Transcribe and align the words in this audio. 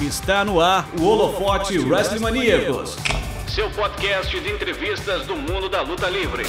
Está 0.00 0.44
no 0.44 0.60
ar 0.60 0.86
o 1.00 1.04
Holofote 1.06 1.78
Wrestling 1.78 2.20
Maníacos, 2.20 2.96
seu 3.48 3.70
podcast 3.70 4.38
de 4.38 4.50
entrevistas 4.50 5.26
do 5.26 5.34
mundo 5.34 5.70
da 5.70 5.80
luta 5.80 6.10
livre. 6.10 6.44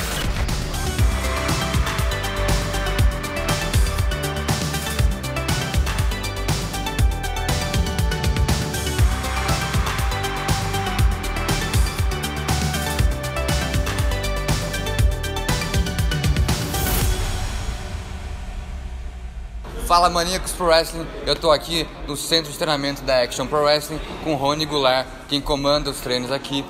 Fala 19.98 20.12
Maníacos 20.12 20.52
Pro 20.52 20.68
Wrestling, 20.68 21.08
eu 21.26 21.36
tô 21.36 21.50
aqui 21.50 21.90
no 22.08 22.16
centro 22.16 22.52
de 22.52 22.58
treinamento 22.60 23.02
da 23.02 23.24
Action 23.24 23.48
Pro 23.48 23.64
Wrestling 23.64 24.00
com 24.24 24.36
Rony 24.36 24.64
Goulart, 24.64 25.08
quem 25.28 25.42
comanda 25.42 25.90
os 25.90 26.00
treinos 26.02 26.32
aqui. 26.32 26.64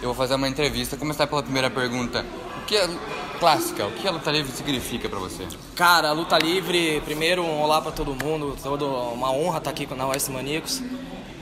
Eu 0.00 0.10
vou 0.10 0.14
fazer 0.14 0.36
uma 0.36 0.46
entrevista, 0.46 0.96
começar 0.96 1.26
pela 1.26 1.42
primeira 1.42 1.68
pergunta. 1.68 2.24
O 2.62 2.66
que 2.66 2.76
é 2.76 2.88
clássica? 3.40 3.84
O 3.84 3.90
que 3.90 4.06
a 4.06 4.12
luta 4.12 4.30
livre 4.30 4.52
significa 4.52 5.08
para 5.08 5.18
você? 5.18 5.44
Cara, 5.74 6.10
a 6.10 6.12
luta 6.12 6.38
livre, 6.38 7.02
primeiro 7.04 7.42
um 7.42 7.62
olá 7.62 7.82
para 7.82 7.90
todo 7.90 8.14
mundo, 8.14 8.56
todo, 8.62 8.86
uma 8.86 9.32
honra 9.32 9.58
estar 9.58 9.70
aqui 9.70 9.84
na 9.96 10.06
Wrestling 10.06 10.36
Maníacos. 10.36 10.80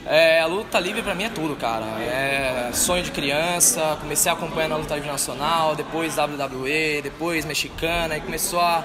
É, 0.07 0.39
a 0.39 0.47
luta 0.47 0.79
livre 0.79 1.03
pra 1.03 1.13
mim 1.13 1.25
é 1.25 1.29
tudo, 1.29 1.55
cara. 1.55 1.85
É 2.01 2.71
sonho 2.73 3.03
de 3.03 3.11
criança, 3.11 3.95
comecei 4.01 4.31
a 4.31 4.33
acompanhar 4.33 4.69
na 4.69 4.77
luta 4.77 4.95
livre 4.95 5.11
nacional, 5.11 5.75
depois 5.75 6.15
WWE, 6.17 7.01
depois 7.03 7.45
mexicana, 7.45 8.17
e 8.17 8.21
começou 8.21 8.59
a 8.59 8.83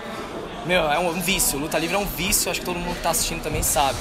meu, 0.67 0.91
é 0.91 0.99
um 0.99 1.21
vício. 1.21 1.59
Luta 1.59 1.79
livre 1.79 1.97
é 1.97 1.99
um 1.99 2.07
vício, 2.07 2.51
acho 2.51 2.61
que 2.61 2.67
todo 2.67 2.79
mundo 2.79 2.97
que 2.97 3.03
tá 3.03 3.11
assistindo 3.11 3.43
também 3.43 3.63
sabe. 3.63 3.99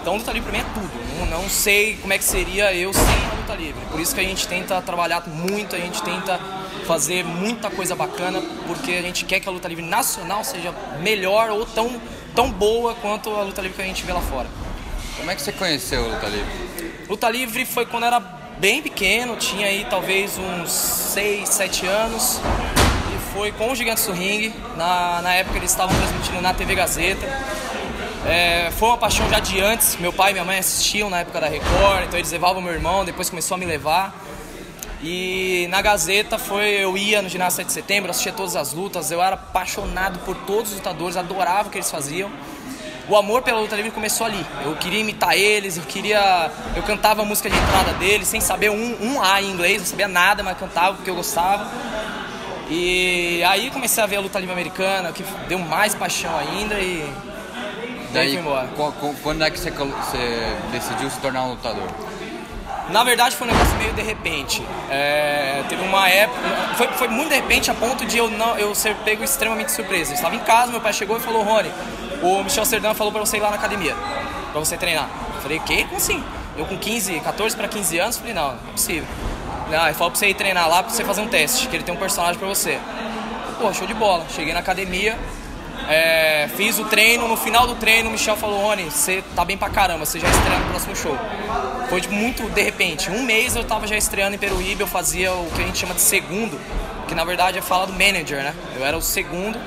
Então, 0.00 0.16
luta 0.16 0.32
livre 0.32 0.50
pra 0.50 0.58
mim 0.58 0.64
é 0.64 0.74
tudo. 0.74 0.90
Não, 1.18 1.42
não 1.42 1.48
sei 1.48 1.96
como 1.96 2.12
é 2.12 2.18
que 2.18 2.24
seria 2.24 2.72
eu 2.74 2.92
sem 2.92 3.02
a 3.02 3.34
luta 3.40 3.54
livre. 3.54 3.80
Por 3.90 4.00
isso 4.00 4.14
que 4.14 4.20
a 4.20 4.24
gente 4.24 4.46
tenta 4.48 4.80
trabalhar 4.80 5.26
muito, 5.26 5.76
a 5.76 5.78
gente 5.78 6.02
tenta 6.02 6.40
fazer 6.86 7.24
muita 7.24 7.70
coisa 7.70 7.94
bacana, 7.94 8.42
porque 8.66 8.92
a 8.92 9.02
gente 9.02 9.24
quer 9.24 9.40
que 9.40 9.48
a 9.48 9.52
luta 9.52 9.68
livre 9.68 9.84
nacional 9.84 10.42
seja 10.42 10.72
melhor 11.00 11.50
ou 11.50 11.66
tão, 11.66 12.00
tão 12.34 12.50
boa 12.50 12.94
quanto 12.94 13.30
a 13.30 13.42
luta 13.42 13.60
livre 13.60 13.76
que 13.76 13.82
a 13.82 13.86
gente 13.86 14.04
vê 14.04 14.12
lá 14.12 14.20
fora. 14.20 14.48
Como 15.16 15.30
é 15.30 15.34
que 15.34 15.42
você 15.42 15.52
conheceu 15.52 16.04
a 16.04 16.14
luta 16.14 16.26
livre? 16.26 17.04
Luta 17.08 17.28
livre 17.28 17.66
foi 17.66 17.84
quando 17.84 18.04
era 18.04 18.20
bem 18.58 18.80
pequeno, 18.82 19.36
tinha 19.36 19.66
aí 19.66 19.86
talvez 19.88 20.38
uns 20.38 20.70
6, 20.70 21.48
7 21.48 21.86
anos 21.86 22.40
foi 23.32 23.52
com 23.52 23.70
o 23.70 23.74
Gigantes 23.74 24.06
do 24.06 24.12
Ring. 24.12 24.52
Na, 24.76 25.22
na 25.22 25.34
época 25.34 25.56
eles 25.56 25.70
estavam 25.70 25.96
transmitindo 25.96 26.40
na 26.40 26.52
TV 26.54 26.74
Gazeta. 26.74 27.26
É, 28.26 28.70
foi 28.72 28.88
uma 28.88 28.98
paixão 28.98 29.28
já 29.30 29.38
de 29.38 29.60
antes. 29.60 29.96
Meu 29.96 30.12
pai 30.12 30.30
e 30.30 30.32
minha 30.34 30.44
mãe 30.44 30.58
assistiam 30.58 31.08
na 31.08 31.20
época 31.20 31.40
da 31.40 31.48
Record, 31.48 32.04
então 32.06 32.18
eles 32.18 32.30
levavam 32.30 32.60
meu 32.60 32.72
irmão, 32.72 33.04
depois 33.04 33.30
começou 33.30 33.54
a 33.54 33.58
me 33.58 33.66
levar. 33.66 34.14
E 35.02 35.66
na 35.70 35.80
Gazeta 35.80 36.38
foi, 36.38 36.68
eu 36.68 36.96
ia 36.96 37.22
no 37.22 37.28
ginásio 37.28 37.56
7 37.56 37.66
de 37.68 37.72
setembro, 37.72 38.10
assistia 38.10 38.32
todas 38.32 38.54
as 38.54 38.74
lutas, 38.74 39.10
eu 39.10 39.22
era 39.22 39.34
apaixonado 39.34 40.18
por 40.20 40.36
todos 40.36 40.72
os 40.72 40.76
lutadores, 40.76 41.16
adorava 41.16 41.68
o 41.68 41.70
que 41.70 41.78
eles 41.78 41.90
faziam. 41.90 42.30
O 43.08 43.16
amor 43.16 43.42
pela 43.42 43.58
luta 43.58 43.74
livre 43.74 43.90
começou 43.90 44.26
ali. 44.26 44.46
Eu 44.64 44.76
queria 44.76 45.00
imitar 45.00 45.36
eles, 45.36 45.76
eu 45.76 45.82
queria. 45.82 46.50
Eu 46.76 46.82
cantava 46.82 47.22
a 47.22 47.24
música 47.24 47.50
de 47.50 47.56
entrada 47.56 47.94
deles, 47.94 48.28
sem 48.28 48.40
saber 48.40 48.70
um, 48.70 48.96
um 49.02 49.20
A 49.20 49.42
em 49.42 49.50
inglês, 49.50 49.78
não 49.78 49.86
sabia 49.86 50.06
nada, 50.06 50.42
mas 50.42 50.56
cantava 50.56 50.94
porque 50.94 51.10
eu 51.10 51.16
gostava. 51.16 51.68
E 52.70 53.42
aí 53.48 53.68
comecei 53.68 54.00
a 54.00 54.06
ver 54.06 54.16
a 54.16 54.20
luta 54.20 54.38
livre 54.38 54.52
americana, 54.52 55.10
que 55.10 55.24
deu 55.48 55.58
mais 55.58 55.92
paixão 55.92 56.30
ainda 56.38 56.78
e 56.78 57.04
daí, 58.12 58.30
fui 58.30 58.38
embora. 58.38 58.68
Quando 59.24 59.42
é 59.42 59.50
que 59.50 59.58
você, 59.58 59.72
você, 59.72 60.56
decidiu 60.70 61.10
se 61.10 61.18
tornar 61.18 61.46
um 61.46 61.50
lutador? 61.50 61.88
Na 62.90 63.02
verdade 63.02 63.34
foi 63.34 63.48
um 63.48 63.50
negócio 63.50 63.76
meio 63.76 63.92
de 63.92 64.02
repente. 64.02 64.64
É, 64.88 65.64
teve 65.68 65.82
uma 65.82 66.08
época. 66.08 66.48
Foi, 66.76 66.86
foi 66.88 67.08
muito 67.08 67.30
de 67.30 67.34
repente 67.34 67.72
a 67.72 67.74
ponto 67.74 68.06
de 68.06 68.18
eu 68.18 68.30
não 68.30 68.56
eu 68.56 68.72
ser 68.72 68.94
pego 68.98 69.24
extremamente 69.24 69.72
surpresa. 69.72 70.12
Eu 70.12 70.14
estava 70.14 70.36
em 70.36 70.40
casa, 70.40 70.70
meu 70.70 70.80
pai 70.80 70.92
chegou 70.92 71.16
e 71.16 71.20
falou, 71.20 71.42
Rony, 71.42 71.72
o 72.22 72.44
Michel 72.44 72.64
Serdan 72.64 72.94
falou 72.94 73.12
para 73.12 73.20
você 73.20 73.36
ir 73.36 73.40
lá 73.40 73.50
na 73.50 73.56
academia, 73.56 73.96
para 74.52 74.60
você 74.60 74.76
treinar. 74.76 75.08
Eu 75.34 75.40
falei, 75.40 75.58
o 75.58 75.62
quê? 75.62 75.82
Como 75.84 75.96
assim? 75.96 76.22
Eu 76.56 76.66
com 76.66 76.78
15, 76.78 77.18
14 77.18 77.56
para 77.56 77.66
15 77.66 77.98
anos, 77.98 78.16
falei, 78.16 78.32
não, 78.32 78.48
não 78.48 78.68
é 78.68 78.72
possível. 78.72 79.08
Ah, 79.74 79.92
falou 79.94 80.10
pra 80.10 80.18
você 80.18 80.28
ir 80.28 80.34
treinar 80.34 80.68
lá 80.68 80.82
pra 80.82 80.92
você 80.92 81.04
fazer 81.04 81.20
um 81.20 81.28
teste, 81.28 81.68
que 81.68 81.76
ele 81.76 81.84
tem 81.84 81.94
um 81.94 81.98
personagem 81.98 82.38
pra 82.38 82.48
você. 82.48 82.78
Pô, 83.60 83.72
show 83.72 83.86
de 83.86 83.94
bola. 83.94 84.26
Cheguei 84.34 84.52
na 84.52 84.60
academia, 84.60 85.18
é, 85.88 86.48
fiz 86.56 86.78
o 86.78 86.84
treino, 86.84 87.26
no 87.26 87.36
final 87.36 87.66
do 87.66 87.74
treino 87.74 88.08
o 88.08 88.12
Michel 88.12 88.36
falou, 88.36 88.62
Rony, 88.62 88.84
você 88.84 89.24
tá 89.34 89.44
bem 89.44 89.56
pra 89.56 89.68
caramba, 89.68 90.04
você 90.04 90.20
já 90.20 90.28
estreia 90.28 90.58
no 90.58 90.66
próximo 90.70 90.94
show. 90.94 91.18
Foi 91.88 92.00
tipo, 92.00 92.14
muito 92.14 92.48
de 92.48 92.62
repente. 92.62 93.10
Um 93.10 93.24
mês 93.24 93.56
eu 93.56 93.64
tava 93.64 93.86
já 93.86 93.96
estreando 93.96 94.36
em 94.36 94.38
Peruíbe, 94.38 94.80
eu 94.80 94.86
fazia 94.86 95.32
o 95.32 95.50
que 95.54 95.62
a 95.62 95.66
gente 95.66 95.78
chama 95.78 95.94
de 95.94 96.00
segundo, 96.00 96.60
que 97.08 97.14
na 97.14 97.24
verdade 97.24 97.58
é 97.58 97.60
fala 97.60 97.86
do 97.86 97.92
manager, 97.92 98.38
né? 98.38 98.54
Eu 98.76 98.84
era 98.84 98.96
o 98.96 99.02
segundo 99.02 99.58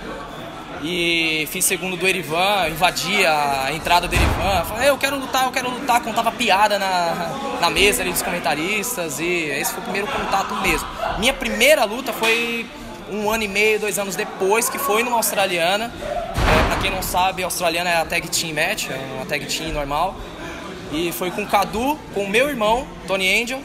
e 0.83 1.47
fiz 1.49 1.63
segundo 1.63 1.95
do 1.95 2.05
Erivan, 2.05 2.67
invadi 2.69 3.25
a 3.25 3.69
entrada 3.71 4.05
do 4.05 4.13
Erivan, 4.13 4.65
falei, 4.65 4.89
eu 4.89 4.97
quero 4.97 5.17
lutar, 5.17 5.45
eu 5.45 5.51
quero 5.51 5.69
lutar, 5.69 6.01
contava 6.01 6.29
piada 6.31 6.77
na, 6.77 7.57
na 7.61 7.69
mesa 7.69 8.01
ali 8.01 8.11
dos 8.11 8.21
comentaristas 8.21 9.19
e 9.19 9.45
esse 9.45 9.71
foi 9.71 9.79
o 9.79 9.83
primeiro 9.83 10.07
contato 10.07 10.53
mesmo. 10.55 10.87
Minha 11.19 11.33
primeira 11.33 11.85
luta 11.85 12.11
foi 12.11 12.65
um 13.09 13.31
ano 13.31 13.43
e 13.43 13.47
meio, 13.47 13.79
dois 13.79 13.97
anos 13.97 14.15
depois, 14.15 14.67
que 14.67 14.77
foi 14.77 15.03
numa 15.03 15.17
australiana. 15.17 15.85
É, 15.85 16.67
pra 16.67 16.81
quem 16.81 16.91
não 16.91 17.01
sabe, 17.01 17.43
a 17.43 17.45
australiana 17.45 17.89
é 17.89 17.97
a 17.97 18.05
tag 18.05 18.27
team 18.27 18.53
match, 18.53 18.89
é 18.89 19.15
uma 19.15 19.25
tag 19.25 19.45
team 19.45 19.71
normal. 19.71 20.15
E 20.91 21.11
foi 21.11 21.31
com 21.31 21.43
o 21.43 21.47
Cadu, 21.47 21.97
com 22.13 22.25
o 22.25 22.29
meu 22.29 22.49
irmão, 22.49 22.85
Tony 23.07 23.41
Angel, 23.41 23.59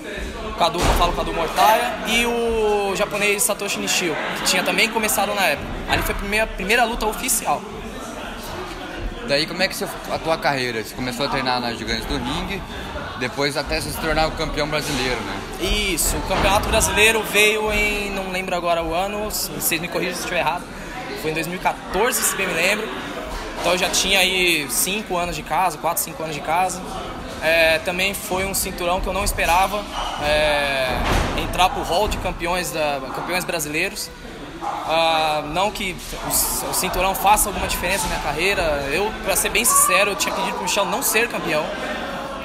Cadu, 0.58 0.78
eu 0.78 0.94
falo 0.94 1.12
Cadu 1.12 1.32
Mortaia, 1.32 1.94
e 2.06 2.24
o 2.24 2.77
japonês 2.98 3.42
Satoshi 3.42 3.78
Nishio, 3.78 4.16
que 4.38 4.44
tinha 4.44 4.62
também 4.62 4.88
começado 4.88 5.34
na 5.34 5.42
época. 5.42 5.68
Ali 5.88 6.02
foi 6.02 6.14
a 6.14 6.18
primeira, 6.18 6.46
primeira 6.46 6.84
luta 6.84 7.06
oficial. 7.06 7.62
Daí 9.26 9.46
como 9.46 9.62
é 9.62 9.68
que 9.68 9.76
você, 9.76 9.86
a 10.10 10.18
tua 10.18 10.36
carreira? 10.38 10.82
Você 10.82 10.94
começou 10.94 11.26
a 11.26 11.28
treinar 11.28 11.60
nas 11.60 11.78
Gigantes 11.78 12.06
do 12.06 12.16
Ring, 12.16 12.62
depois 13.20 13.56
até 13.56 13.80
se 13.80 13.92
tornar 13.98 14.26
o 14.26 14.32
campeão 14.32 14.66
brasileiro, 14.66 15.20
né? 15.20 15.40
Isso, 15.60 16.16
o 16.16 16.22
campeonato 16.22 16.68
brasileiro 16.68 17.22
veio 17.22 17.70
em, 17.72 18.10
não 18.10 18.30
lembro 18.30 18.56
agora 18.56 18.82
o 18.82 18.94
ano, 18.94 19.30
vocês 19.30 19.80
me 19.80 19.88
corrijam 19.88 20.14
se 20.14 20.20
estiver 20.20 20.40
errado, 20.40 20.64
foi 21.20 21.30
em 21.30 21.34
2014, 21.34 22.22
se 22.22 22.36
bem 22.36 22.46
me 22.46 22.54
lembro. 22.54 22.88
Então 23.60 23.72
eu 23.72 23.78
já 23.78 23.90
tinha 23.90 24.20
aí 24.20 24.66
5 24.70 25.16
anos 25.16 25.36
de 25.36 25.42
casa, 25.42 25.76
4, 25.76 26.02
5 26.04 26.22
anos 26.22 26.34
de 26.34 26.40
casa. 26.40 26.80
É, 27.42 27.78
também 27.78 28.14
foi 28.14 28.44
um 28.44 28.54
cinturão 28.54 29.00
que 29.00 29.06
eu 29.06 29.12
não 29.12 29.24
esperava 29.24 29.84
é, 30.22 30.88
entrar 31.40 31.68
para 31.70 31.80
o 31.80 31.84
hall 31.84 32.08
de 32.08 32.16
campeões, 32.18 32.70
da, 32.70 33.00
campeões 33.14 33.44
brasileiros. 33.44 34.10
Ah, 34.60 35.42
não 35.52 35.70
que 35.70 35.94
o, 36.26 36.74
cinturão 36.74 37.14
faça 37.14 37.48
alguma 37.48 37.68
diferença 37.68 38.04
na 38.04 38.10
minha 38.10 38.22
carreira. 38.22 38.62
Eu, 38.92 39.12
para 39.24 39.36
ser 39.36 39.50
bem 39.50 39.64
sincero, 39.64 40.10
eu 40.10 40.16
tinha 40.16 40.34
pedido 40.34 40.52
para 40.52 40.60
o 40.60 40.62
Michel 40.64 40.84
não 40.86 41.02
ser 41.02 41.28
campeão. 41.28 41.64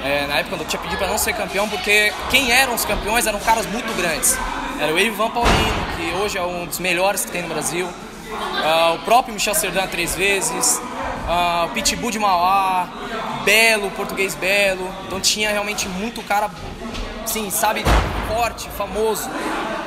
É, 0.04 0.26
na 0.26 0.38
época 0.38 0.56
eu 0.56 0.66
tinha 0.66 0.80
pedido 0.80 0.98
para 0.98 1.08
não 1.08 1.16
ser 1.16 1.32
campeão 1.32 1.66
porque 1.68 2.12
quem 2.30 2.52
eram 2.52 2.74
os 2.74 2.84
campeões 2.84 3.26
eram 3.26 3.40
caras 3.40 3.66
muito 3.66 3.92
grandes. 3.96 4.38
Era 4.78 4.92
o 4.92 4.98
Ivan 4.98 5.30
Paulino, 5.30 5.86
que 5.96 6.22
hoje 6.22 6.36
é 6.36 6.42
um 6.42 6.66
dos 6.66 6.78
melhores 6.78 7.24
que 7.24 7.30
tem 7.30 7.42
no 7.42 7.48
Brasil. 7.48 7.88
Ah, 8.62 8.92
o 8.94 8.98
próprio 9.00 9.34
Michel 9.34 9.54
Serdan 9.54 9.86
três 9.86 10.14
vezes. 10.14 10.80
O 11.26 11.68
Pitbull 11.70 12.10
de 12.10 12.18
Mauá, 12.18 12.88
belo, 13.44 13.90
português 13.92 14.34
belo. 14.34 14.92
Então 15.06 15.20
tinha 15.20 15.50
realmente 15.50 15.88
muito 15.88 16.22
cara, 16.22 16.50
sim, 17.26 17.50
sabe, 17.50 17.82
forte, 18.28 18.68
famoso. 18.70 19.28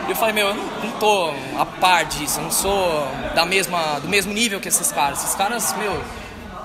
E 0.08 0.12
eu 0.12 0.16
falei, 0.16 0.34
meu, 0.34 0.48
eu 0.48 0.56
não, 0.56 0.92
tô 1.00 1.32
a 1.60 1.66
par 1.66 2.06
disso, 2.06 2.40
eu 2.40 2.44
não 2.44 2.52
sou 2.52 3.08
da 3.36 3.46
mesma, 3.46 4.00
do 4.00 4.08
mesmo 4.08 4.34
nível 4.34 4.60
que 4.60 4.68
esses 4.68 4.92
caras. 4.92 5.20
Esses 5.20 5.36
caras, 5.36 5.76
meu, 5.78 6.02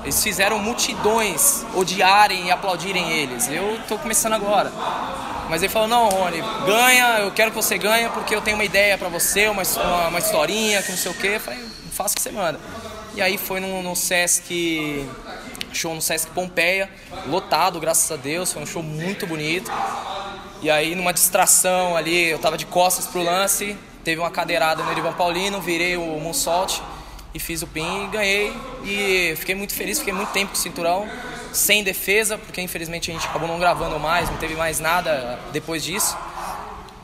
eles 0.03 0.23
fizeram 0.23 0.59
multidões 0.59 1.65
odiarem 1.75 2.47
e 2.47 2.51
aplaudirem 2.51 3.11
eles. 3.11 3.49
Eu 3.49 3.79
tô 3.89 3.99
começando 3.99 4.33
agora. 4.35 4.73
Mas 5.51 5.63
ele 5.63 5.73
falou, 5.73 5.89
não, 5.89 6.09
Rony, 6.09 6.43
ganha, 6.65 7.19
eu 7.19 7.31
quero 7.33 7.51
que 7.51 7.57
você 7.57 7.77
ganhe 7.77 8.09
porque 8.11 8.35
eu 8.35 8.41
tenho 8.41 8.57
uma 8.57 8.65
ideia 8.65 8.97
para 8.97 9.09
você, 9.09 9.49
uma, 9.49 9.63
uma, 9.63 10.09
uma, 10.09 10.19
historinha, 10.19 10.83
que 10.83 10.91
não 10.91 10.99
sei 10.99 11.11
o 11.11 11.15
quê. 11.15 11.33
Eu 11.35 11.41
falei, 11.41 11.61
faça 11.93 12.13
o 12.13 12.17
que 12.17 12.23
você 12.23 12.31
manda. 12.31 12.59
E 13.15 13.21
aí 13.21 13.37
foi 13.37 13.61
no, 13.61 13.83
no 13.83 13.95
Sesc 13.95 15.07
show 15.73 15.95
no 15.95 16.03
Sesc 16.03 16.31
Pompeia, 16.31 16.89
lotado, 17.27 17.81
graças 17.81 18.11
a 18.11 18.17
Deus, 18.17 18.53
foi 18.53 18.63
um 18.63 18.67
show 18.67 18.83
muito 18.83 19.27
bonito. 19.27 19.71
E 20.61 20.71
aí, 20.71 20.95
numa 20.95 21.13
distração 21.13 21.97
ali, 21.97 22.29
eu 22.29 22.39
tava 22.39 22.57
de 22.57 22.67
costas 22.67 23.07
pro 23.07 23.23
lance, 23.23 23.77
teve 24.05 24.21
uma 24.21 24.31
cadeirada 24.31 24.83
no 24.83 24.93
Erivan 24.93 25.13
Paulino, 25.13 25.61
virei 25.61 25.97
o 25.97 26.21
moonsault 26.21 26.83
e 27.35 27.39
fiz 27.39 27.63
o 27.63 27.67
pin 27.67 28.05
e 28.05 28.07
ganhei. 28.09 28.53
E 28.85 29.35
fiquei 29.37 29.55
muito 29.55 29.75
feliz, 29.75 29.99
fiquei 29.99 30.13
muito 30.13 30.31
tempo 30.31 30.53
com 30.53 30.59
o 30.59 30.61
cinturão, 30.61 31.09
sem 31.53 31.83
defesa, 31.83 32.39
porque 32.39 32.61
infelizmente 32.61 33.11
a 33.11 33.15
gente 33.15 33.27
acabou 33.27 33.49
não 33.49 33.59
gravando 33.59 33.99
mais, 33.99 34.31
não 34.31 34.37
teve 34.37 34.55
mais 34.55 34.79
nada 34.79 35.39
depois 35.53 35.83
disso. 35.83 36.17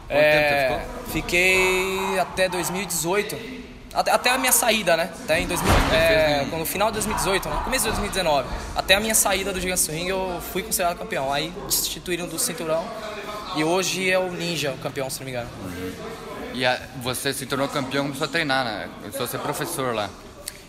Quanto 0.07 0.21
é, 0.21 0.69
tempo 0.69 0.81
ficou? 0.85 1.13
Fiquei 1.13 2.19
até 2.19 2.49
2018 2.49 3.58
até, 3.93 4.11
até, 4.11 4.31
a 4.31 4.39
minha 4.39 4.53
saída, 4.53 4.97
né? 4.97 5.11
Até 5.25 5.41
em 5.41 5.47
2000, 5.47 5.73
é, 5.93 6.45
no 6.45 6.67
final 6.67 6.89
de 6.89 6.95
2018, 6.95 7.49
no 7.49 7.61
começo 7.63 7.85
de 7.85 7.91
2019, 7.91 8.49
até 8.77 8.95
a 8.95 9.01
minha 9.01 9.15
saída 9.15 9.53
do 9.53 9.61
Gigante 9.61 9.91
Ring 9.91 10.09
eu 10.09 10.41
fui 10.53 10.63
considerado 10.63 10.99
campeão. 10.99 11.33
Aí 11.33 11.53
destituíram 11.67 12.27
do 12.27 12.39
cinturão 12.39 12.85
e 13.57 13.65
hoje 13.65 14.11
é 14.11 14.19
o 14.19 14.31
Ninja 14.31 14.73
o 14.73 14.79
campeão, 14.79 15.09
se 15.09 15.21
não 15.21 15.25
me 15.25 15.33
engano. 15.33 15.49
Uhum. 15.65 15.93
E 16.55 16.67
a, 16.67 16.81
você 17.03 17.33
se 17.33 17.47
tornou 17.47 17.69
campeão, 17.69 18.05
começou 18.05 18.27
a 18.27 18.29
treinar, 18.29 18.65
né? 18.65 18.89
Começou 19.01 19.25
a 19.25 19.29
ser 19.29 19.39
professor 19.39 19.95
lá. 19.95 20.11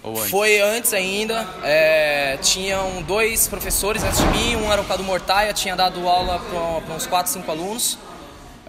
Antes? 0.03 0.29
Foi 0.29 0.61
antes 0.61 0.93
ainda. 0.93 1.45
É, 1.63 2.37
tinham 2.41 3.01
dois 3.01 3.47
professores 3.47 4.03
antes 4.03 4.19
de 4.19 4.27
mim, 4.27 4.55
um 4.55 4.71
era 4.71 4.81
o 4.81 4.85
Cadu 4.85 5.03
Mortaia, 5.03 5.53
tinha 5.53 5.75
dado 5.75 6.07
aula 6.07 6.39
para 6.85 6.95
uns 6.95 7.05
4, 7.05 7.31
5 7.33 7.51
alunos. 7.51 7.97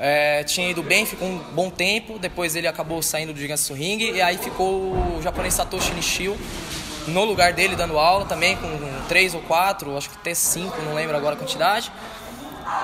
É, 0.02 0.42
tinha 0.44 0.70
ido 0.70 0.82
bem, 0.82 1.04
ficou 1.04 1.28
um 1.28 1.38
bom 1.52 1.68
tempo. 1.68 2.18
Depois 2.18 2.56
ele 2.56 2.66
acabou 2.66 3.02
saindo 3.02 3.34
do 3.34 3.38
Gigantes 3.38 3.68
Ring 3.68 3.98
e 3.98 4.22
aí 4.22 4.38
ficou 4.38 4.94
o 4.94 5.20
japonês 5.22 5.52
Satoshi 5.52 5.92
Nishio 5.92 6.38
no 7.06 7.24
lugar 7.24 7.52
dele 7.52 7.76
dando 7.76 7.98
aula 7.98 8.24
também 8.24 8.56
com 8.56 8.68
três 9.08 9.34
ou 9.34 9.40
quatro, 9.42 9.96
acho 9.96 10.08
que 10.10 10.16
até 10.16 10.34
cinco, 10.34 10.80
não 10.82 10.94
lembro 10.94 11.16
agora 11.16 11.34
a 11.34 11.38
quantidade. 11.38 11.92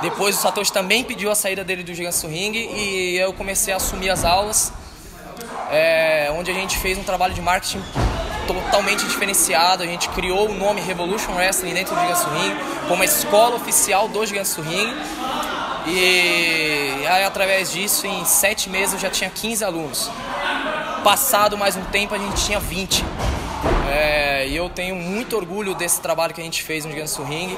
Depois 0.03 0.37
o 0.37 0.41
Satoshi 0.41 0.73
também 0.73 1.05
pediu 1.05 1.31
a 1.31 1.35
saída 1.35 1.65
dele 1.65 1.83
do 1.83 1.95
Gigantes 1.95 2.23
Ring 2.23 2.53
e 2.55 3.17
eu 3.17 3.33
comecei 3.33 3.73
a 3.73 3.77
assumir 3.77 4.11
as 4.11 4.25
aulas, 4.25 4.73
é, 5.71 6.29
onde 6.37 6.51
a 6.51 6.55
gente 6.55 6.77
fez 6.79 6.99
um 6.99 7.05
trabalho 7.05 7.35
de 7.35 7.41
marketing 7.41 7.83
totalmente 8.47 9.05
diferenciado. 9.05 9.83
A 9.83 9.87
gente 9.87 10.09
criou 10.11 10.49
o 10.51 10.55
nome 10.55 10.81
Revolution 10.81 11.33
Wrestling 11.35 11.75
dentro 11.75 11.95
do 11.95 12.01
Gigantes 12.01 12.25
Ring, 12.25 12.57
como 12.89 13.03
a 13.03 13.07
escola 13.07 13.57
oficial 13.57 14.09
do 14.09 14.27
Gigantes 14.27 14.57
Ring 14.57 14.95
e 15.87 17.07
aí, 17.07 17.25
através 17.25 17.73
disso, 17.73 18.07
em 18.07 18.25
sete 18.25 18.69
meses 18.69 18.95
eu 18.95 19.01
já 19.01 19.11
tinha 19.11 19.31
15 19.31 19.65
alunos. 19.65 20.11
Passado 21.05 21.57
mais 21.57 21.77
um 21.77 21.85
tempo, 21.85 22.15
a 22.15 22.19
gente 22.19 22.45
tinha 22.45 22.59
20. 22.59 23.05
É, 23.89 24.47
e 24.49 24.57
eu 24.57 24.69
tenho 24.69 24.97
muito 24.97 25.37
orgulho 25.37 25.75
desse 25.75 26.01
trabalho 26.01 26.35
que 26.35 26.41
a 26.41 26.45
gente 26.45 26.63
fez 26.63 26.85
no 26.85 26.91
Gigantes 26.91 27.17
Ring, 27.17 27.57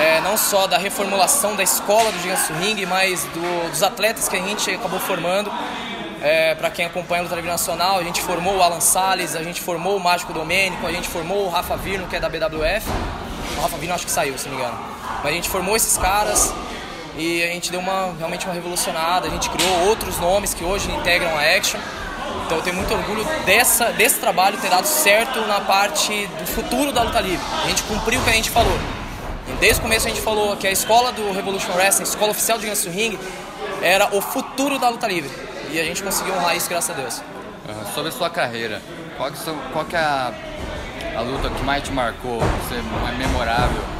é, 0.00 0.20
não 0.22 0.36
só 0.36 0.66
da 0.66 0.78
reformulação 0.78 1.54
da 1.54 1.62
escola 1.62 2.10
do 2.10 2.18
Gigantes 2.20 2.48
Ring, 2.48 2.86
mas 2.86 3.24
do, 3.24 3.70
dos 3.70 3.82
atletas 3.82 4.28
que 4.28 4.36
a 4.36 4.40
gente 4.40 4.70
acabou 4.70 4.98
formando. 4.98 5.50
É, 6.22 6.54
para 6.54 6.70
quem 6.70 6.84
acompanha 6.84 7.22
o 7.22 7.24
Luta 7.24 7.34
Livre 7.34 7.50
Nacional, 7.50 7.98
a 7.98 8.02
gente 8.02 8.20
formou 8.20 8.56
o 8.56 8.62
Alan 8.62 8.80
Salles, 8.80 9.34
a 9.34 9.42
gente 9.42 9.60
formou 9.60 9.96
o 9.96 10.00
Mágico 10.00 10.32
Domênico, 10.32 10.86
a 10.86 10.92
gente 10.92 11.08
formou 11.08 11.46
o 11.46 11.48
Rafa 11.48 11.76
Virno, 11.76 12.06
que 12.06 12.16
é 12.16 12.20
da 12.20 12.28
BWF. 12.28 12.86
O 13.56 13.60
Rafa 13.62 13.76
Virno 13.78 13.94
acho 13.94 14.04
que 14.04 14.12
saiu, 14.12 14.36
se 14.36 14.48
não 14.48 14.56
me 14.56 14.62
engano. 14.62 14.78
Mas 15.22 15.26
a 15.26 15.34
gente 15.34 15.48
formou 15.48 15.76
esses 15.76 15.96
caras, 15.96 16.52
e 17.16 17.42
a 17.42 17.48
gente 17.48 17.70
deu 17.70 17.80
uma, 17.80 18.14
realmente 18.16 18.46
uma 18.46 18.54
revolucionada, 18.54 19.26
a 19.26 19.30
gente 19.30 19.50
criou 19.50 19.88
outros 19.88 20.18
nomes 20.18 20.54
que 20.54 20.64
hoje 20.64 20.90
integram 20.90 21.36
a 21.36 21.56
Action. 21.56 21.80
Então 22.46 22.58
eu 22.58 22.62
tenho 22.62 22.76
muito 22.76 22.92
orgulho 22.92 23.24
dessa, 23.44 23.92
desse 23.92 24.18
trabalho 24.18 24.58
ter 24.58 24.70
dado 24.70 24.86
certo 24.86 25.40
na 25.46 25.60
parte 25.60 26.26
do 26.26 26.46
futuro 26.46 26.92
da 26.92 27.02
luta 27.02 27.20
livre. 27.20 27.44
A 27.64 27.68
gente 27.68 27.82
cumpriu 27.84 28.20
o 28.20 28.24
que 28.24 28.30
a 28.30 28.34
gente 28.34 28.50
falou. 28.50 28.78
Desde 29.58 29.80
o 29.80 29.82
começo 29.82 30.06
a 30.06 30.10
gente 30.10 30.20
falou 30.20 30.56
que 30.56 30.66
a 30.66 30.70
escola 30.70 31.12
do 31.12 31.32
Revolution 31.32 31.72
Wrestling, 31.74 32.04
a 32.04 32.08
escola 32.08 32.30
oficial 32.30 32.58
de 32.58 32.64
Guinness 32.64 32.84
Ring, 32.84 33.18
era 33.82 34.14
o 34.14 34.20
futuro 34.20 34.78
da 34.78 34.88
luta 34.88 35.06
livre. 35.06 35.30
E 35.70 35.78
a 35.78 35.84
gente 35.84 36.02
conseguiu 36.02 36.34
honrar 36.34 36.56
isso, 36.56 36.68
graças 36.68 36.90
a 36.90 36.94
Deus. 36.94 37.18
Uhum. 37.68 37.94
Sobre 37.94 38.08
a 38.08 38.12
sua 38.12 38.30
carreira, 38.30 38.80
qual 39.16 39.30
que, 39.30 39.38
qual 39.72 39.84
que 39.84 39.96
é 39.96 40.00
a, 40.00 40.32
a 41.16 41.20
luta 41.20 41.50
que 41.50 41.62
mais 41.62 41.82
te 41.82 41.92
marcou, 41.92 42.38
você 42.38 42.76
é 42.76 43.12
memorável? 43.18 43.99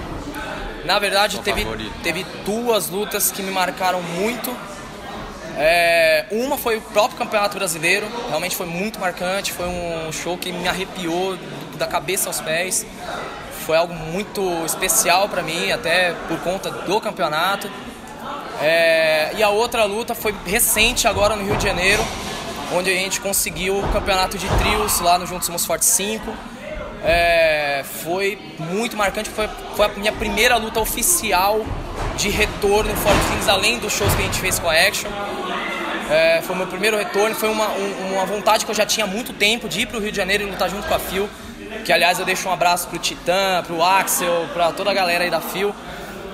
Na 0.85 0.99
verdade, 0.99 1.38
teve, 1.41 1.65
teve 2.03 2.25
duas 2.44 2.88
lutas 2.88 3.31
que 3.31 3.43
me 3.43 3.50
marcaram 3.50 4.03
muito. 4.03 4.55
É, 5.56 6.27
uma 6.31 6.56
foi 6.56 6.79
o 6.79 6.81
próprio 6.81 7.19
Campeonato 7.19 7.59
Brasileiro, 7.59 8.06
realmente 8.29 8.56
foi 8.56 8.67
muito 8.67 8.99
marcante, 8.99 9.53
foi 9.53 9.67
um 9.67 10.11
show 10.11 10.38
que 10.38 10.53
me 10.53 10.67
arrepiou 10.67 11.37
da 11.77 11.87
cabeça 11.87 12.29
aos 12.29 12.41
pés. 12.41 12.87
Foi 13.67 13.77
algo 13.77 13.93
muito 13.93 14.41
especial 14.65 15.29
para 15.29 15.43
mim, 15.43 15.71
até 15.71 16.15
por 16.29 16.38
conta 16.41 16.71
do 16.71 17.00
campeonato. 17.00 17.71
É, 18.62 19.33
e 19.37 19.43
a 19.43 19.50
outra 19.50 19.85
luta 19.85 20.15
foi 20.15 20.35
recente, 20.47 21.06
agora 21.06 21.37
no 21.37 21.44
Rio 21.44 21.56
de 21.56 21.65
Janeiro, 21.65 22.03
onde 22.75 22.91
a 22.91 22.94
gente 22.94 23.21
conseguiu 23.21 23.79
o 23.79 23.88
campeonato 23.93 24.38
de 24.38 24.49
trios 24.59 25.00
lá 25.00 25.19
no 25.19 25.26
Juntos 25.26 25.47
Somos 25.47 25.65
Fortes 25.65 25.88
5 25.88 26.60
é, 27.05 27.85
foi 27.85 28.38
muito 28.58 28.97
marcante, 28.97 29.31
foi, 29.31 29.49
foi 29.75 29.87
a 29.87 29.88
minha 29.91 30.12
primeira 30.12 30.56
luta 30.56 30.81
oficial 30.81 31.64
de 32.17 32.29
retorno 32.29 32.94
Fort 32.97 33.17
Things, 33.31 33.49
além 33.49 33.79
dos 33.79 33.93
shows 33.93 34.14
que 34.14 34.23
a 34.23 34.25
gente 34.25 34.38
fez 34.38 34.58
com 34.58 34.69
a 34.69 34.75
Action. 34.75 35.11
É, 36.11 36.43
foi 36.43 36.55
o 36.55 36.58
meu 36.58 36.67
primeiro 36.67 36.97
retorno, 36.97 37.35
foi 37.37 37.49
uma, 37.49 37.69
um, 37.69 38.12
uma 38.14 38.26
vontade 38.26 38.64
que 38.64 38.70
eu 38.70 38.75
já 38.75 38.85
tinha 38.85 39.06
há 39.06 39.08
muito 39.08 39.32
tempo 39.32 39.69
de 39.69 39.82
ir 39.82 39.87
para 39.87 39.97
o 39.97 40.00
Rio 40.00 40.11
de 40.11 40.17
Janeiro 40.17 40.43
e 40.43 40.50
lutar 40.50 40.69
junto 40.69 40.87
com 40.87 40.94
a 40.94 40.99
Phil. 40.99 41.29
Que 41.85 41.93
aliás 41.93 42.19
eu 42.19 42.25
deixo 42.25 42.49
um 42.49 42.52
abraço 42.52 42.88
pro 42.88 42.99
Titã, 42.99 43.62
pro 43.64 43.82
Axel, 43.82 44.49
para 44.52 44.73
toda 44.73 44.91
a 44.91 44.94
galera 44.94 45.25
aí 45.25 45.31
da 45.31 45.41
Phil 45.41 45.75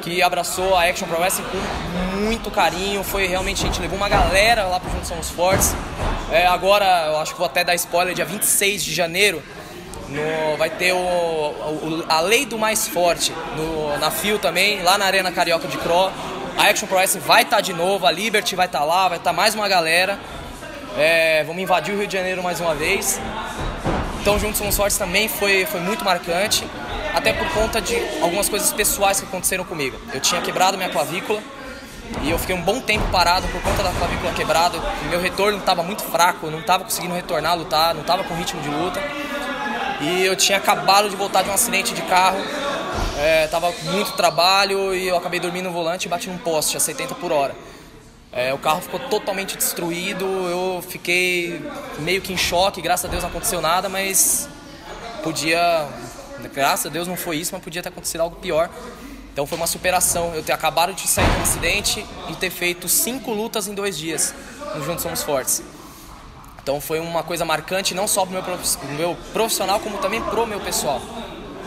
que 0.07 0.23
abraçou 0.23 0.77
a 0.77 0.85
Action 0.85 1.09
Pro 1.09 1.21
Wrestling 1.21 1.45
com 1.47 2.17
muito 2.21 2.49
carinho. 2.49 3.03
Foi 3.03 3.27
realmente, 3.27 3.65
a 3.65 3.67
gente 3.67 3.81
levou 3.81 3.99
uma 3.99 4.09
galera 4.09 4.65
lá 4.65 4.79
pro 4.79 4.89
Juntos 4.89 5.09
Somos 5.09 5.31
Fortes. 5.31 5.75
É, 6.31 6.47
agora, 6.47 7.07
eu 7.09 7.19
acho 7.19 7.33
que 7.33 7.39
vou 7.39 7.47
até 7.47 7.65
dar 7.65 7.75
spoiler, 7.75 8.15
dia 8.15 8.25
26 8.25 8.85
de 8.85 8.95
janeiro, 8.95 9.43
no, 10.09 10.57
vai 10.57 10.71
ter 10.71 10.93
o, 10.93 10.97
o, 10.97 12.05
a 12.09 12.21
lei 12.21 12.47
do 12.47 12.59
mais 12.59 12.87
forte 12.87 13.33
no, 13.57 13.99
na 13.99 14.11
FIO 14.11 14.39
também, 14.39 14.83
lá 14.83 14.97
na 14.97 15.07
Arena 15.07 15.33
Carioca 15.33 15.67
de 15.67 15.77
Cro. 15.79 16.11
A 16.57 16.71
Action 16.71 16.87
Pro 16.87 16.97
Wrestling 16.97 17.21
vai 17.21 17.43
estar 17.43 17.57
tá 17.57 17.63
de 17.63 17.73
novo, 17.73 18.07
a 18.07 18.11
Liberty 18.11 18.57
vai 18.57 18.67
estar 18.67 18.79
tá 18.79 18.85
lá, 18.85 19.09
vai 19.09 19.19
estar 19.19 19.31
tá 19.31 19.37
mais 19.37 19.55
uma 19.55 19.69
galera. 19.69 20.19
É, 20.97 21.45
vamos 21.45 21.63
invadir 21.63 21.95
o 21.95 21.99
Rio 21.99 22.07
de 22.07 22.13
Janeiro 22.13 22.43
mais 22.43 22.61
uma 22.61 22.75
vez. 22.75 23.21
Então, 24.21 24.39
Juntos 24.39 24.59
Somos 24.59 24.77
Fortes 24.77 24.97
também 24.97 25.29
foi, 25.29 25.67
foi 25.67 25.81
muito 25.81 26.05
marcante, 26.05 26.67
até 27.15 27.33
por 27.33 27.49
conta 27.51 27.81
de 27.81 27.95
algumas 28.23 28.49
coisas 28.49 28.73
pessoais 28.73 29.21
que 29.21 29.27
aconteceram 29.27 29.65
comigo. 29.65 29.97
Eu 30.13 30.21
tinha 30.21 30.41
quebrado 30.41 30.77
minha 30.77 30.89
clavícula 30.89 31.41
e 32.23 32.31
eu 32.31 32.39
fiquei 32.39 32.55
um 32.55 32.63
bom 32.63 32.81
tempo 32.81 33.05
parado 33.11 33.47
por 33.49 33.61
conta 33.63 33.83
da 33.83 33.91
clavícula 33.93 34.33
quebrada. 34.33 34.79
Meu 35.11 35.21
retorno 35.21 35.59
estava 35.59 35.83
muito 35.83 36.03
fraco, 36.03 36.51
não 36.51 36.61
estava 36.61 36.85
conseguindo 36.85 37.15
retornar 37.15 37.53
a 37.53 37.55
lutar, 37.55 37.95
não 37.95 38.01
estava 38.01 38.25
com 38.25 38.35
ritmo 38.35 38.61
de 38.63 38.69
luta. 38.69 39.01
E 40.01 40.25
eu 40.25 40.37
tinha 40.37 40.59
acabado 40.59 41.09
de 41.09 41.17
voltar 41.17 41.43
de 41.43 41.51
um 41.51 41.55
acidente 41.55 41.95
de 41.95 42.03
carro, 42.03 42.39
é, 43.19 43.47
tava 43.47 43.73
com 43.73 43.87
muito 43.87 44.13
trabalho 44.13 44.95
e 44.95 45.09
eu 45.09 45.17
acabei 45.17 45.41
dormindo 45.41 45.65
no 45.67 45.73
volante 45.73 46.07
e 46.07 46.09
bati 46.09 46.29
num 46.29 46.39
poste 46.39 46.77
a 46.77 46.81
70 46.81 47.15
por 47.15 47.33
hora. 47.33 47.55
É, 48.31 48.53
o 48.53 48.59
carro 48.59 48.83
ficou 48.83 49.01
totalmente 49.01 49.57
destruído, 49.57 50.25
eu 50.25 50.85
fiquei 50.87 51.63
meio 52.01 52.21
que 52.21 52.33
em 52.33 52.37
choque, 52.37 52.83
graças 52.83 53.07
a 53.07 53.09
Deus 53.09 53.23
não 53.23 53.31
aconteceu 53.31 53.63
nada, 53.63 53.89
mas 53.89 54.47
podia, 55.23 55.89
graças 56.53 56.87
a 56.87 56.89
Deus 56.91 57.09
não 57.09 57.17
foi 57.17 57.39
isso, 57.39 57.53
mas 57.55 57.63
podia 57.63 57.83
ter 57.83 57.89
acontecido 57.89 58.21
algo 58.21 58.37
pior. 58.37 58.69
Então 59.33 59.47
foi 59.47 59.57
uma 59.57 59.67
superação, 59.67 60.35
eu 60.35 60.43
ter 60.43 60.53
acabado 60.53 60.93
de 60.93 61.09
sair 61.09 61.31
de 61.31 61.39
um 61.39 61.43
acidente 61.43 62.07
e 62.29 62.35
ter 62.37 62.51
feito 62.51 62.89
cinco 62.89 63.33
lutas 63.33 63.69
em 63.69 63.75
dois 63.75 63.97
dias 63.97 64.35
no 64.75 64.85
Juntos 64.85 65.03
Somos 65.03 65.23
Fortes. 65.23 65.63
Então 66.67 66.81
foi 66.81 66.99
uma 66.99 67.23
coisa 67.23 67.45
marcante 67.45 67.95
não 67.95 68.09
só 68.09 68.27
para 68.27 68.41
o 68.41 68.43
meu 68.97 69.17
profissional, 69.33 69.79
como 69.79 69.99
também 69.99 70.21
para 70.21 70.41
o 70.41 70.45
meu 70.45 70.59
pessoal. 70.59 71.01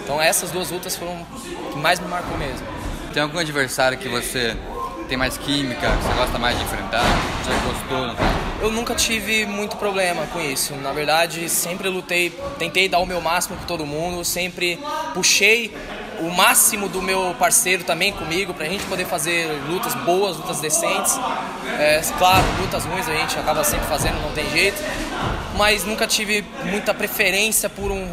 Então 0.04 0.22
essas 0.22 0.52
duas 0.52 0.72
lutas 0.72 0.94
foram 0.98 1.26
que 1.72 1.78
mais 1.78 2.02
me 2.02 2.08
marcou 2.10 2.38
mesmo. 2.38 2.68
Tem 3.14 3.24
algum 3.24 3.40
adversário 3.40 3.98
que 3.98 4.10
você 4.10 4.58
tem 5.08 5.18
mais 5.18 5.38
química, 5.38 5.90
que 5.90 6.04
você 6.04 6.14
gosta 6.16 6.38
mais 6.38 6.58
de 6.58 6.66
enfrentar? 6.66 7.06
Já 7.46 7.54
gostou? 7.66 8.08
Não? 8.08 8.16
Eu 8.62 8.72
nunca 8.74 8.94
tive 8.94 9.46
muito 9.46 9.78
problema 9.78 10.28
com 10.34 10.42
isso. 10.42 10.74
Na 10.76 10.92
verdade, 10.92 11.48
sempre 11.48 11.88
lutei, 11.88 12.32
tentei 12.58 12.90
dar 12.90 13.00
o 13.00 13.06
meu 13.06 13.22
máximo 13.22 13.56
com 13.56 13.64
todo 13.64 13.86
mundo, 13.86 14.26
sempre 14.26 14.78
puxei 15.14 15.74
o 16.22 16.30
máximo 16.32 16.88
do 16.90 17.02
meu 17.02 17.36
parceiro 17.38 17.84
também 17.84 18.12
comigo, 18.12 18.54
pra 18.54 18.66
gente 18.66 18.84
poder 18.86 19.06
fazer 19.06 19.48
lutas 19.68 19.94
boas, 19.96 20.38
lutas 20.38 20.60
decentes. 20.60 21.18
É, 21.80 22.02
claro, 22.18 22.44
lutas 22.60 22.86
ruins 22.86 23.08
a 23.08 23.16
gente 23.16 23.38
acaba 23.38 23.64
sempre 23.64 23.88
fazendo, 23.88 24.22
não 24.22 24.32
tem 24.32 24.50
jeito. 24.50 24.82
Mas 25.58 25.84
nunca 25.84 26.08
tive 26.08 26.46
muita 26.64 26.94
preferência 26.94 27.70
por 27.70 27.92
um, 27.92 28.06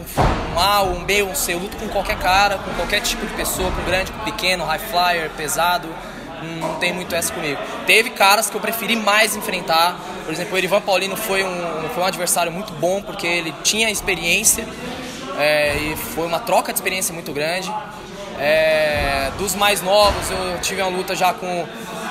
um 0.54 0.58
A, 0.58 0.82
um 0.82 1.04
B, 1.04 1.22
um 1.22 1.34
C. 1.34 1.54
Eu 1.54 1.58
luto 1.58 1.76
com 1.76 1.88
qualquer 1.88 2.18
cara, 2.18 2.58
com 2.58 2.72
qualquer 2.74 3.00
tipo 3.00 3.26
de 3.26 3.32
pessoa, 3.34 3.70
com 3.70 3.82
grande, 3.84 4.12
com 4.12 4.18
pequeno, 4.24 4.64
high 4.64 4.78
flyer, 4.78 5.30
pesado. 5.36 5.88
Não 6.60 6.74
tem 6.74 6.92
muito 6.92 7.14
essa 7.14 7.32
comigo. 7.32 7.58
Teve 7.86 8.10
caras 8.10 8.50
que 8.50 8.56
eu 8.56 8.60
preferi 8.60 8.94
mais 8.94 9.34
enfrentar. 9.34 9.98
Por 10.24 10.32
exemplo, 10.32 10.54
o 10.54 10.58
Erivan 10.58 10.80
Paulino 10.80 11.16
foi 11.16 11.42
um, 11.42 11.88
foi 11.94 12.02
um 12.02 12.06
adversário 12.06 12.52
muito 12.52 12.72
bom 12.74 13.00
porque 13.02 13.26
ele 13.26 13.54
tinha 13.62 13.90
experiência 13.90 14.66
é, 15.38 15.76
e 15.76 15.96
foi 15.96 16.26
uma 16.26 16.38
troca 16.38 16.72
de 16.72 16.78
experiência 16.78 17.12
muito 17.12 17.32
grande. 17.32 17.72
É, 18.38 19.30
dos 19.38 19.54
mais 19.54 19.80
novos, 19.82 20.30
eu 20.30 20.60
tive 20.60 20.82
uma 20.82 20.90
luta 20.90 21.14
já 21.14 21.32
com, 21.32 21.66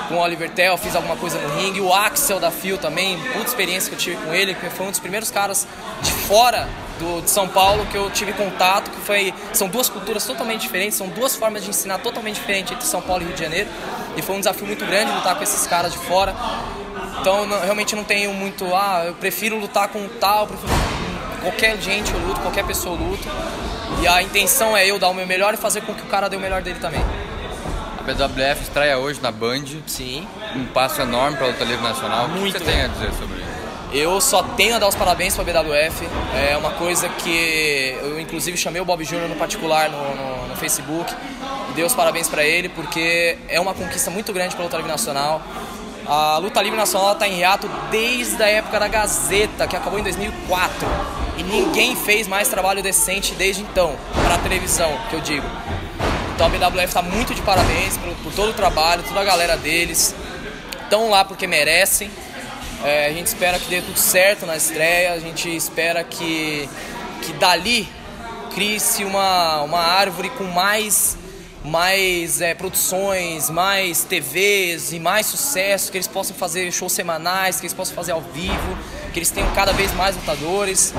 com 0.08 0.16
o 0.16 0.20
Oliver 0.20 0.50
Tell, 0.50 0.78
fiz 0.78 0.96
alguma 0.96 1.16
coisa 1.16 1.38
no 1.40 1.56
ringue. 1.56 1.82
O 1.82 1.94
Axel 1.94 2.40
da 2.40 2.52
Fio 2.52 2.78
também, 2.78 3.18
muita 3.18 3.48
experiência 3.48 3.90
que 3.90 3.96
eu 3.96 4.00
tive 4.00 4.18
com 4.26 4.34
ele, 4.34 4.54
que 4.54 4.70
foi 4.70 4.88
um 4.88 4.92
dos 4.92 5.00
primeiros 5.00 5.30
caras 5.30 5.68
de 6.02 6.12
fora 6.12 6.68
do, 7.00 7.22
de 7.22 7.30
São 7.30 7.48
Paulo 7.48 7.86
que 7.88 7.98
eu 7.98 8.10
tive 8.10 8.34
contato, 8.34 8.90
que 8.90 9.02
foi 9.02 9.34
são 9.54 9.68
duas 9.68 9.90
culturas 9.90 10.26
totalmente 10.26 10.62
diferentes, 10.62 10.98
são 10.98 11.08
duas 11.10 11.36
formas 11.36 11.64
de 11.64 11.70
ensinar 11.70 12.00
totalmente 12.00 12.36
diferentes 12.36 12.74
entre 12.74 12.86
São 12.86 13.02
Paulo 13.02 13.24
e 13.24 13.26
Rio 13.26 13.36
de 13.36 13.44
Janeiro. 13.44 13.70
E 14.18 14.22
foi 14.22 14.36
um 14.36 14.40
desafio 14.40 14.66
muito 14.66 14.86
grande 14.86 15.12
lutar 15.12 15.36
com 15.36 15.44
esses 15.44 15.68
caras 15.68 15.92
de 15.92 15.98
fora. 16.00 16.36
Então 17.20 17.46
não, 17.46 17.60
realmente 17.60 17.96
não 17.96 18.04
tenho 18.04 18.34
muito, 18.34 18.66
ah, 18.74 19.04
eu 19.06 19.14
prefiro 19.16 19.60
lutar 19.60 19.90
com 19.90 20.08
tal, 20.20 20.48
prefiro 20.48 20.95
qualquer 21.46 21.80
gente 21.80 22.12
eu 22.12 22.20
luto, 22.20 22.42
qualquer 22.42 22.66
pessoa 22.66 22.96
eu 22.96 23.06
luto. 23.06 23.28
E 24.02 24.08
a 24.08 24.22
intenção 24.22 24.76
é 24.76 24.86
eu 24.90 24.98
dar 24.98 25.10
o 25.10 25.14
meu 25.14 25.28
melhor 25.28 25.54
e 25.54 25.58
fazer 25.58 25.82
com 25.82 25.94
que 25.94 26.02
o 26.02 26.08
cara 26.08 26.28
dê 26.28 26.36
o 26.36 26.40
melhor 26.40 26.62
dele 26.62 26.80
também. 26.80 27.02
A 28.00 28.04
BWF 28.04 28.64
estreia 28.64 28.98
hoje 28.98 29.22
na 29.22 29.32
Band. 29.32 29.66
Sim. 29.86 30.28
Um 30.56 30.66
passo 30.66 31.02
enorme 31.02 31.38
para 31.38 31.48
a 31.48 31.50
luta 31.50 31.64
livre 31.64 31.84
nacional. 31.84 32.28
Muito 32.28 32.56
o 32.56 32.60
que 32.60 32.66
você 32.66 32.72
tem 32.72 32.82
a 32.82 32.88
dizer 32.88 33.12
sobre 33.14 33.38
isso? 33.38 33.56
Eu 33.94 34.20
só 34.20 34.44
tenho 34.44 34.76
a 34.76 34.80
dar 34.80 34.88
os 34.88 34.96
parabéns 34.96 35.36
para 35.36 35.60
a 35.60 35.64
BWF. 35.64 36.08
É 36.36 36.58
uma 36.58 36.72
coisa 36.72 37.08
que 37.08 37.96
eu, 38.02 38.20
inclusive, 38.20 38.58
chamei 38.58 38.82
o 38.82 38.86
Bob 38.86 39.04
Júnior 39.06 39.30
no 39.30 39.36
particular 39.36 39.90
no, 39.90 40.16
no, 40.16 40.48
no 40.48 40.56
Facebook 40.56 41.14
e 41.70 41.74
dei 41.74 41.86
os 41.86 41.94
parabéns 41.94 42.28
para 42.28 42.44
ele, 42.44 42.68
porque 42.70 43.38
é 43.48 43.60
uma 43.60 43.74
conquista 43.74 44.12
muito 44.12 44.34
grande 44.34 44.56
para 44.56 44.64
a 44.64 44.66
luta 44.66 44.78
livre 44.78 44.92
nacional. 44.92 45.42
A 46.08 46.38
luta 46.38 46.62
livre 46.62 46.78
nacional 46.78 47.14
está 47.14 47.28
em 47.28 47.40
hiato 47.40 47.68
desde 47.90 48.42
a 48.42 48.48
época 48.48 48.80
da 48.80 48.88
Gazeta, 48.88 49.68
que 49.68 49.76
acabou 49.76 50.00
em 50.00 50.04
2004. 50.04 50.88
E 51.38 51.44
ninguém 51.44 51.96
fez 51.96 52.28
mais 52.28 52.48
trabalho 52.48 52.84
decente 52.84 53.34
desde 53.34 53.64
então, 53.64 53.96
para 54.24 54.36
a 54.36 54.38
televisão, 54.38 54.96
que 55.10 55.16
eu 55.16 55.22
digo. 55.22 55.48
Então 56.36 56.46
a 56.46 56.50
BWF 56.50 56.86
está 56.86 57.02
muito 57.02 57.34
de 57.34 57.42
parabéns 57.42 57.98
por, 57.98 58.14
por, 58.18 58.34
todo 58.34 58.50
o 58.50 58.54
trabalho, 58.54 59.02
toda 59.04 59.20
a 59.20 59.24
galera 59.24 59.58
deles. 59.58 60.14
Estão 60.84 61.10
lá 61.10 61.26
porque 61.26 61.48
merecem. 61.48 62.12
É, 62.84 63.08
a 63.08 63.14
gente 63.14 63.28
espera 63.28 63.58
que 63.58 63.68
dê 63.68 63.82
tudo 63.82 63.98
certo 63.98 64.46
na 64.46 64.56
estreia, 64.56 65.14
a 65.14 65.20
gente 65.20 65.54
espera 65.56 66.04
que, 66.04 66.70
que 67.24 67.34
dali 67.34 67.90
crie-se 68.54 69.04
uma, 69.04 69.62
uma 69.62 69.80
árvore 69.80 70.30
com 70.30 70.44
mais 70.44 71.18
mais 71.66 72.42
é, 72.42 72.54
produções, 72.54 73.50
mais 73.50 74.04
TVs 74.04 74.94
e 74.94 75.00
mais 75.00 75.26
sucesso, 75.26 75.92
que 75.92 75.98
eles 75.98 76.08
possam 76.08 76.36
fazer 76.36 76.72
shows 76.72 76.94
semanais, 76.94 77.60
que 77.60 77.66
eles 77.66 77.74
possam 77.74 77.96
fazer 77.96 78.12
ao 78.12 78.22
vivo, 78.22 78.78
que 79.12 79.20
eles 79.20 79.32
tenham 79.32 79.50
cada 79.54 79.74
vez 79.74 79.94
mais 79.94 80.16
lutadores. 80.16 80.94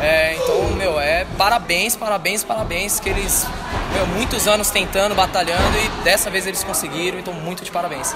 É, 0.00 0.34
então, 0.34 0.76
meu, 0.76 1.00
é 1.00 1.26
parabéns, 1.38 1.96
parabéns, 1.96 2.44
parabéns, 2.44 3.00
que 3.00 3.08
eles, 3.08 3.46
meu, 3.94 4.06
muitos 4.08 4.46
anos 4.46 4.70
tentando, 4.70 5.14
batalhando 5.14 5.78
e 5.78 6.04
dessa 6.04 6.28
vez 6.28 6.46
eles 6.46 6.62
conseguiram, 6.62 7.18
então 7.18 7.32
muito 7.32 7.64
de 7.64 7.70
parabéns. 7.70 8.14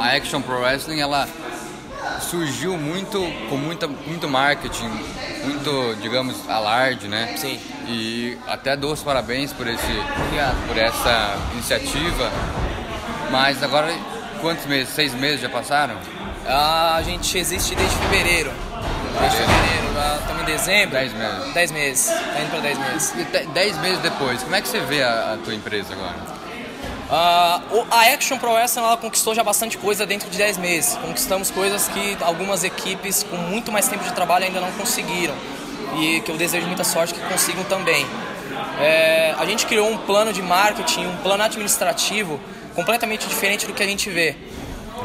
A 0.00 0.16
Action 0.16 0.40
Pro 0.40 0.60
Wrestling, 0.60 1.00
ela 1.00 1.28
surgiu 2.22 2.76
muito 2.78 3.18
com 3.48 3.56
muita, 3.56 3.86
muito 3.86 4.28
marketing, 4.28 4.90
muito, 5.44 5.96
digamos, 6.00 6.48
alarde, 6.48 7.08
né? 7.08 7.34
Sim. 7.36 7.58
E 7.86 8.38
até 8.46 8.76
dou 8.76 8.92
os 8.92 9.02
parabéns 9.02 9.52
por, 9.52 9.66
esse, 9.66 9.92
por 10.66 10.78
essa 10.78 11.36
iniciativa. 11.52 12.30
Mas 13.30 13.62
agora, 13.62 13.92
quantos 14.40 14.66
meses? 14.66 14.94
Seis 14.94 15.14
meses 15.14 15.40
já 15.40 15.48
passaram? 15.48 15.96
Ah, 16.46 16.96
a 16.96 17.02
gente 17.02 17.36
existe 17.38 17.74
desde 17.74 17.96
fevereiro. 17.96 18.52
Desde 19.20 19.36
fevereiro, 19.36 20.20
estamos 20.20 20.42
em 20.42 20.44
dezembro. 20.44 20.90
Dez 20.90 21.12
meses. 21.12 21.54
Dez 21.54 21.70
meses, 21.70 22.06
tá 22.06 22.40
indo 22.40 22.50
para 22.50 22.60
dez 22.60 22.78
meses. 22.78 23.14
E 23.16 23.46
dez 23.48 23.78
meses 23.78 23.98
depois, 23.98 24.42
como 24.42 24.56
é 24.56 24.60
que 24.60 24.68
você 24.68 24.80
vê 24.80 25.02
a, 25.02 25.34
a 25.34 25.38
tua 25.44 25.54
empresa 25.54 25.92
agora? 25.92 26.41
Uh, 27.10 27.86
a 27.90 28.12
Action 28.14 28.38
Pro 28.38 28.52
Wrestling 28.52 28.84
ela 28.84 28.96
conquistou 28.96 29.34
já 29.34 29.44
bastante 29.44 29.76
coisa 29.76 30.06
dentro 30.06 30.30
de 30.30 30.38
10 30.38 30.58
meses. 30.58 30.96
Conquistamos 30.96 31.50
coisas 31.50 31.88
que 31.88 32.16
algumas 32.20 32.64
equipes 32.64 33.22
com 33.22 33.36
muito 33.36 33.70
mais 33.70 33.88
tempo 33.88 34.04
de 34.04 34.12
trabalho 34.12 34.46
ainda 34.46 34.60
não 34.60 34.72
conseguiram. 34.72 35.34
E 35.98 36.20
que 36.20 36.30
eu 36.30 36.36
desejo 36.36 36.66
muita 36.66 36.84
sorte 36.84 37.12
que 37.12 37.20
consigam 37.20 37.64
também. 37.64 38.06
É, 38.80 39.34
a 39.38 39.44
gente 39.44 39.66
criou 39.66 39.90
um 39.90 39.98
plano 39.98 40.32
de 40.32 40.40
marketing, 40.40 41.06
um 41.06 41.16
plano 41.18 41.42
administrativo 41.42 42.40
completamente 42.74 43.26
diferente 43.28 43.66
do 43.66 43.74
que 43.74 43.82
a 43.82 43.86
gente 43.86 44.08
vê. 44.08 44.34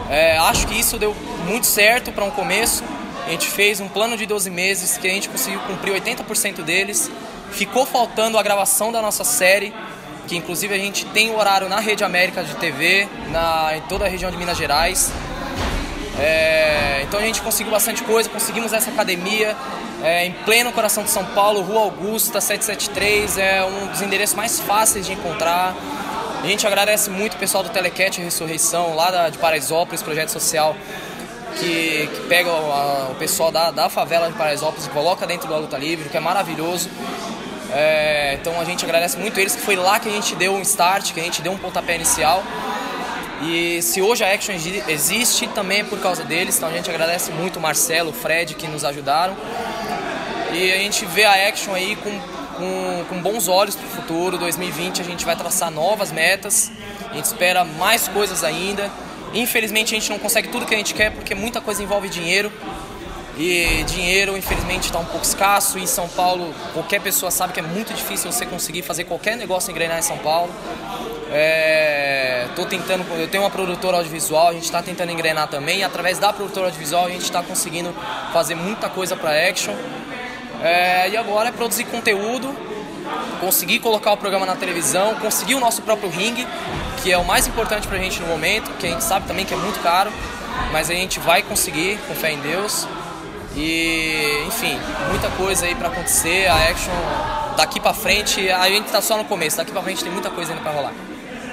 É, 0.09 0.37
acho 0.37 0.67
que 0.67 0.79
isso 0.79 0.97
deu 0.97 1.13
muito 1.45 1.65
certo 1.65 2.11
para 2.11 2.23
um 2.23 2.31
começo. 2.31 2.83
A 3.25 3.31
gente 3.31 3.47
fez 3.47 3.81
um 3.81 3.89
plano 3.89 4.15
de 4.15 4.25
12 4.25 4.49
meses 4.49 4.97
que 4.97 5.05
a 5.05 5.09
gente 5.09 5.27
conseguiu 5.27 5.59
cumprir 5.61 5.93
80% 5.93 6.63
deles. 6.63 7.11
Ficou 7.51 7.85
faltando 7.85 8.37
a 8.37 8.43
gravação 8.43 8.91
da 8.91 9.01
nossa 9.01 9.25
série 9.25 9.73
que 10.27 10.35
inclusive 10.35 10.73
a 10.73 10.77
gente 10.77 11.05
tem 11.05 11.29
o 11.31 11.37
horário 11.37 11.69
na 11.69 11.79
Rede 11.79 12.03
América 12.03 12.43
de 12.43 12.53
TV, 12.55 13.07
na, 13.29 13.77
em 13.77 13.81
toda 13.81 14.05
a 14.05 14.07
região 14.07 14.29
de 14.29 14.37
Minas 14.37 14.57
Gerais. 14.57 15.11
É, 16.19 17.03
então 17.03 17.19
a 17.19 17.23
gente 17.23 17.41
conseguiu 17.41 17.71
bastante 17.71 18.03
coisa, 18.03 18.27
conseguimos 18.29 18.73
essa 18.73 18.89
academia 18.89 19.55
é, 20.03 20.25
em 20.25 20.31
pleno 20.31 20.71
coração 20.71 21.03
de 21.03 21.09
São 21.09 21.23
Paulo, 21.25 21.61
Rua 21.61 21.81
Augusta 21.81 22.41
773, 22.41 23.37
é 23.37 23.63
um 23.63 23.87
dos 23.87 24.01
endereços 24.01 24.35
mais 24.35 24.59
fáceis 24.59 25.05
de 25.05 25.13
encontrar. 25.13 25.75
A 26.43 26.45
gente 26.45 26.67
agradece 26.67 27.09
muito 27.09 27.35
o 27.35 27.37
pessoal 27.37 27.63
do 27.63 27.69
Telecat 27.69 28.21
Ressurreição, 28.21 28.95
lá 28.95 29.09
da, 29.09 29.29
de 29.29 29.37
Paraisópolis, 29.37 30.01
projeto 30.01 30.29
social, 30.29 30.75
que, 31.57 32.07
que 32.07 32.21
pega 32.27 32.49
o, 32.49 32.71
a, 32.71 33.09
o 33.11 33.15
pessoal 33.15 33.51
da, 33.51 33.71
da 33.71 33.89
favela 33.89 34.29
de 34.29 34.37
Paraisópolis 34.37 34.85
e 34.85 34.89
coloca 34.89 35.25
dentro 35.25 35.47
da 35.47 35.57
luta 35.57 35.77
livre, 35.77 36.09
que 36.09 36.17
é 36.17 36.19
maravilhoso. 36.19 36.89
É, 37.71 38.37
então 38.39 38.59
a 38.59 38.63
gente 38.63 38.85
agradece 38.85 39.17
muito 39.17 39.39
eles, 39.39 39.55
que 39.55 39.61
foi 39.61 39.75
lá 39.75 39.99
que 39.99 40.07
a 40.07 40.11
gente 40.11 40.35
deu 40.35 40.53
um 40.53 40.61
start, 40.61 41.13
que 41.13 41.19
a 41.19 41.23
gente 41.23 41.41
deu 41.41 41.51
um 41.51 41.57
pontapé 41.57 41.95
inicial. 41.95 42.43
E 43.41 43.81
se 43.81 44.01
hoje 44.01 44.23
a 44.23 44.33
Action 44.33 44.55
existe, 44.87 45.47
também 45.47 45.81
é 45.81 45.83
por 45.83 45.99
causa 45.99 46.23
deles. 46.23 46.57
Então 46.57 46.69
a 46.69 46.71
gente 46.71 46.89
agradece 46.89 47.31
muito 47.31 47.57
o 47.57 47.61
Marcelo, 47.61 48.09
o 48.09 48.13
Fred, 48.13 48.55
que 48.55 48.67
nos 48.67 48.83
ajudaram. 48.83 49.35
E 50.53 50.71
a 50.71 50.77
gente 50.77 51.05
vê 51.05 51.23
a 51.25 51.47
Action 51.47 51.73
aí 51.73 51.95
com, 51.97 52.19
com, 52.57 53.05
com 53.09 53.21
bons 53.21 53.47
olhos 53.47 53.75
para 53.75 53.85
o 53.85 53.89
futuro. 53.89 54.37
2020 54.37 55.01
a 55.01 55.05
gente 55.05 55.25
vai 55.25 55.35
traçar 55.35 55.69
novas 55.69 56.11
metas. 56.11 56.71
A 57.11 57.13
gente 57.13 57.25
espera 57.25 57.63
mais 57.63 58.07
coisas 58.07 58.43
ainda. 58.43 58.89
Infelizmente 59.33 59.93
a 59.93 59.99
gente 59.99 60.09
não 60.09 60.17
consegue 60.17 60.47
tudo 60.47 60.65
que 60.65 60.73
a 60.73 60.77
gente 60.77 60.93
quer 60.93 61.11
porque 61.11 61.35
muita 61.35 61.61
coisa 61.61 61.83
envolve 61.83 62.09
dinheiro. 62.09 62.51
E 63.37 63.83
dinheiro, 63.83 64.35
infelizmente, 64.35 64.85
está 64.85 64.97
um 64.97 65.05
pouco 65.05 65.23
escasso. 65.23 65.77
E 65.77 65.83
em 65.83 65.87
São 65.87 66.09
Paulo, 66.09 66.53
qualquer 66.73 66.99
pessoa 67.01 67.29
sabe 67.29 67.53
que 67.53 67.59
é 67.59 67.63
muito 67.63 67.93
difícil 67.93 68.31
você 68.31 68.45
conseguir 68.45 68.81
fazer 68.81 69.03
qualquer 69.03 69.37
negócio 69.37 69.69
engrenar 69.69 69.99
em 69.99 70.01
São 70.01 70.17
Paulo. 70.17 70.51
É, 71.31 72.47
tô 72.55 72.65
tentando, 72.65 73.05
eu 73.19 73.27
tenho 73.27 73.43
uma 73.43 73.49
produtora 73.49 73.97
audiovisual, 73.97 74.47
a 74.47 74.53
gente 74.53 74.63
está 74.63 74.81
tentando 74.81 75.11
engrenar 75.11 75.47
também. 75.47 75.83
Através 75.83 76.17
da 76.17 76.33
produtora 76.33 76.67
audiovisual, 76.67 77.05
a 77.05 77.09
gente 77.09 77.23
está 77.23 77.43
conseguindo 77.43 77.93
fazer 78.33 78.55
muita 78.55 78.89
coisa 78.89 79.15
para 79.15 79.31
Action. 79.47 79.75
É, 80.63 81.09
e 81.09 81.15
agora 81.17 81.49
é 81.49 81.51
produzir 81.51 81.83
conteúdo, 81.83 82.55
conseguir 83.39 83.79
colocar 83.79 84.13
o 84.13 84.17
programa 84.17 84.47
na 84.47 84.55
televisão, 84.55 85.13
conseguir 85.15 85.53
o 85.53 85.59
nosso 85.59 85.83
próprio 85.83 86.09
ringue, 86.09 86.47
que 87.03 87.11
é 87.11 87.17
o 87.17 87.23
mais 87.23 87.45
importante 87.45 87.87
para 87.87 87.97
a 87.97 88.01
gente 88.01 88.19
no 88.19 88.27
momento, 88.27 88.71
que 88.79 88.87
a 88.87 88.89
gente 88.89 89.03
sabe 89.03 89.27
também 89.27 89.45
que 89.45 89.53
é 89.53 89.57
muito 89.57 89.79
caro, 89.83 90.11
mas 90.71 90.89
a 90.89 90.93
gente 90.93 91.19
vai 91.19 91.43
conseguir, 91.43 91.99
com 92.07 92.15
fé 92.15 92.31
em 92.31 92.39
Deus. 92.39 92.87
E, 93.57 94.43
enfim, 94.47 94.79
muita 95.09 95.29
coisa 95.31 95.65
aí 95.65 95.73
para 95.73 95.87
acontecer. 95.87 96.47
A 96.47 96.69
Action 96.69 96.93
daqui 97.57 97.79
para 97.79 97.93
frente, 97.93 98.49
a 98.51 98.69
gente 98.69 98.91
tá 98.91 99.01
só 99.01 99.17
no 99.17 99.25
começo, 99.25 99.57
daqui 99.57 99.71
para 99.71 99.81
frente 99.81 100.03
tem 100.03 100.13
muita 100.13 100.29
coisa 100.29 100.51
ainda 100.51 100.63
para 100.63 100.71
rolar. 100.71 100.93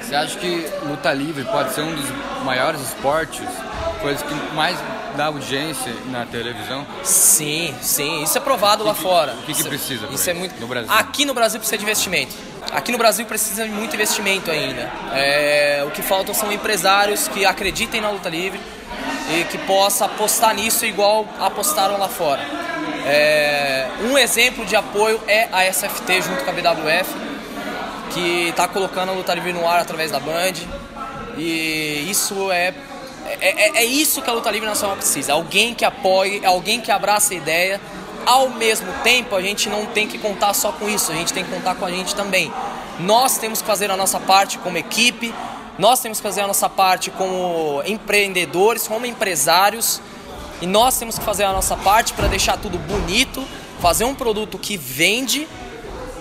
Você 0.03 0.15
acha 0.15 0.39
que 0.39 0.69
luta 0.87 1.13
livre 1.15 1.45
pode 1.45 1.73
ser 1.73 1.81
um 1.81 1.95
dos 1.95 2.05
maiores 2.45 2.81
esportes, 2.83 3.41
coisas 4.03 4.23
que 4.23 4.35
mais 4.55 4.79
dá 5.17 5.27
audiência 5.27 5.95
na 6.11 6.27
televisão? 6.27 6.87
Sim, 7.03 7.75
sim, 7.81 8.23
isso 8.23 8.37
é 8.37 8.41
provado 8.41 8.83
que, 8.83 8.89
lá 8.89 8.95
fora. 8.95 9.33
O 9.33 9.43
que, 9.45 9.55
que 9.55 9.65
precisa? 9.65 10.07
Isso, 10.11 10.29
é 10.29 10.35
muito 10.35 10.61
no 10.61 10.67
Brasil. 10.67 10.93
Aqui 10.93 11.25
no 11.25 11.33
Brasil 11.33 11.59
precisa 11.59 11.79
de 11.79 11.85
investimento. 11.85 12.35
Aqui 12.71 12.93
no 12.93 12.99
Brasil 12.99 13.25
precisa 13.25 13.65
de 13.65 13.71
muito 13.71 13.95
investimento 13.95 14.51
ainda. 14.51 14.91
É, 15.15 15.83
o 15.87 15.91
que 15.91 16.03
faltam 16.03 16.35
são 16.35 16.53
empresários 16.53 17.27
que 17.29 17.47
acreditem 17.47 18.03
na 18.03 18.11
luta 18.11 18.29
livre 18.29 18.61
e 19.31 19.45
que 19.45 19.59
possa 19.59 20.05
apostar 20.05 20.55
nisso 20.55 20.85
igual 20.85 21.27
apostaram 21.41 21.99
lá 21.99 22.09
fora. 22.09 22.43
É, 23.07 23.87
um 24.03 24.17
exemplo 24.17 24.65
de 24.65 24.77
apoio 24.77 25.21
é 25.27 25.49
a 25.53 25.71
SFT 25.71 26.23
junto 26.23 26.45
com 26.45 26.51
a 26.51 26.53
BWF, 26.53 27.15
que 28.13 28.49
está 28.49 28.67
colocando 28.67 29.11
a 29.11 29.13
luta 29.13 29.35
livre 29.35 29.53
no 29.53 29.67
ar 29.69 29.81
através 29.81 30.11
da 30.11 30.19
Band. 30.19 30.55
E 31.37 32.07
isso 32.09 32.51
é, 32.53 32.73
é, 33.27 33.35
é, 33.41 33.77
é 33.79 33.85
isso 33.85 34.23
que 34.23 34.31
a 34.31 34.33
luta 34.33 34.51
livre 34.51 34.69
nacional 34.69 34.97
precisa. 34.97 35.33
Alguém 35.33 35.75
que 35.75 35.85
apoie, 35.85 36.45
alguém 36.45 36.81
que 36.81 36.91
abraça 36.91 37.35
a 37.35 37.37
ideia. 37.37 37.81
Ao 38.25 38.49
mesmo 38.49 38.91
tempo, 39.03 39.37
a 39.37 39.43
gente 39.43 39.69
não 39.69 39.85
tem 39.87 40.09
que 40.09 40.17
contar 40.17 40.55
só 40.55 40.73
com 40.73 40.89
isso, 40.89 41.13
a 41.13 41.15
gente 41.15 41.33
tem 41.33 41.45
que 41.45 41.51
contar 41.51 41.75
com 41.75 41.85
a 41.85 41.91
gente 41.91 42.15
também. 42.15 42.51
Nós 43.01 43.37
temos 43.37 43.61
que 43.61 43.67
fazer 43.67 43.91
a 43.91 43.97
nossa 43.99 44.19
parte 44.19 44.57
como 44.59 44.79
equipe, 44.79 45.35
nós 45.79 46.01
temos 46.01 46.19
que 46.19 46.23
fazer 46.23 46.43
a 46.43 46.47
nossa 46.47 46.69
parte 46.69 47.11
como 47.11 47.83
empreendedores, 47.85 48.87
como 48.87 49.07
empresários, 49.07 50.01
e 50.61 50.67
nós 50.67 50.99
temos 50.99 51.19
que 51.19 51.25
fazer 51.25 51.45
a 51.45 51.53
nossa 51.53 51.77
parte 51.77 52.13
para 52.13 52.29
deixar 52.29 52.57
tudo 52.57 52.79
bonito, 52.79 53.45
fazer 53.81 54.05
um 54.05 54.15
produto 54.15 54.57
que 54.57 54.77
vende, 54.77 55.49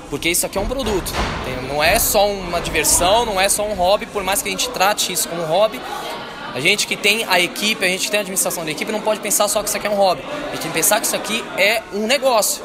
porque 0.09 0.29
isso 0.29 0.45
aqui 0.45 0.57
é 0.57 0.61
um 0.61 0.67
produto. 0.67 1.11
Não 1.67 1.83
é 1.83 1.99
só 1.99 2.27
uma 2.27 2.59
diversão, 2.59 3.25
não 3.25 3.39
é 3.39 3.47
só 3.47 3.63
um 3.65 3.73
hobby, 3.73 4.05
por 4.05 4.23
mais 4.23 4.41
que 4.41 4.49
a 4.49 4.51
gente 4.51 4.69
trate 4.69 5.13
isso 5.13 5.27
como 5.29 5.43
hobby. 5.43 5.79
A 6.53 6.59
gente 6.59 6.85
que 6.85 6.95
tem 6.95 7.25
a 7.27 7.39
equipe, 7.39 7.83
a 7.83 7.87
gente 7.87 8.05
que 8.05 8.11
tem 8.11 8.19
a 8.19 8.21
administração 8.21 8.63
da 8.63 8.69
equipe, 8.69 8.91
não 8.91 9.01
pode 9.01 9.19
pensar 9.21 9.47
só 9.47 9.63
que 9.63 9.69
isso 9.69 9.77
aqui 9.77 9.87
é 9.87 9.89
um 9.89 9.95
hobby. 9.95 10.23
A 10.23 10.51
gente 10.51 10.61
tem 10.61 10.71
que 10.71 10.77
pensar 10.77 10.99
que 10.99 11.07
isso 11.07 11.15
aqui 11.15 11.43
é 11.57 11.81
um 11.93 12.05
negócio. 12.05 12.63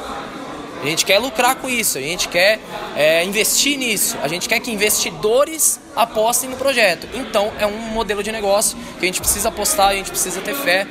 A 0.80 0.87
gente 0.87 1.04
quer 1.04 1.18
lucrar 1.18 1.56
com 1.56 1.68
isso, 1.68 1.99
a 1.99 2.00
gente 2.00 2.28
quer 2.28 2.61
é, 2.94 3.25
investir 3.25 3.76
nisso, 3.76 4.16
a 4.23 4.28
gente 4.28 4.49
quer 4.49 4.61
que 4.61 4.70
investidores 4.70 5.80
apostem 5.97 6.49
no 6.49 6.56
projeto. 6.56 7.08
Então 7.14 7.52
é 7.58 7.66
um 7.66 7.78
modelo 7.78 8.23
de 8.23 8.30
negócio 8.30 8.78
que 8.99 9.04
a 9.04 9.06
gente 9.06 9.20
precisa 9.20 9.49
apostar, 9.49 9.88
a 9.88 9.94
gente 9.94 10.11
precisa 10.11 10.40
ter 10.40 10.54
fé 10.54 10.87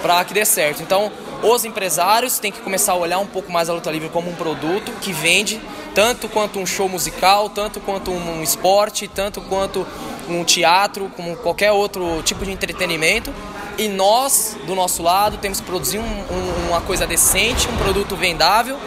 para 0.00 0.24
que 0.24 0.32
dê 0.32 0.44
certo. 0.44 0.82
Então 0.82 1.10
os 1.42 1.64
empresários 1.64 2.38
têm 2.38 2.52
que 2.52 2.60
começar 2.60 2.92
a 2.92 2.96
olhar 2.96 3.18
um 3.18 3.26
pouco 3.26 3.50
mais 3.50 3.68
a 3.68 3.72
luta 3.72 3.90
livre 3.90 4.08
como 4.10 4.30
um 4.30 4.34
produto 4.34 4.92
que 5.00 5.12
vende 5.12 5.60
tanto 5.92 6.28
quanto 6.28 6.60
um 6.60 6.66
show 6.66 6.88
musical, 6.88 7.48
tanto 7.48 7.80
quanto 7.80 8.12
um 8.12 8.42
esporte, 8.44 9.08
tanto 9.08 9.40
quanto 9.40 9.84
um 10.28 10.44
teatro, 10.44 11.10
como 11.16 11.34
qualquer 11.36 11.72
outro 11.72 12.22
tipo 12.22 12.44
de 12.44 12.52
entretenimento. 12.52 13.34
E 13.76 13.88
nós, 13.88 14.56
do 14.66 14.74
nosso 14.76 15.02
lado, 15.02 15.38
temos 15.38 15.58
que 15.58 15.66
produzir 15.66 15.98
um, 15.98 16.02
um, 16.02 16.68
uma 16.68 16.80
coisa 16.82 17.06
decente, 17.06 17.66
um 17.66 17.76
produto 17.78 18.14
vendável 18.14 18.78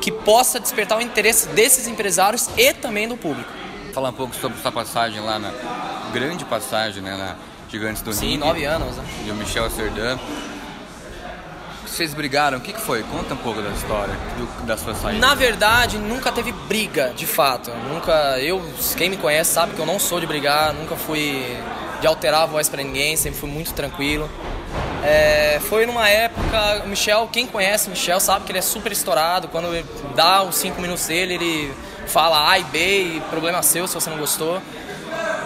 que 0.00 0.10
possa 0.10 0.60
despertar 0.60 0.98
o 0.98 1.00
interesse 1.00 1.48
desses 1.48 1.86
empresários 1.86 2.48
e 2.56 2.72
também 2.72 3.08
do 3.08 3.16
público. 3.16 3.50
Falar 3.92 4.10
um 4.10 4.14
pouco 4.14 4.34
sobre 4.34 4.58
sua 4.60 4.72
passagem 4.72 5.20
lá 5.20 5.38
na 5.38 5.52
grande 6.12 6.44
passagem, 6.44 7.02
né, 7.02 7.16
na 7.16 7.36
Gigantes 7.70 8.02
do 8.02 8.12
Sim, 8.12 8.26
Ringue. 8.26 8.38
nove 8.38 8.64
anos, 8.64 8.96
né? 8.96 9.04
E 9.26 9.30
o 9.30 9.34
Michel 9.34 9.68
Serdan. 9.70 10.18
Vocês 11.86 12.12
brigaram? 12.12 12.58
O 12.58 12.60
que, 12.60 12.72
que 12.72 12.80
foi? 12.80 13.02
Conta 13.04 13.34
um 13.34 13.38
pouco 13.38 13.62
da 13.62 13.70
história, 13.70 14.14
do, 14.36 14.66
da 14.66 14.76
sua 14.76 14.94
saída. 14.94 15.18
Na 15.18 15.34
verdade, 15.34 15.98
nunca 15.98 16.30
teve 16.30 16.52
briga, 16.52 17.12
de 17.16 17.26
fato. 17.26 17.70
Nunca, 17.88 18.38
eu, 18.40 18.62
quem 18.96 19.08
me 19.08 19.16
conhece 19.16 19.52
sabe 19.52 19.72
que 19.74 19.78
eu 19.78 19.86
não 19.86 19.98
sou 19.98 20.20
de 20.20 20.26
brigar, 20.26 20.74
nunca 20.74 20.94
fui 20.94 21.56
de 22.00 22.06
alterar 22.06 22.42
a 22.42 22.46
voz 22.46 22.68
para 22.68 22.82
ninguém, 22.82 23.16
sempre 23.16 23.40
fui 23.40 23.48
muito 23.48 23.72
tranquilo. 23.72 24.28
É, 25.04 25.60
foi 25.68 25.86
numa 25.86 26.08
época, 26.08 26.82
o 26.84 26.88
Michel, 26.88 27.28
quem 27.30 27.46
conhece 27.46 27.86
o 27.86 27.90
Michel 27.90 28.18
sabe 28.18 28.44
que 28.44 28.52
ele 28.52 28.58
é 28.58 28.62
super 28.62 28.90
estourado. 28.90 29.48
Quando 29.48 29.68
dá 30.14 30.42
os 30.42 30.56
5 30.56 30.80
minutos 30.80 31.06
dele, 31.06 31.34
ele 31.34 31.74
fala 32.06 32.50
A 32.50 32.58
e 32.58 32.64
B 32.64 33.22
problema 33.30 33.62
seu 33.62 33.86
se 33.86 33.94
você 33.94 34.10
não 34.10 34.18
gostou. 34.18 34.60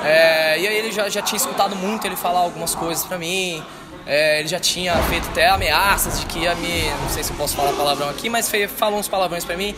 É, 0.04 0.58
e 0.58 0.66
aí 0.66 0.76
ele 0.76 0.92
já, 0.92 1.08
já 1.08 1.20
tinha 1.20 1.36
escutado 1.36 1.76
muito 1.76 2.06
ele 2.06 2.16
falar 2.16 2.40
algumas 2.40 2.74
coisas 2.74 3.04
pra 3.04 3.18
mim. 3.18 3.62
É, 4.06 4.40
ele 4.40 4.48
já 4.48 4.58
tinha 4.58 4.94
feito 5.04 5.28
até 5.28 5.48
ameaças 5.48 6.20
de 6.20 6.26
que 6.26 6.40
ia 6.40 6.54
me. 6.54 6.90
Não 7.02 7.08
sei 7.10 7.22
se 7.22 7.30
eu 7.30 7.36
posso 7.36 7.54
falar 7.54 7.72
palavrão 7.74 8.08
aqui, 8.08 8.28
mas 8.30 8.48
fez, 8.48 8.70
falou 8.70 8.98
uns 8.98 9.08
palavrões 9.08 9.44
pra 9.44 9.56
mim. 9.56 9.74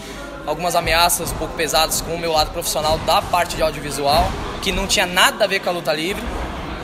Algumas 0.47 0.75
ameaças 0.75 1.33
um 1.33 1.37
pouco 1.37 1.55
pesadas 1.55 2.01
com 2.01 2.15
o 2.15 2.19
meu 2.19 2.33
lado 2.33 2.51
profissional 2.51 2.99
da 2.99 3.21
parte 3.21 3.57
de 3.57 3.63
audiovisual, 3.63 4.31
que 4.61 4.73
não 4.73 4.87
tinha 4.87 5.07
nada 5.07 5.45
a 5.45 5.47
ver 5.47 5.61
com 5.61 5.69
a 5.69 5.73
luta 5.73 5.93
livre. 5.93 6.23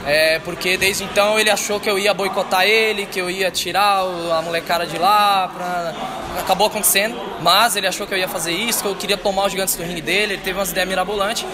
É, 0.09 0.39
porque 0.39 0.79
desde 0.79 1.05
então 1.05 1.39
ele 1.39 1.51
achou 1.51 1.79
que 1.79 1.89
eu 1.89 1.99
ia 1.99 2.15
boicotar 2.15 2.65
ele, 2.65 3.05
que 3.05 3.21
eu 3.21 3.29
ia 3.29 3.51
tirar 3.51 4.01
a 4.01 4.41
molecada 4.41 4.87
de 4.87 4.97
lá. 4.97 5.49
Pra... 5.49 5.93
Acabou 6.41 6.69
acontecendo, 6.69 7.21
mas 7.43 7.77
ele 7.77 7.87
achou 7.87 8.07
que 8.07 8.15
eu 8.15 8.19
ia 8.19 8.27
fazer 8.27 8.53
isso, 8.53 8.81
que 8.81 8.89
eu 8.89 8.97
queria 8.97 9.19
tomar 9.19 9.45
os 9.45 9.53
gigantes 9.53 9.77
do 9.77 9.83
ringue 9.83 10.01
dele. 10.01 10.33
Ele 10.33 10.43
teve 10.43 10.59
umas 10.59 10.71
ideias 10.71 10.89
mirabolantes, 10.89 11.45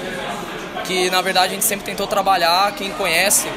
que 0.85 1.11
na 1.11 1.21
verdade 1.21 1.49
a 1.49 1.55
gente 1.55 1.65
sempre 1.65 1.85
tentou 1.85 2.07
trabalhar. 2.07 2.73
Quem 2.77 2.93
conhece 2.93 3.49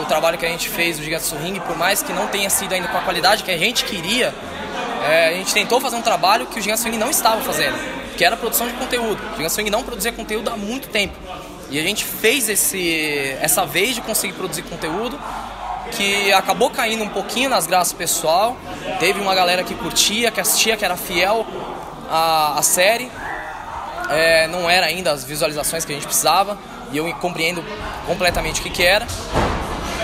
o 0.00 0.06
trabalho 0.06 0.38
que 0.38 0.46
a 0.46 0.48
gente 0.48 0.70
fez 0.70 0.96
do 0.96 1.04
Gigantes 1.04 1.30
do 1.30 1.38
Ringue, 1.38 1.60
por 1.60 1.76
mais 1.76 2.02
que 2.02 2.10
não 2.10 2.26
tenha 2.28 2.48
sido 2.48 2.72
ainda 2.72 2.88
com 2.88 2.96
a 2.96 3.02
qualidade 3.02 3.44
que 3.44 3.50
a 3.50 3.58
gente 3.58 3.84
queria, 3.84 4.32
é, 5.06 5.28
a 5.28 5.32
gente 5.32 5.52
tentou 5.52 5.78
fazer 5.78 5.96
um 5.96 6.02
trabalho 6.02 6.46
que 6.46 6.58
o 6.58 6.62
Gigantes 6.62 6.82
do 6.82 6.86
Ringue 6.86 6.98
não 6.98 7.10
estava 7.10 7.42
fazendo, 7.42 7.76
que 8.16 8.24
era 8.24 8.34
produção 8.34 8.66
de 8.66 8.72
conteúdo. 8.72 9.20
O 9.32 9.36
Gigantes 9.36 9.56
do 9.56 9.58
Ringue 9.58 9.70
não 9.70 9.82
produzia 9.82 10.10
conteúdo 10.10 10.48
há 10.48 10.56
muito 10.56 10.88
tempo. 10.88 11.14
E 11.70 11.78
a 11.78 11.82
gente 11.82 12.04
fez 12.04 12.48
esse, 12.48 13.36
essa 13.40 13.66
vez 13.66 13.94
de 13.94 14.00
conseguir 14.00 14.34
produzir 14.34 14.62
conteúdo 14.62 15.18
que 15.92 16.32
acabou 16.32 16.70
caindo 16.70 17.02
um 17.04 17.08
pouquinho 17.08 17.48
nas 17.48 17.66
graças 17.66 17.92
pessoal. 17.92 18.56
Teve 18.98 19.20
uma 19.20 19.34
galera 19.34 19.62
que 19.62 19.74
curtia, 19.74 20.30
que 20.30 20.40
assistia, 20.40 20.76
que 20.76 20.84
era 20.84 20.96
fiel 20.96 21.46
à, 22.10 22.58
à 22.58 22.62
série. 22.62 23.10
É, 24.10 24.46
não 24.48 24.70
era 24.70 24.86
ainda 24.86 25.10
as 25.10 25.24
visualizações 25.24 25.84
que 25.84 25.92
a 25.92 25.94
gente 25.94 26.06
precisava 26.06 26.56
e 26.92 26.96
eu 26.96 27.12
compreendo 27.14 27.64
completamente 28.06 28.60
o 28.60 28.62
que, 28.62 28.70
que 28.70 28.82
era. 28.84 29.06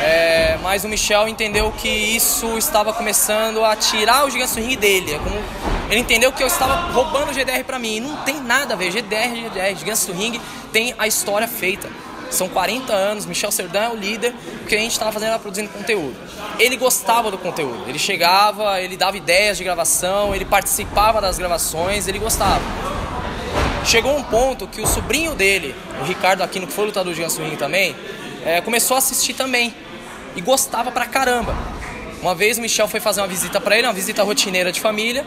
É, 0.02 0.58
mas 0.62 0.82
o 0.82 0.88
Michel 0.88 1.28
entendeu 1.28 1.70
que 1.70 1.88
isso 1.88 2.58
estava 2.58 2.92
começando 2.92 3.64
a 3.64 3.76
tirar 3.76 4.26
o 4.26 4.30
Gigantes 4.30 4.56
Ring 4.56 4.76
dele. 4.76 5.12
É 5.14 5.92
ele 5.92 6.00
entendeu 6.00 6.32
que 6.32 6.42
eu 6.42 6.46
estava 6.46 6.90
roubando 6.92 7.30
o 7.30 7.34
GDR 7.34 7.62
para 7.64 7.78
mim. 7.78 7.96
E 7.96 8.00
não 8.00 8.16
tem 8.18 8.40
nada 8.40 8.74
a 8.74 8.76
ver. 8.76 8.90
GDR, 8.90 9.34
GDR, 9.34 9.76
Gigantes 9.78 10.06
do 10.06 10.12
Ring 10.12 10.40
tem 10.72 10.94
a 10.98 11.06
história 11.06 11.46
feita. 11.46 11.88
São 12.30 12.48
40 12.48 12.92
anos, 12.94 13.26
Michel 13.26 13.52
Serdan 13.52 13.80
é 13.80 13.88
o 13.90 13.94
líder, 13.94 14.34
o 14.62 14.66
que 14.66 14.74
a 14.74 14.78
gente 14.78 14.92
estava 14.92 15.12
fazendo 15.12 15.28
era 15.28 15.38
produzindo 15.38 15.68
conteúdo. 15.68 16.16
Ele 16.58 16.78
gostava 16.78 17.30
do 17.30 17.36
conteúdo, 17.36 17.84
ele 17.86 17.98
chegava, 17.98 18.80
ele 18.80 18.96
dava 18.96 19.18
ideias 19.18 19.58
de 19.58 19.64
gravação, 19.64 20.34
ele 20.34 20.46
participava 20.46 21.20
das 21.20 21.38
gravações, 21.38 22.08
ele 22.08 22.18
gostava. 22.18 22.62
Chegou 23.84 24.16
um 24.16 24.22
ponto 24.22 24.66
que 24.66 24.80
o 24.80 24.86
sobrinho 24.86 25.34
dele, 25.34 25.74
o 26.00 26.04
Ricardo 26.04 26.42
Aquino, 26.42 26.66
que 26.66 26.72
foi 26.72 26.86
lutador 26.86 27.12
de 27.12 27.20
Ring 27.20 27.56
também, 27.56 27.94
é, 28.46 28.62
começou 28.62 28.94
a 28.94 28.98
assistir 28.98 29.34
também 29.34 29.74
e 30.34 30.40
gostava 30.40 30.90
pra 30.90 31.04
caramba. 31.04 31.54
Uma 32.22 32.34
vez 32.34 32.56
o 32.56 32.62
Michel 32.62 32.88
foi 32.88 33.00
fazer 33.00 33.20
uma 33.20 33.26
visita 33.26 33.60
para 33.60 33.76
ele, 33.76 33.86
uma 33.86 33.92
visita 33.92 34.22
rotineira 34.22 34.72
de 34.72 34.80
família, 34.80 35.26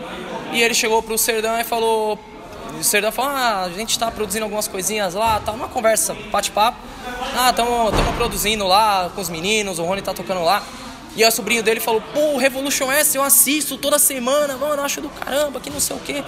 e 0.53 0.63
ele 0.63 0.73
chegou 0.73 1.03
pro 1.03 1.17
Serdão 1.17 1.59
e 1.59 1.63
falou: 1.63 2.17
o 2.79 2.83
Serdão 2.83 3.11
falou: 3.11 3.31
Ah, 3.31 3.63
a 3.63 3.69
gente 3.69 3.97
tá 3.97 4.11
produzindo 4.11 4.43
algumas 4.43 4.67
coisinhas 4.67 5.13
lá, 5.13 5.39
tá 5.39 5.51
uma 5.51 5.67
conversa, 5.67 6.15
bate-papo. 6.31 6.77
Ah, 7.35 7.49
estamos 7.49 7.93
produzindo 8.17 8.65
lá 8.67 9.09
com 9.13 9.21
os 9.21 9.29
meninos, 9.29 9.79
o 9.79 9.83
Rony 9.83 10.01
tá 10.01 10.13
tocando 10.13 10.43
lá. 10.43 10.63
E 11.15 11.23
aí 11.23 11.29
o 11.29 11.31
sobrinho 11.31 11.63
dele 11.63 11.79
falou: 11.79 12.01
Pô, 12.13 12.37
Revolution 12.37 12.91
S 12.91 13.15
eu 13.15 13.23
assisto 13.23 13.77
toda 13.77 13.97
semana, 13.97 14.57
mano, 14.57 14.81
acho 14.81 15.01
do 15.01 15.09
caramba, 15.09 15.59
que 15.59 15.69
não 15.69 15.79
sei 15.79 15.95
o 15.95 15.99
quê. 15.99 16.23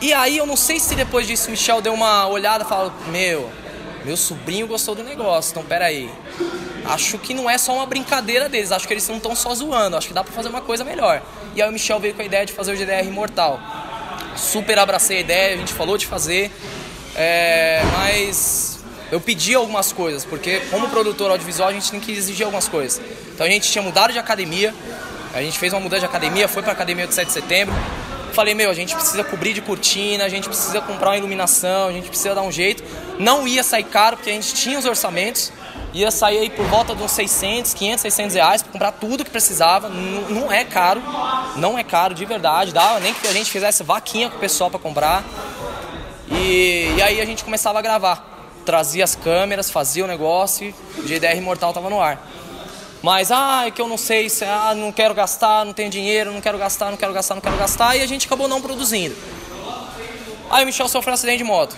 E 0.00 0.12
aí 0.12 0.38
eu 0.38 0.46
não 0.46 0.56
sei 0.56 0.80
se 0.80 0.94
depois 0.94 1.26
disso 1.26 1.48
o 1.48 1.50
Michel 1.50 1.82
deu 1.82 1.92
uma 1.92 2.26
olhada 2.26 2.64
e 2.64 2.66
falou: 2.66 2.92
Meu, 3.08 3.50
meu 4.04 4.16
sobrinho 4.16 4.66
gostou 4.66 4.94
do 4.94 5.02
negócio, 5.02 5.50
então 5.50 5.62
peraí. 5.62 6.10
Acho 6.86 7.18
que 7.18 7.34
não 7.34 7.48
é 7.48 7.58
só 7.58 7.74
uma 7.74 7.84
brincadeira 7.84 8.48
deles, 8.48 8.72
acho 8.72 8.88
que 8.88 8.94
eles 8.94 9.06
não 9.06 9.18
estão 9.18 9.36
só 9.36 9.54
zoando, 9.54 9.96
acho 9.96 10.08
que 10.08 10.14
dá 10.14 10.24
pra 10.24 10.32
fazer 10.32 10.48
uma 10.48 10.62
coisa 10.62 10.82
melhor. 10.82 11.22
E 11.54 11.60
aí 11.60 11.68
o 11.68 11.72
Michel 11.72 12.00
veio 12.00 12.14
com 12.14 12.22
a 12.22 12.24
ideia 12.24 12.46
de 12.46 12.52
fazer 12.52 12.72
o 12.72 12.76
GDR 12.76 13.06
Imortal. 13.06 13.60
Super 14.36 14.78
abracei 14.78 15.18
a 15.18 15.20
ideia, 15.20 15.54
a 15.54 15.58
gente 15.58 15.72
falou 15.72 15.98
de 15.98 16.06
fazer, 16.06 16.50
é, 17.14 17.82
mas 17.92 18.78
eu 19.10 19.20
pedi 19.20 19.54
algumas 19.54 19.92
coisas, 19.92 20.24
porque 20.24 20.60
como 20.70 20.88
produtor 20.88 21.30
audiovisual 21.30 21.68
a 21.68 21.72
gente 21.72 21.90
tem 21.90 22.00
que 22.00 22.12
exigir 22.12 22.44
algumas 22.44 22.68
coisas. 22.68 23.00
Então 23.34 23.46
a 23.46 23.50
gente 23.50 23.70
tinha 23.70 23.82
mudado 23.82 24.12
de 24.12 24.18
academia, 24.18 24.74
a 25.34 25.42
gente 25.42 25.58
fez 25.58 25.72
uma 25.72 25.80
mudança 25.80 26.00
de 26.00 26.06
academia, 26.06 26.48
foi 26.48 26.62
pra 26.62 26.72
academia 26.72 27.06
do 27.06 27.12
7 27.12 27.26
de 27.26 27.32
setembro. 27.32 27.74
Falei, 28.32 28.54
meu, 28.54 28.70
a 28.70 28.74
gente 28.74 28.94
precisa 28.94 29.24
cobrir 29.24 29.52
de 29.52 29.60
cortina, 29.60 30.24
a 30.24 30.28
gente 30.28 30.48
precisa 30.48 30.80
comprar 30.80 31.10
uma 31.10 31.16
iluminação, 31.16 31.88
a 31.88 31.92
gente 31.92 32.08
precisa 32.08 32.34
dar 32.34 32.42
um 32.42 32.52
jeito. 32.52 32.82
Não 33.18 33.46
ia 33.46 33.62
sair 33.64 33.84
caro, 33.84 34.16
porque 34.16 34.30
a 34.30 34.32
gente 34.32 34.54
tinha 34.54 34.78
os 34.78 34.84
orçamentos, 34.84 35.52
ia 35.92 36.10
sair 36.10 36.38
aí 36.38 36.50
por 36.50 36.64
volta 36.66 36.94
de 36.94 37.02
uns 37.02 37.10
600, 37.12 37.74
500, 37.74 38.02
600 38.02 38.34
reais 38.34 38.62
para 38.62 38.72
comprar 38.72 38.92
tudo 38.92 39.24
que 39.24 39.30
precisava. 39.30 39.88
Não 39.88 40.50
é 40.50 40.64
caro, 40.64 41.02
não 41.56 41.78
é 41.78 41.84
caro 41.84 42.14
de 42.14 42.24
verdade. 42.24 42.72
Dava 42.72 43.00
nem 43.00 43.12
que 43.12 43.26
a 43.26 43.32
gente 43.32 43.50
fizesse 43.50 43.82
vaquinha 43.82 44.30
com 44.30 44.36
o 44.36 44.40
pessoal 44.40 44.70
para 44.70 44.78
comprar. 44.78 45.24
E, 46.30 46.94
e, 46.96 47.02
aí 47.02 47.20
a 47.20 47.24
gente 47.24 47.42
começava 47.42 47.78
a 47.78 47.82
gravar. 47.82 48.26
Trazia 48.64 49.02
as 49.02 49.14
câmeras, 49.14 49.70
fazia 49.70 50.04
o 50.04 50.06
negócio 50.06 50.72
e 50.98 51.02
GDR 51.02 51.36
Imortal 51.36 51.72
tava 51.72 51.90
no 51.90 52.00
ar. 52.00 52.24
Mas, 53.02 53.32
ah, 53.32 53.66
é 53.66 53.70
que 53.70 53.80
eu 53.80 53.88
não 53.88 53.96
sei, 53.96 54.28
se, 54.28 54.44
ah, 54.44 54.74
não 54.76 54.92
quero 54.92 55.14
gastar, 55.14 55.64
não 55.64 55.72
tenho 55.72 55.88
dinheiro, 55.88 56.30
não 56.30 56.40
quero 56.40 56.58
gastar, 56.58 56.90
não 56.90 56.98
quero 56.98 57.12
gastar, 57.14 57.34
não 57.34 57.40
quero 57.40 57.56
gastar. 57.56 57.96
E 57.96 58.02
a 58.02 58.06
gente 58.06 58.26
acabou 58.26 58.46
não 58.46 58.60
produzindo. 58.60 59.16
Aí 60.50 60.64
o 60.64 60.66
Michel 60.66 60.88
sofreu 60.88 61.12
um 61.12 61.14
acidente 61.14 61.38
de 61.38 61.44
moto. 61.44 61.74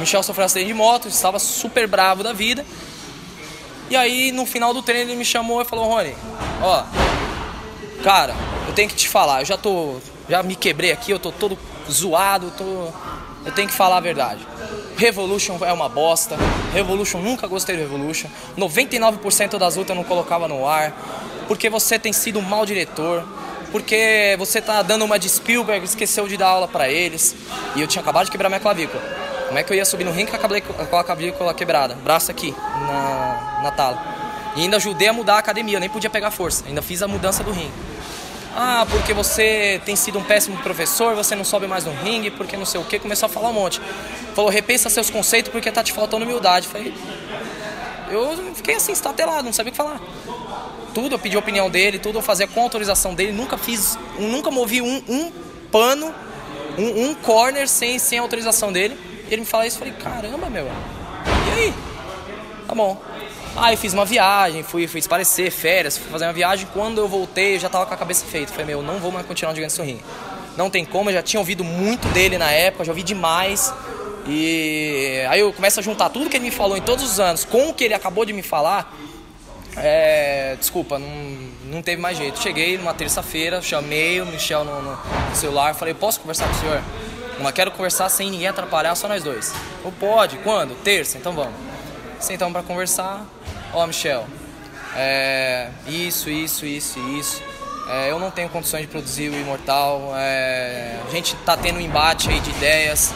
Michel 0.00 0.22
sofreu 0.22 0.46
acidente 0.46 0.68
de 0.68 0.74
moto, 0.74 1.08
estava 1.08 1.38
super 1.38 1.86
bravo 1.86 2.22
da 2.22 2.32
vida. 2.32 2.64
E 3.90 3.96
aí, 3.96 4.32
no 4.32 4.46
final 4.46 4.72
do 4.72 4.82
treino, 4.82 5.10
ele 5.10 5.18
me 5.18 5.24
chamou 5.24 5.60
e 5.60 5.64
falou: 5.64 5.86
Rony, 5.86 6.14
ó, 6.62 6.84
cara, 8.02 8.34
eu 8.66 8.72
tenho 8.72 8.88
que 8.88 8.96
te 8.96 9.08
falar, 9.08 9.42
eu 9.42 9.46
já 9.46 9.56
tô. 9.56 9.96
Já 10.28 10.42
me 10.42 10.54
quebrei 10.54 10.92
aqui, 10.92 11.10
eu 11.10 11.18
tô 11.18 11.32
todo 11.32 11.58
zoado, 11.90 12.52
tô, 12.56 12.64
eu 13.44 13.52
tenho 13.52 13.68
que 13.68 13.74
falar 13.74 13.96
a 13.96 14.00
verdade. 14.00 14.46
Revolution 14.96 15.58
é 15.62 15.72
uma 15.72 15.88
bosta. 15.88 16.36
Revolution, 16.72 17.20
nunca 17.20 17.46
gostei 17.46 17.76
do 17.76 17.82
Revolution. 17.82 18.28
99% 18.56 19.58
das 19.58 19.76
lutas 19.76 19.90
eu 19.90 19.96
não 19.96 20.04
colocava 20.04 20.46
no 20.46 20.66
ar. 20.66 20.92
Porque 21.48 21.68
você 21.68 21.98
tem 21.98 22.12
sido 22.12 22.38
um 22.38 22.42
mau 22.42 22.64
diretor. 22.64 23.26
Porque 23.72 24.36
você 24.38 24.60
tá 24.60 24.82
dando 24.82 25.04
uma 25.04 25.18
de 25.18 25.28
Spielberg, 25.28 25.84
esqueceu 25.84 26.28
de 26.28 26.36
dar 26.36 26.48
aula 26.48 26.68
para 26.68 26.88
eles. 26.88 27.34
E 27.74 27.80
eu 27.80 27.86
tinha 27.86 28.02
acabado 28.02 28.26
de 28.26 28.30
quebrar 28.30 28.48
minha 28.48 28.60
clavícula. 28.60 29.19
Como 29.50 29.58
é 29.58 29.64
que 29.64 29.72
eu 29.72 29.76
ia 29.76 29.84
subir 29.84 30.04
no 30.04 30.12
ringue 30.12 30.30
com 30.30 30.96
a 30.96 31.02
clavícula 31.02 31.52
quebrada? 31.52 31.96
Braço 31.96 32.30
aqui, 32.30 32.54
na, 32.86 33.60
na 33.64 33.70
tala. 33.72 34.00
E 34.54 34.62
ainda 34.62 34.76
ajudei 34.76 35.08
a 35.08 35.12
mudar 35.12 35.34
a 35.34 35.38
academia, 35.38 35.74
eu 35.74 35.80
nem 35.80 35.88
podia 35.88 36.08
pegar 36.08 36.30
força. 36.30 36.64
Ainda 36.68 36.80
fiz 36.80 37.02
a 37.02 37.08
mudança 37.08 37.42
do 37.42 37.50
ringue. 37.50 37.72
Ah, 38.54 38.86
porque 38.88 39.12
você 39.12 39.82
tem 39.84 39.96
sido 39.96 40.20
um 40.20 40.22
péssimo 40.22 40.56
professor, 40.58 41.16
você 41.16 41.34
não 41.34 41.42
sobe 41.42 41.66
mais 41.66 41.84
no 41.84 41.90
ringue, 41.90 42.30
porque 42.30 42.56
não 42.56 42.64
sei 42.64 42.80
o 42.80 42.84
que. 42.84 43.00
Começou 43.00 43.26
a 43.26 43.28
falar 43.28 43.48
um 43.48 43.52
monte. 43.52 43.80
Falou, 44.36 44.48
repensa 44.52 44.88
seus 44.88 45.10
conceitos 45.10 45.50
porque 45.50 45.68
tá 45.72 45.82
te 45.82 45.92
faltando 45.92 46.24
humildade. 46.24 46.68
Falei, 46.68 46.94
eu 48.08 48.54
fiquei 48.54 48.76
assim, 48.76 48.92
estatelado, 48.92 49.42
não 49.42 49.52
sabia 49.52 49.70
o 49.70 49.72
que 49.72 49.76
falar. 49.76 50.00
Tudo 50.94 51.16
eu 51.16 51.18
pedi 51.18 51.34
a 51.34 51.40
opinião 51.40 51.68
dele, 51.68 51.98
tudo 51.98 52.18
eu 52.18 52.22
fazia 52.22 52.46
com 52.46 52.62
autorização 52.62 53.16
dele. 53.16 53.32
Nunca 53.32 53.58
fiz, 53.58 53.98
nunca 54.16 54.48
movi 54.48 54.80
um, 54.80 55.02
um 55.08 55.32
pano, 55.72 56.14
um, 56.78 57.06
um 57.06 57.14
corner 57.16 57.66
sem, 57.66 57.98
sem 57.98 58.16
autorização 58.16 58.72
dele. 58.72 59.09
Ele 59.30 59.42
me 59.42 59.46
fala 59.46 59.66
isso, 59.66 59.76
eu 59.76 59.86
falei, 59.86 59.94
caramba, 59.94 60.50
meu. 60.50 60.66
E 60.66 61.50
aí? 61.52 61.74
Tá 62.66 62.74
bom. 62.74 63.00
Aí 63.56 63.76
fiz 63.76 63.92
uma 63.92 64.04
viagem, 64.04 64.62
fui, 64.62 64.86
fui 64.86 65.00
esparecer, 65.00 65.50
férias, 65.50 65.98
fui 65.98 66.10
fazer 66.10 66.24
uma 66.24 66.32
viagem. 66.32 66.66
Quando 66.72 66.98
eu 66.98 67.08
voltei, 67.08 67.56
eu 67.56 67.60
já 67.60 67.68
tava 67.68 67.86
com 67.86 67.94
a 67.94 67.96
cabeça 67.96 68.24
feita. 68.26 68.50
Falei, 68.50 68.66
meu, 68.66 68.82
não 68.82 68.98
vou 68.98 69.12
mais 69.12 69.26
continuar 69.26 69.54
jogando 69.54 69.70
sorrinho. 69.70 70.00
Não 70.56 70.68
tem 70.68 70.84
como, 70.84 71.10
eu 71.10 71.14
já 71.14 71.22
tinha 71.22 71.40
ouvido 71.40 71.64
muito 71.64 72.08
dele 72.08 72.38
na 72.38 72.50
época, 72.50 72.84
já 72.84 72.92
ouvi 72.92 73.02
demais. 73.02 73.72
E 74.26 75.24
aí 75.28 75.40
eu 75.40 75.52
começo 75.52 75.80
a 75.80 75.82
juntar 75.82 76.10
tudo 76.10 76.28
que 76.28 76.36
ele 76.36 76.44
me 76.44 76.50
falou 76.50 76.76
em 76.76 76.82
todos 76.82 77.04
os 77.04 77.18
anos 77.18 77.44
com 77.44 77.70
o 77.70 77.74
que 77.74 77.84
ele 77.84 77.94
acabou 77.94 78.24
de 78.24 78.32
me 78.32 78.42
falar. 78.42 78.94
É, 79.76 80.56
desculpa, 80.58 80.98
não, 80.98 81.08
não 81.66 81.82
teve 81.82 82.02
mais 82.02 82.18
jeito. 82.18 82.40
Cheguei 82.40 82.76
numa 82.76 82.94
terça-feira, 82.94 83.62
chamei 83.62 84.20
o 84.20 84.26
Michel 84.26 84.64
no, 84.64 84.82
no 84.82 84.98
celular, 85.34 85.74
falei, 85.74 85.94
posso 85.94 86.20
conversar 86.20 86.48
com 86.48 86.56
o 86.56 86.60
senhor? 86.60 86.82
Não 87.40 87.52
quero 87.52 87.70
conversar 87.70 88.08
sem 88.08 88.30
ninguém 88.30 88.48
atrapalhar, 88.48 88.94
só 88.94 89.08
nós 89.08 89.22
dois. 89.22 89.52
Ou 89.82 89.90
pode? 89.90 90.36
Quando? 90.38 90.74
Terça? 90.82 91.16
Então 91.16 91.32
vamos. 91.32 91.54
Sentamos 92.18 92.52
para 92.52 92.62
conversar. 92.62 93.24
Ó, 93.72 93.82
oh, 93.82 93.86
Michel, 93.86 94.26
é, 94.94 95.68
isso, 95.86 96.28
isso, 96.28 96.66
isso 96.66 96.98
isso. 96.98 97.42
É, 97.88 98.10
eu 98.10 98.18
não 98.18 98.30
tenho 98.30 98.48
condições 98.48 98.82
de 98.82 98.88
produzir 98.88 99.30
o 99.30 99.34
Imortal. 99.34 100.12
É, 100.16 100.96
a 101.06 101.10
gente 101.10 101.34
tá 101.36 101.56
tendo 101.56 101.78
um 101.78 101.80
embate 101.80 102.28
aí 102.28 102.38
de 102.40 102.50
ideias. 102.50 103.12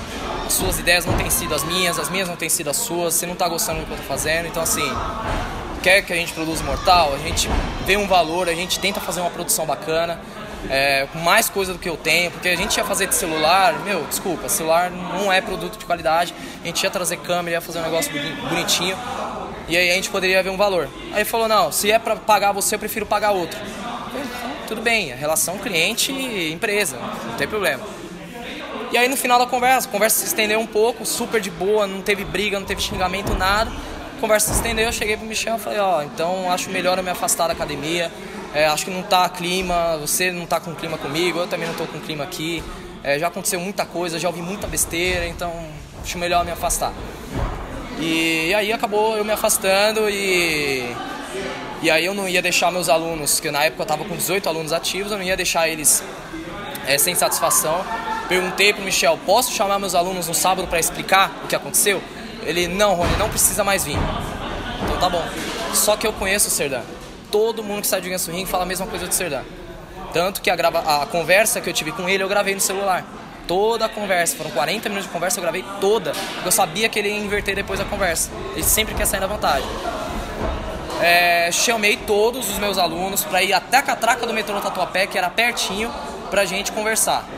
As 0.46 0.52
suas 0.52 0.78
ideias 0.78 1.04
não 1.04 1.16
têm 1.16 1.30
sido 1.30 1.54
as 1.54 1.62
minhas, 1.62 1.98
as 1.98 2.08
minhas 2.08 2.28
não 2.28 2.36
têm 2.36 2.48
sido 2.48 2.70
as 2.70 2.76
suas. 2.76 3.14
Você 3.14 3.26
não 3.26 3.36
tá 3.36 3.48
gostando 3.48 3.80
do 3.80 3.86
que 3.86 3.92
eu 3.92 3.96
tô 3.96 4.02
fazendo. 4.02 4.46
Então, 4.46 4.62
assim, 4.62 4.90
quer 5.82 6.02
que 6.02 6.12
a 6.12 6.16
gente 6.16 6.32
produza 6.32 6.62
Imortal, 6.62 7.14
a 7.14 7.18
gente 7.18 7.48
vê 7.86 7.96
um 7.96 8.08
valor, 8.08 8.48
a 8.48 8.54
gente 8.54 8.80
tenta 8.80 9.00
fazer 9.00 9.20
uma 9.20 9.30
produção 9.30 9.66
bacana. 9.66 10.18
É, 10.70 11.06
com 11.12 11.18
mais 11.18 11.48
coisa 11.48 11.74
do 11.74 11.78
que 11.78 11.88
eu 11.88 11.96
tenho, 11.96 12.30
porque 12.30 12.48
a 12.48 12.56
gente 12.56 12.76
ia 12.76 12.84
fazer 12.84 13.06
de 13.06 13.14
celular, 13.14 13.78
meu, 13.84 14.02
desculpa, 14.04 14.48
celular 14.48 14.90
não 14.90 15.30
é 15.30 15.40
produto 15.40 15.78
de 15.78 15.84
qualidade, 15.84 16.34
a 16.62 16.66
gente 16.66 16.82
ia 16.82 16.90
trazer 16.90 17.18
câmera, 17.18 17.56
ia 17.56 17.60
fazer 17.60 17.80
um 17.80 17.82
negócio 17.82 18.10
bonitinho, 18.48 18.96
e 19.68 19.76
aí 19.76 19.90
a 19.90 19.94
gente 19.94 20.08
poderia 20.08 20.42
ver 20.42 20.50
um 20.50 20.56
valor. 20.56 20.88
Aí 21.12 21.18
ele 21.18 21.24
falou, 21.26 21.46
não, 21.46 21.70
se 21.70 21.90
é 21.90 21.98
para 21.98 22.16
pagar 22.16 22.52
você, 22.52 22.76
eu 22.76 22.78
prefiro 22.78 23.04
pagar 23.04 23.32
outro. 23.32 23.58
Então, 23.60 24.50
tudo 24.68 24.80
bem, 24.80 25.12
a 25.12 25.16
relação 25.16 25.58
cliente-empresa, 25.58 26.96
não 27.26 27.36
tem 27.36 27.46
problema. 27.46 27.84
E 28.90 28.96
aí 28.96 29.08
no 29.08 29.16
final 29.16 29.38
da 29.38 29.46
conversa, 29.46 29.88
a 29.88 29.90
conversa 29.90 30.20
se 30.20 30.26
estendeu 30.26 30.60
um 30.60 30.66
pouco, 30.66 31.04
super 31.04 31.40
de 31.40 31.50
boa, 31.50 31.86
não 31.86 32.00
teve 32.00 32.24
briga, 32.24 32.58
não 32.58 32.66
teve 32.66 32.80
xingamento, 32.80 33.34
nada. 33.34 33.70
A 34.16 34.20
conversa 34.20 34.52
se 34.52 34.54
estendeu, 34.54 34.86
eu 34.86 34.92
cheguei 34.92 35.16
pro 35.16 35.26
Michel 35.26 35.56
e 35.56 35.58
falei, 35.58 35.80
ó, 35.80 35.98
oh, 35.98 36.02
então 36.02 36.50
acho 36.50 36.70
melhor 36.70 36.96
eu 36.96 37.04
me 37.04 37.10
afastar 37.10 37.48
da 37.48 37.52
academia. 37.52 38.10
É, 38.54 38.66
acho 38.66 38.84
que 38.84 38.90
não 38.90 39.02
tá 39.02 39.28
clima, 39.28 39.98
você 39.98 40.30
não 40.30 40.46
tá 40.46 40.60
com 40.60 40.74
clima 40.74 40.96
comigo, 40.96 41.40
eu 41.40 41.46
também 41.48 41.66
não 41.66 41.74
tô 41.74 41.86
com 41.86 41.98
clima 41.98 42.22
aqui. 42.22 42.62
É, 43.02 43.18
já 43.18 43.26
aconteceu 43.26 43.58
muita 43.58 43.84
coisa, 43.84 44.18
já 44.18 44.28
ouvi 44.28 44.40
muita 44.40 44.66
besteira, 44.66 45.26
então 45.26 45.52
acho 46.02 46.16
melhor 46.16 46.44
me 46.44 46.52
afastar. 46.52 46.92
E, 47.98 48.48
e 48.48 48.54
aí 48.54 48.72
acabou 48.72 49.16
eu 49.16 49.24
me 49.24 49.32
afastando 49.32 50.08
e 50.08 50.94
e 51.82 51.90
aí 51.90 52.06
eu 52.06 52.14
não 52.14 52.26
ia 52.26 52.40
deixar 52.40 52.70
meus 52.70 52.88
alunos, 52.88 53.40
que 53.40 53.50
na 53.50 53.64
época 53.64 53.82
eu 53.82 53.84
estava 53.84 54.04
com 54.04 54.16
18 54.16 54.48
alunos 54.48 54.72
ativos, 54.72 55.12
eu 55.12 55.18
não 55.18 55.24
ia 55.24 55.36
deixar 55.36 55.68
eles 55.68 56.02
é, 56.86 56.96
sem 56.96 57.14
satisfação. 57.14 57.84
Perguntei 58.26 58.72
para 58.72 58.80
o 58.80 58.84
Michel, 58.84 59.18
posso 59.26 59.52
chamar 59.52 59.78
meus 59.78 59.94
alunos 59.94 60.26
no 60.26 60.32
sábado 60.32 60.66
para 60.66 60.80
explicar 60.80 61.42
o 61.44 61.46
que 61.46 61.54
aconteceu? 61.54 62.02
Ele, 62.42 62.68
não, 62.68 62.94
Rony, 62.94 63.16
não 63.18 63.28
precisa 63.28 63.62
mais 63.62 63.84
vir. 63.84 63.98
Então 64.82 64.96
tá 64.98 65.10
bom. 65.10 65.22
Só 65.74 65.96
que 65.96 66.06
eu 66.06 66.12
conheço 66.12 66.48
o 66.48 66.50
Serdã. 66.50 66.80
Todo 67.34 67.64
mundo 67.64 67.80
que 67.80 67.88
sai 67.88 68.00
de 68.00 68.08
Ganso 68.08 68.30
Ring 68.30 68.46
fala 68.46 68.62
a 68.62 68.66
mesma 68.66 68.86
coisa 68.86 69.08
do 69.08 69.12
Serdã. 69.12 69.42
Tanto 70.12 70.40
que 70.40 70.48
a, 70.48 70.54
grava... 70.54 71.02
a 71.02 71.04
conversa 71.04 71.60
que 71.60 71.68
eu 71.68 71.74
tive 71.74 71.90
com 71.90 72.08
ele 72.08 72.22
eu 72.22 72.28
gravei 72.28 72.54
no 72.54 72.60
celular. 72.60 73.04
Toda 73.48 73.86
a 73.86 73.88
conversa, 73.88 74.36
foram 74.36 74.52
40 74.52 74.88
minutos 74.88 75.08
de 75.08 75.12
conversa, 75.12 75.40
eu 75.40 75.42
gravei 75.42 75.64
toda. 75.80 76.12
Eu 76.44 76.52
sabia 76.52 76.88
que 76.88 76.96
ele 76.96 77.08
ia 77.08 77.18
inverter 77.18 77.56
depois 77.56 77.80
da 77.80 77.84
conversa. 77.86 78.30
Ele 78.52 78.62
sempre 78.62 78.94
quer 78.94 79.04
sair 79.04 79.18
da 79.18 79.26
vantagem. 79.26 79.68
É, 81.02 81.50
chamei 81.50 81.96
todos 81.96 82.48
os 82.48 82.56
meus 82.60 82.78
alunos 82.78 83.24
para 83.24 83.42
ir 83.42 83.52
até 83.52 83.78
a 83.78 83.82
catraca 83.82 84.24
do 84.28 84.32
metrô 84.32 84.60
Tatuapé, 84.60 85.08
que 85.08 85.18
era 85.18 85.28
pertinho, 85.28 85.92
pra 86.30 86.44
gente 86.44 86.70
conversar. 86.70 87.28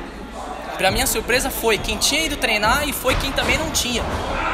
Pra 0.76 0.90
minha 0.90 1.06
surpresa 1.06 1.48
foi 1.48 1.78
quem 1.78 1.96
tinha 1.96 2.20
ido 2.20 2.36
treinar 2.36 2.86
e 2.86 2.92
foi 2.92 3.14
quem 3.14 3.32
também 3.32 3.56
não 3.56 3.70
tinha. 3.70 4.02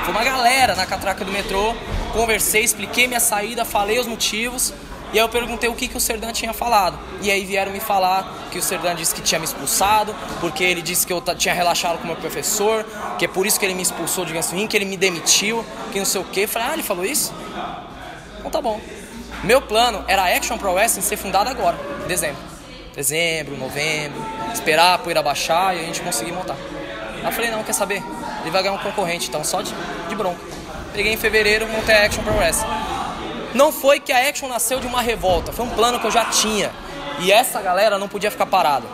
Foi 0.05 0.15
uma 0.15 0.23
galera 0.23 0.77
na 0.77 0.87
catraca 0.87 1.25
do 1.25 1.33
metrô, 1.33 1.75
conversei, 2.13 2.63
expliquei 2.63 3.09
minha 3.09 3.19
saída, 3.19 3.65
falei 3.65 3.99
os 3.99 4.07
motivos. 4.07 4.73
E 5.13 5.19
aí 5.19 5.25
eu 5.25 5.29
perguntei 5.29 5.69
o 5.69 5.75
que, 5.75 5.89
que 5.89 5.97
o 5.97 6.01
Serdan 6.01 6.33
tinha 6.33 6.55
falado. 6.55 6.99
E 7.21 7.31
aí 7.31 7.45
vieram 7.45 7.71
me 7.71 7.81
falar 7.81 8.49
que 8.51 8.59
o 8.59 8.63
Serdan 8.63 8.95
disse 8.95 9.15
que 9.15 9.21
tinha 9.21 9.39
me 9.39 9.45
expulsado, 9.45 10.15
porque 10.41 10.65
ele 10.65 10.81
disse 10.81 11.07
que 11.07 11.13
eu 11.13 11.21
tinha 11.37 11.55
relaxado 11.55 11.99
com 11.99 12.05
o 12.05 12.07
meu 12.07 12.17
professor, 12.17 12.85
que 13.19 13.27
é 13.27 13.29
por 13.29 13.47
isso 13.47 13.61
que 13.61 13.67
ele 13.67 13.75
me 13.75 13.83
expulsou 13.83 14.25
de 14.25 14.33
Ganso 14.33 14.57
que 14.67 14.77
ele 14.77 14.87
me 14.87 14.97
demitiu, 14.97 15.65
que 15.93 15.99
não 15.99 16.07
sei 16.07 16.21
o 16.21 16.25
quê. 16.25 16.45
Eu 16.45 16.49
falei, 16.49 16.69
ah, 16.69 16.73
ele 16.73 16.83
falou 16.83 17.05
isso? 17.05 17.33
Então 18.39 18.51
tá 18.51 18.61
bom. 18.61 18.81
Meu 19.45 19.61
plano 19.61 20.03
era 20.09 20.23
a 20.23 20.37
Action 20.37 20.57
Pro 20.57 20.73
Wrestling 20.73 21.03
ser 21.03 21.17
fundada 21.17 21.51
agora, 21.51 21.77
em 22.05 22.09
dezembro. 22.09 22.41
Dezembro, 22.95 23.57
novembro, 23.57 24.21
esperar 24.53 24.95
a 24.95 24.99
poeira 24.99 25.23
baixar 25.23 25.77
e 25.77 25.81
a 25.81 25.83
gente 25.83 26.01
conseguir 26.01 26.33
montar. 26.33 26.57
Aí 27.17 27.25
eu 27.25 27.33
falei, 27.33 27.51
não, 27.51 27.63
quer 27.63 27.73
saber? 27.73 28.03
Ele 28.43 28.51
vai 28.51 28.63
ganhar 28.63 28.75
um 28.75 28.79
concorrente, 28.79 29.29
então 29.29 29.45
só 29.45 29.61
de, 29.61 29.75
de 30.09 30.15
bronca. 30.15 30.41
Peguei 30.93 31.13
em 31.13 31.17
fevereiro, 31.17 31.67
montei 31.69 31.95
a 31.95 32.07
Action 32.07 32.23
Pro 32.23 32.35
Wrestling. 32.35 32.92
Não 33.55 33.71
foi 33.71 34.01
que 34.01 34.13
a 34.13 34.29
Action 34.29 34.49
nasceu 34.49 34.81
de 34.81 34.87
uma 34.87 35.01
revolta, 35.01 35.53
foi 35.53 35.65
um 35.65 35.71
plano 35.71 36.01
que 36.01 36.07
eu 36.07 36.11
já 36.11 36.25
tinha. 36.27 36.71
E 37.21 37.31
essa 37.31 37.61
galera 37.61 37.99
não 37.99 38.09
podia 38.09 38.31
ficar 38.31 38.47
parada. 38.47 38.87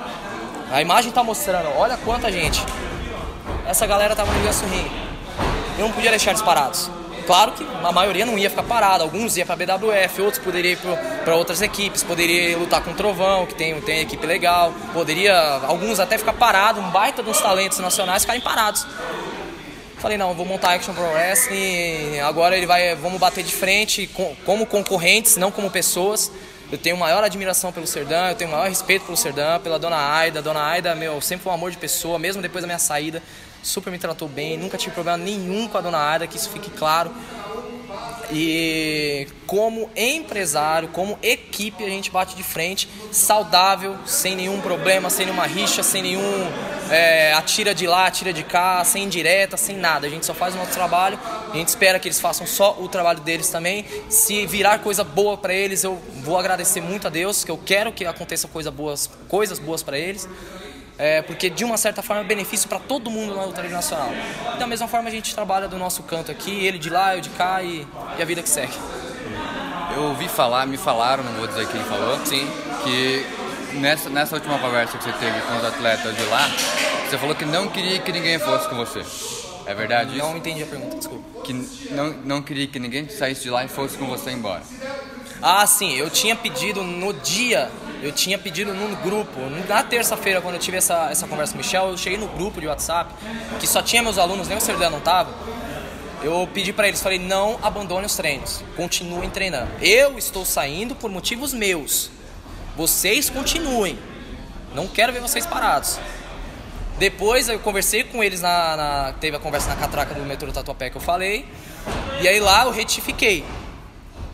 A 0.71 0.83
imagem 0.83 1.11
tá 1.13 1.23
mostrando, 1.23 1.69
olha 1.77 1.97
quanta 1.99 2.31
gente. 2.31 2.63
Essa 3.67 3.87
galera 3.87 4.15
tava 4.17 4.33
no 4.33 4.43
Ganso 4.43 4.65
Ring. 4.67 4.91
Eu 5.79 5.87
não 5.87 5.93
podia 5.93 6.11
deixar 6.11 6.31
eles 6.31 6.43
parados. 6.43 6.91
Claro 7.27 7.53
que 7.53 7.67
a 7.85 7.93
maioria 7.93 8.25
não 8.25 8.39
ia 8.39 8.49
ficar 8.49 8.63
parada, 8.63 9.05
alguns 9.05 9.37
iam 9.37 9.47
para 9.47 9.55
BWF, 9.55 10.23
outros 10.23 10.43
poderiam 10.43 10.73
ir 10.73 10.79
para 11.25 11.37
outras 11.37 11.61
equipes, 11.61 12.03
poderia 12.03 12.57
lutar 12.57 12.83
com 12.83 12.91
o 12.91 12.95
Trovão, 12.95 13.45
que 13.45 13.55
tem, 13.55 13.79
tem 13.83 14.01
equipe 14.01 14.27
legal, 14.27 14.73
poderia 14.95 15.39
alguns 15.67 16.01
até 16.01 16.17
ficar 16.17 16.33
parados, 16.33 16.83
um 16.83 16.89
baita 16.89 17.23
dos 17.23 17.39
talentos 17.39 17.79
nacionais 17.81 18.23
ficarem 18.23 18.41
parados. 18.41 18.87
Falei, 19.99 20.17
não, 20.17 20.33
vou 20.33 20.47
montar 20.47 20.75
Action 20.75 20.95
Pro 20.95 21.11
Wrestling, 21.13 22.21
agora 22.21 22.57
ele 22.57 22.67
vai, 22.67 22.95
vamos 22.95 23.19
bater 23.19 23.43
de 23.43 23.53
frente 23.53 24.07
com, 24.07 24.33
como 24.45 24.65
concorrentes, 24.65 25.37
não 25.37 25.51
como 25.51 25.69
pessoas. 25.71 26.31
Eu 26.71 26.79
tenho 26.79 26.97
maior 26.97 27.25
admiração 27.25 27.73
pelo 27.73 27.87
Serdã, 27.87 28.29
eu 28.29 28.35
tenho 28.37 28.51
maior 28.51 28.69
respeito 28.69 29.07
pelo 29.07 29.17
Serdã, 29.17 29.59
pela 29.59 29.77
Dona 29.77 29.97
Aida. 29.97 30.41
Dona 30.41 30.63
Aida, 30.63 30.95
meu, 30.95 31.21
sempre 31.21 31.43
foi 31.45 31.51
um 31.51 31.55
amor 31.55 31.73
de 31.73 31.79
pessoa, 31.79 32.17
mesmo 32.17 32.41
depois 32.41 32.63
da 32.63 32.67
minha 32.67 32.79
saída, 32.79 33.21
super 33.63 33.91
me 33.91 33.99
tratou 33.99 34.29
bem, 34.29 34.57
nunca 34.57 34.77
tive 34.79 34.95
problema 34.95 35.19
nenhum 35.19 35.69
com 35.69 35.79
a 35.79 35.81
Dona 35.81 35.99
Aida, 35.99 36.27
que 36.27 36.37
isso 36.37 36.51
fique 36.51 36.71
claro. 36.71 37.13
E 38.31 39.27
como 39.47 39.89
empresário, 39.97 40.89
como 40.89 41.19
equipe, 41.23 41.83
a 41.83 41.89
gente 41.89 42.11
bate 42.11 42.37
de 42.37 42.43
frente, 42.43 42.89
saudável, 43.11 43.97
sem 44.05 44.37
nenhum 44.37 44.61
problema, 44.61 45.09
sem 45.09 45.25
nenhuma 45.25 45.47
rixa, 45.47 45.83
sem 45.83 46.03
nenhum 46.03 46.53
é, 46.91 47.33
atira 47.33 47.75
de 47.75 47.87
lá, 47.87 48.07
atira 48.07 48.31
de 48.31 48.43
cá, 48.43 48.85
sem 48.85 49.05
indireta, 49.05 49.57
sem 49.57 49.77
nada. 49.77 50.07
A 50.07 50.11
gente 50.11 50.27
só 50.27 50.35
faz 50.35 50.55
o 50.55 50.59
nosso 50.59 50.73
trabalho, 50.73 51.19
a 51.51 51.57
gente 51.57 51.69
espera 51.69 51.99
que 51.99 52.07
eles 52.07 52.21
façam 52.21 52.47
só 52.47 52.77
o 52.79 52.89
trabalho 52.89 53.21
deles 53.21 53.49
também. 53.49 53.87
Se 54.11 54.45
virar 54.47 54.81
coisa 54.81 55.03
boa 55.03 55.39
para 55.39 55.55
eles, 55.55 55.83
eu 55.83 55.99
vou 56.17 56.39
agradecer 56.39 56.83
muito 56.83 57.07
a 57.07 57.11
Deus, 57.11 57.45
que 57.45 57.51
eu 57.51 57.57
quero 57.57 57.93
que 57.93 58.05
aconteça 58.05 58.47
coisa 58.47 58.71
boas, 58.71 59.09
coisas 59.27 59.59
boas 59.59 59.83
para 59.83 59.99
eles 59.99 60.29
é, 60.99 61.23
porque 61.23 61.49
de 61.49 61.65
uma 61.65 61.77
certa 61.77 62.03
forma 62.03 62.23
é 62.23 62.25
benefício 62.25 62.69
para 62.69 62.81
todo 62.81 63.09
mundo 63.11 63.35
na 63.35 63.45
luta 63.45 63.63
nacional. 63.63 64.11
E 64.55 64.59
da 64.59 64.67
mesma 64.67 64.89
forma 64.89 65.09
a 65.09 65.13
gente 65.13 65.33
trabalha 65.33 65.69
do 65.69 65.79
nosso 65.79 66.03
canto 66.03 66.31
aqui, 66.31 66.67
ele 66.67 66.79
de 66.79 66.91
lá, 66.91 67.15
eu 67.15 67.21
de 67.21 67.31
cá 67.31 67.63
e, 67.63 67.87
e 68.19 68.23
a 68.23 68.25
vida 68.25 68.43
que 68.43 68.49
segue. 68.49 68.73
Eu 69.95 70.03
ouvi 70.05 70.29
falar, 70.29 70.67
me 70.67 70.77
falaram, 70.77 71.23
não 71.23 71.33
vou 71.35 71.47
dizer 71.47 71.67
quem 71.69 71.83
falou, 71.85 72.19
Sim. 72.27 72.47
que 72.83 73.25
nessa, 73.79 74.11
nessa 74.11 74.35
última 74.35 74.59
conversa 74.59 74.99
que 74.99 75.05
você 75.05 75.13
teve 75.13 75.41
com 75.41 75.57
os 75.57 75.65
atletas 75.65 76.17
de 76.17 76.25
lá, 76.25 76.49
você 77.09 77.17
falou 77.17 77.35
que 77.35 77.45
não 77.45 77.69
queria 77.69 78.01
que 78.01 78.13
ninguém 78.13 78.39
fosse 78.39 78.69
com 78.69 78.77
você. 78.77 79.03
É 79.67 79.75
verdade 79.75 80.17
isso? 80.17 80.27
Não 80.27 80.37
entendi 80.37 80.63
a 80.63 80.67
pergunta, 80.67 80.97
desculpa. 80.97 81.43
Que 81.43 81.53
não, 81.91 82.11
não 82.25 82.43
queria 82.43 82.67
que 82.67 82.79
ninguém 82.79 83.09
saísse 83.09 83.43
de 83.43 83.51
lá 83.51 83.65
e 83.65 83.69
fosse 83.69 83.97
com 83.97 84.07
você 84.07 84.31
embora. 84.31 84.63
Ah, 85.43 85.67
sim, 85.67 85.95
eu 85.95 86.11
tinha 86.11 86.35
pedido 86.35 86.83
no 86.83 87.13
dia 87.13 87.71
eu 88.03 88.13
tinha 88.13 88.39
pedido 88.39 88.73
num 88.73 88.95
grupo, 88.97 89.41
na 89.69 89.83
terça-feira, 89.83 90.41
quando 90.41 90.55
eu 90.55 90.61
tive 90.61 90.77
essa, 90.77 91.11
essa 91.11 91.27
conversa 91.27 91.53
com 91.53 91.59
o 91.59 91.63
Michel, 91.63 91.89
eu 91.89 91.97
cheguei 91.97 92.19
no 92.19 92.29
grupo 92.29 92.61
de 92.61 92.67
WhatsApp, 92.67 93.13
que 93.59 93.67
só 93.67 93.83
tinha 93.83 94.03
meus 94.03 94.19
alunos, 94.19 94.49
nem 94.49 94.57
o 94.57 94.61
Serdã 94.61 94.89
não 94.89 95.01
tava. 95.01 95.33
Eu 96.23 96.49
pedi 96.53 96.73
para 96.73 96.89
eles, 96.89 97.03
falei, 97.03 97.19
não 97.19 97.59
abandone 97.63 98.07
os 98.07 98.17
treinos, 98.17 98.63
continuem 98.77 99.31
treinando. 99.31 99.71
Eu 99.81 100.19
estou 100.19 100.45
saindo 100.45 100.95
por 100.95 101.11
motivos 101.11 101.53
meus. 101.53 102.11
Vocês 102.77 103.31
continuem. 103.31 103.99
Não 104.75 104.87
quero 104.87 105.13
ver 105.13 105.21
vocês 105.21 105.47
parados. 105.47 105.99
Depois 106.99 107.49
eu 107.49 107.59
conversei 107.61 108.03
com 108.03 108.23
eles 108.23 108.41
na, 108.41 108.77
na, 108.77 109.13
teve 109.21 109.37
a 109.37 109.41
conversa 109.41 109.69
na 109.69 109.77
catraca 109.77 110.15
do 110.15 110.21
metrô 110.23 110.51
Tatuapé 110.51 110.91
que 110.91 110.97
eu 110.97 111.01
falei. 111.01 111.47
E 112.21 112.29
aí 112.29 112.41
lá 112.41 112.65
eu 112.65 112.73
retifiquei. 112.73 113.45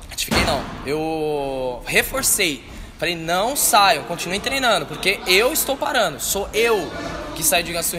Retifiquei 0.09 0.44
não. 0.44 0.64
Eu 0.87 1.83
reforcei. 1.87 2.73
Falei, 3.04 3.16
não 3.16 3.54
saiam, 3.54 4.02
continuem 4.04 4.40
treinando, 4.40 4.86
porque 4.86 5.20
eu 5.26 5.52
estou 5.52 5.76
parando, 5.76 6.18
sou 6.18 6.48
eu 6.54 6.90
que 7.36 7.42
saio 7.42 7.62
de 7.62 7.70
Ganso. 7.70 7.98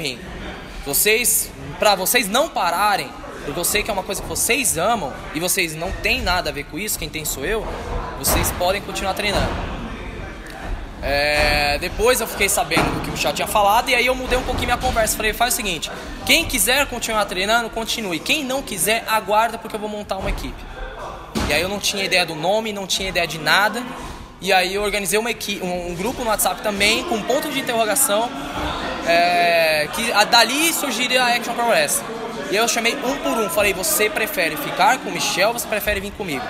Vocês, 0.83 1.51
para 1.77 1.93
vocês 1.93 2.27
não 2.27 2.49
pararem, 2.49 3.07
porque 3.43 3.59
eu 3.59 3.63
sei 3.63 3.83
que 3.83 3.91
é 3.91 3.93
uma 3.93 4.01
coisa 4.01 4.23
que 4.23 4.27
vocês 4.27 4.79
amam 4.79 5.13
e 5.35 5.39
vocês 5.39 5.75
não 5.75 5.91
tem 5.91 6.23
nada 6.23 6.49
a 6.49 6.51
ver 6.51 6.63
com 6.63 6.79
isso, 6.79 6.97
quem 6.97 7.07
tem 7.07 7.23
sou 7.23 7.45
eu, 7.45 7.63
vocês 8.17 8.51
podem 8.53 8.81
continuar 8.81 9.13
treinando. 9.13 9.47
É, 11.03 11.77
depois 11.77 12.19
eu 12.19 12.25
fiquei 12.25 12.49
sabendo 12.49 12.91
do 12.95 13.01
que 13.01 13.09
o 13.09 13.11
Michel 13.11 13.31
tinha 13.31 13.47
falado 13.47 13.89
e 13.89 13.93
aí 13.93 14.07
eu 14.07 14.15
mudei 14.15 14.39
um 14.39 14.43
pouquinho 14.43 14.69
minha 14.69 14.77
conversa. 14.79 15.15
Falei, 15.15 15.33
faz 15.33 15.53
o 15.53 15.57
seguinte: 15.57 15.91
quem 16.25 16.45
quiser 16.45 16.87
continuar 16.87 17.25
treinando, 17.25 17.69
continue. 17.69 18.17
Quem 18.17 18.43
não 18.43 18.63
quiser, 18.63 19.03
aguarda 19.07 19.59
porque 19.59 19.75
eu 19.75 19.79
vou 19.79 19.87
montar 19.87 20.17
uma 20.17 20.31
equipe. 20.31 20.65
E 21.47 21.53
aí 21.53 21.61
eu 21.61 21.69
não 21.69 21.77
tinha 21.77 22.03
ideia 22.03 22.25
do 22.25 22.33
nome, 22.33 22.73
não 22.73 22.87
tinha 22.87 23.07
ideia 23.07 23.27
de 23.27 23.37
nada. 23.37 23.83
E 24.45 24.53
aí 24.53 24.75
eu 24.75 24.83
organizei 24.83 25.17
uma 25.17 25.31
equipe, 25.31 25.65
um, 25.65 25.87
um 25.89 25.95
grupo 25.95 26.23
no 26.23 26.29
WhatsApp 26.29 26.61
também, 26.61 27.03
com 27.05 27.19
ponto 27.19 27.49
de 27.49 27.59
interrogação, 27.59 28.29
é, 29.07 29.89
que 29.91 30.11
a, 30.11 30.23
dali 30.23 30.71
surgiria 30.71 31.23
a 31.23 31.35
Action 31.35 31.55
Pro 31.55 31.67
Wrestling. 31.67 32.05
E 32.51 32.55
eu 32.55 32.67
chamei 32.67 32.95
um 32.95 33.17
por 33.23 33.31
um, 33.39 33.49
falei, 33.49 33.73
você 33.73 34.07
prefere 34.07 34.55
ficar 34.55 34.99
com 34.99 35.09
o 35.09 35.11
Michel 35.11 35.47
ou 35.47 35.53
você 35.57 35.67
prefere 35.67 35.99
vir 35.99 36.11
comigo? 36.11 36.45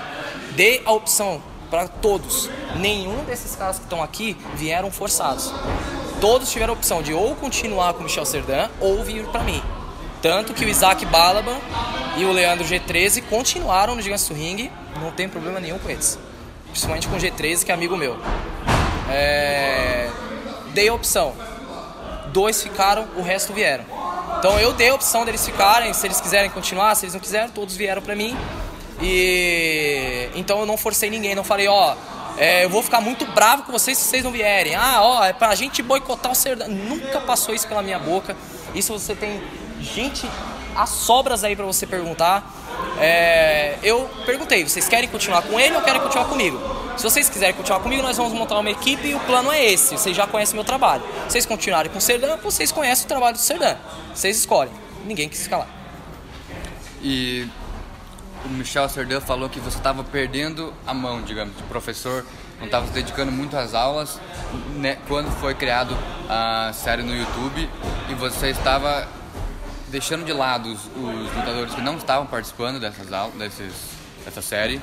Dê 0.58 0.82
a 0.84 0.92
opção 0.92 1.42
para 1.72 1.88
todos. 1.88 2.50
Nenhum 2.76 3.24
desses 3.24 3.56
caras 3.56 3.78
que 3.78 3.86
estão 3.86 4.04
aqui 4.04 4.36
vieram 4.56 4.92
forçados. 4.92 5.54
Todos 6.20 6.52
tiveram 6.52 6.74
a 6.74 6.76
opção 6.76 7.02
de 7.02 7.14
ou 7.14 7.34
continuar 7.38 7.94
com 7.94 8.02
o 8.02 8.04
Michel 8.04 8.26
Serdan 8.26 8.68
ou 8.82 9.06
vir 9.06 9.24
para 9.28 9.42
mim. 9.42 9.64
Tanto 10.22 10.54
que 10.54 10.66
o 10.66 10.68
Isaac 10.68 11.06
Balaban 11.06 11.58
e 12.18 12.26
o 12.26 12.34
Leandro 12.34 12.68
G13 12.68 13.24
continuaram 13.30 13.96
no 13.96 14.02
Gigantes 14.02 14.28
do 14.28 14.34
Ring, 14.34 14.70
não 15.00 15.12
tem 15.12 15.30
problema 15.30 15.62
nenhum 15.62 15.80
com 15.80 15.90
eles. 15.90 16.20
Principalmente 16.76 17.08
com 17.08 17.16
o 17.16 17.18
G13, 17.18 17.64
que 17.64 17.72
é 17.72 17.74
amigo 17.74 17.96
meu. 17.96 18.18
É... 19.10 20.10
Dei 20.74 20.90
a 20.90 20.94
opção. 20.94 21.34
Dois 22.34 22.62
ficaram, 22.62 23.08
o 23.16 23.22
resto 23.22 23.54
vieram. 23.54 23.86
Então 24.38 24.60
eu 24.60 24.74
dei 24.74 24.90
a 24.90 24.94
opção 24.94 25.24
deles 25.24 25.46
ficarem, 25.46 25.94
se 25.94 26.06
eles 26.06 26.20
quiserem 26.20 26.50
continuar, 26.50 26.94
se 26.96 27.06
eles 27.06 27.14
não 27.14 27.22
quiserem, 27.22 27.48
todos 27.48 27.78
vieram 27.78 28.02
para 28.02 28.14
mim. 28.14 28.36
E 29.02 30.30
então 30.36 30.60
eu 30.60 30.66
não 30.66 30.76
forcei 30.76 31.10
ninguém, 31.10 31.34
não 31.34 31.46
falei, 31.46 31.70
ó, 31.70 31.96
é, 32.38 32.66
eu 32.66 32.70
vou 32.70 32.84
ficar 32.84 33.00
muito 33.00 33.26
bravo 33.28 33.64
com 33.64 33.72
vocês 33.72 33.98
se 33.98 34.10
vocês 34.10 34.22
não 34.22 34.32
vierem. 34.32 34.76
Ah, 34.76 35.00
ó, 35.02 35.24
é 35.24 35.32
pra 35.32 35.56
gente 35.56 35.82
boicotar 35.82 36.30
o 36.30 36.36
Serdão. 36.36 36.68
Nunca 36.68 37.22
passou 37.22 37.56
isso 37.56 37.70
pela 37.70 37.82
minha 37.82 38.00
boca. 38.00 38.36
Isso 38.74 38.92
você 38.92 39.16
tem 39.16 39.42
gente 39.80 40.28
as 40.76 40.90
sobras 40.90 41.44
aí 41.44 41.56
para 41.56 41.66
você 41.66 41.88
perguntar. 41.88 42.52
É, 43.00 43.78
eu 43.84 44.10
perguntei, 44.26 44.68
vocês 44.68 44.88
querem 44.88 45.10
continuar 45.10 45.42
com 45.42 45.60
ele 45.60 45.76
ou 45.76 45.82
querem 45.82 46.02
continuar 46.02 46.26
comigo? 46.26 46.60
Se 46.98 47.04
vocês 47.04 47.30
quiserem 47.30 47.56
continuar 47.56 47.80
comigo, 47.80 48.02
nós 48.02 48.18
vamos 48.18 48.34
montar 48.34 48.58
uma 48.58 48.70
equipe 48.70 49.08
e 49.08 49.16
o 49.16 49.20
plano 49.22 49.52
é 49.52 49.64
esse. 49.66 49.98
Vocês 49.98 50.16
já 50.16 50.26
conhecem 50.26 50.56
meu 50.56 50.64
trabalho. 50.64 51.04
Vocês 51.28 51.46
continuarem 51.46 51.92
com 51.92 51.98
o 51.98 52.02
Serdã, 52.02 52.38
vocês 52.38 52.72
conhecem 52.72 53.06
o 53.06 53.08
trabalho 53.08 53.36
do 53.36 53.42
Serdã. 53.42 53.76
Vocês 54.14 54.38
escolhem. 54.38 54.74
Ninguém 55.06 55.30
quis 55.30 55.42
escalar. 55.42 55.68
E 57.02 57.48
o 58.46 58.50
Michel 58.50 58.88
Serdã 58.90 59.20
falou 59.20 59.50
que 59.50 59.60
você 59.60 59.78
estava 59.78 60.04
perdendo 60.04 60.74
a 60.86 60.94
mão, 60.94 61.22
digamos, 61.22 61.56
de 61.56 61.64
professor, 61.64 62.26
não 62.60 62.66
estava 62.66 62.88
se 62.88 62.94
dedicando 62.94 63.32
muito 63.32 63.58
às 63.58 63.74
aulas 63.74 64.20
né, 64.76 64.98
quando 65.08 65.30
foi 65.40 65.54
criado 65.54 65.96
a 66.30 66.72
série 66.74 67.04
no 67.04 67.16
YouTube 67.16 67.70
e 68.10 68.14
você 68.14 68.50
estava 68.50 69.08
deixando 69.96 70.26
de 70.26 70.34
lado 70.34 70.74
os, 70.74 70.80
os 70.88 71.34
lutadores 71.34 71.74
que 71.74 71.80
não 71.80 71.96
estavam 71.96 72.26
participando 72.26 72.82
dessas 72.82 73.14
aulas, 73.14 73.34
desses, 73.36 73.74
dessa 74.26 74.42
série 74.42 74.82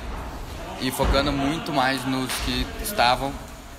e 0.81 0.89
focando 0.89 1.31
muito 1.31 1.71
mais 1.71 2.03
nos 2.03 2.33
que 2.43 2.65
estavam 2.81 3.31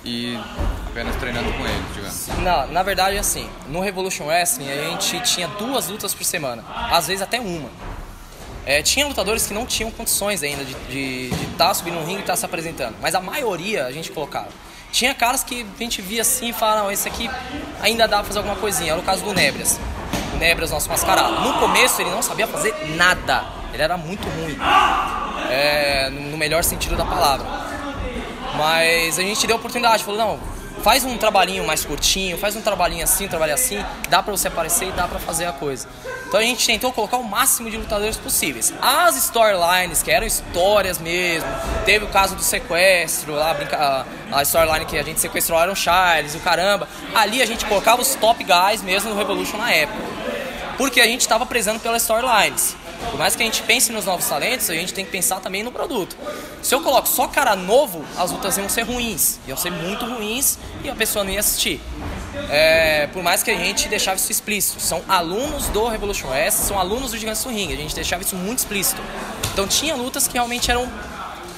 e 0.04 0.38
apenas 0.86 1.16
treinando 1.16 1.52
com 1.54 1.66
eles, 1.66 1.92
digamos. 1.92 2.28
Não, 2.38 2.68
na 2.68 2.84
verdade, 2.84 3.18
assim, 3.18 3.50
no 3.66 3.80
Revolution 3.80 4.26
Wrestling 4.26 4.70
a 4.70 4.90
gente 4.90 5.20
tinha 5.22 5.48
duas 5.48 5.88
lutas 5.88 6.14
por 6.14 6.24
semana, 6.24 6.62
às 6.92 7.08
vezes 7.08 7.20
até 7.20 7.40
uma. 7.40 7.68
É, 8.64 8.80
tinha 8.80 9.04
lutadores 9.04 9.44
que 9.44 9.52
não 9.52 9.66
tinham 9.66 9.90
condições 9.90 10.40
ainda 10.40 10.64
de 10.64 11.30
estar 11.50 11.66
tá 11.66 11.74
subindo 11.74 11.94
no 11.94 12.04
ringue 12.04 12.18
e 12.18 12.20
estar 12.20 12.34
tá 12.34 12.36
se 12.36 12.46
apresentando, 12.46 12.94
mas 13.02 13.12
a 13.16 13.20
maioria 13.20 13.86
a 13.86 13.92
gente 13.92 14.12
colocava. 14.12 14.50
Tinha 14.92 15.12
caras 15.12 15.42
que 15.42 15.66
a 15.74 15.82
gente 15.82 16.00
via 16.00 16.22
assim 16.22 16.50
e 16.50 16.52
falava, 16.52 16.84
não, 16.84 16.92
esse 16.92 17.08
aqui 17.08 17.28
ainda 17.82 18.06
dá 18.06 18.18
pra 18.18 18.26
fazer 18.26 18.38
alguma 18.38 18.54
coisinha. 18.54 18.92
Era 18.92 19.00
o 19.00 19.02
caso 19.02 19.24
do 19.24 19.34
Nebrias. 19.34 19.80
O 20.34 20.36
Nebrias, 20.36 20.70
nosso 20.70 20.88
mascarado. 20.88 21.40
No 21.40 21.54
começo 21.54 22.00
ele 22.02 22.10
não 22.10 22.22
sabia 22.22 22.46
fazer 22.46 22.74
nada. 22.96 23.44
Ele 23.72 23.82
era 23.82 23.96
muito 23.96 24.28
ruim. 24.28 24.58
É, 25.50 26.10
no 26.10 26.36
melhor 26.36 26.64
sentido 26.64 26.96
da 26.96 27.04
palavra. 27.04 27.46
Mas 28.56 29.18
a 29.18 29.22
gente 29.22 29.46
deu 29.46 29.56
a 29.56 29.58
oportunidade, 29.58 30.04
falou, 30.04 30.18
não, 30.18 30.53
faz 30.84 31.02
um 31.02 31.16
trabalhinho 31.16 31.66
mais 31.66 31.82
curtinho, 31.82 32.36
faz 32.36 32.54
um 32.54 32.60
trabalhinho 32.60 33.02
assim, 33.02 33.24
um 33.24 33.28
trabalho 33.28 33.54
assim, 33.54 33.82
dá 34.10 34.22
pra 34.22 34.30
você 34.30 34.48
aparecer 34.48 34.88
e 34.88 34.92
dá 34.92 35.08
pra 35.08 35.18
fazer 35.18 35.46
a 35.46 35.52
coisa. 35.52 35.88
Então 36.28 36.38
a 36.38 36.42
gente 36.42 36.66
tentou 36.66 36.92
colocar 36.92 37.16
o 37.16 37.24
máximo 37.24 37.70
de 37.70 37.78
lutadores 37.78 38.18
possíveis. 38.18 38.70
As 38.82 39.16
storylines, 39.16 40.02
que 40.02 40.10
eram 40.10 40.26
histórias 40.26 40.98
mesmo, 40.98 41.48
teve 41.86 42.04
o 42.04 42.08
caso 42.08 42.34
do 42.34 42.42
sequestro, 42.42 43.32
lá, 43.32 43.56
a 44.30 44.42
storyline 44.42 44.84
que 44.84 44.98
a 44.98 45.02
gente 45.02 45.20
sequestrou 45.20 45.58
Aaron 45.58 45.74
Charles, 45.74 46.34
o 46.34 46.40
caramba. 46.40 46.86
Ali 47.14 47.40
a 47.40 47.46
gente 47.46 47.64
colocava 47.64 48.02
os 48.02 48.14
top 48.16 48.44
guys 48.44 48.82
mesmo 48.82 49.08
no 49.08 49.16
Revolution 49.16 49.56
na 49.56 49.72
época. 49.72 50.04
Porque 50.76 51.00
a 51.00 51.06
gente 51.06 51.22
estava 51.22 51.46
prezando 51.46 51.80
pelas 51.80 52.02
storylines. 52.02 52.76
Por 53.10 53.18
mais 53.18 53.36
que 53.36 53.42
a 53.42 53.46
gente 53.46 53.62
pense 53.62 53.92
nos 53.92 54.04
novos 54.04 54.26
talentos, 54.28 54.68
a 54.70 54.74
gente 54.74 54.92
tem 54.92 55.04
que 55.04 55.10
pensar 55.10 55.40
também 55.40 55.62
no 55.62 55.70
produto. 55.70 56.16
Se 56.62 56.74
eu 56.74 56.80
coloco 56.80 57.08
só 57.08 57.28
cara 57.28 57.54
novo, 57.54 58.04
as 58.16 58.30
lutas 58.30 58.56
iam 58.56 58.68
ser 58.68 58.82
ruins. 58.82 59.38
Iam 59.46 59.56
ser 59.56 59.70
muito 59.70 60.04
ruins 60.04 60.58
e 60.82 60.90
a 60.90 60.94
pessoa 60.94 61.24
não 61.24 61.32
ia 61.32 61.40
assistir. 61.40 61.80
É, 62.50 63.06
por 63.12 63.22
mais 63.22 63.42
que 63.42 63.50
a 63.50 63.56
gente 63.56 63.88
deixava 63.88 64.16
isso 64.16 64.30
explícito. 64.30 64.80
São 64.80 65.02
alunos 65.08 65.68
do 65.68 65.86
Revolution 65.86 66.32
S, 66.32 66.66
são 66.66 66.78
alunos 66.78 67.12
do 67.12 67.18
Gigantes 67.18 67.44
do 67.44 67.50
Ring. 67.50 67.72
A 67.72 67.76
gente 67.76 67.94
deixava 67.94 68.22
isso 68.22 68.36
muito 68.36 68.58
explícito. 68.58 69.00
Então 69.52 69.66
tinha 69.66 69.94
lutas 69.94 70.26
que 70.26 70.34
realmente 70.34 70.70
eram 70.70 70.90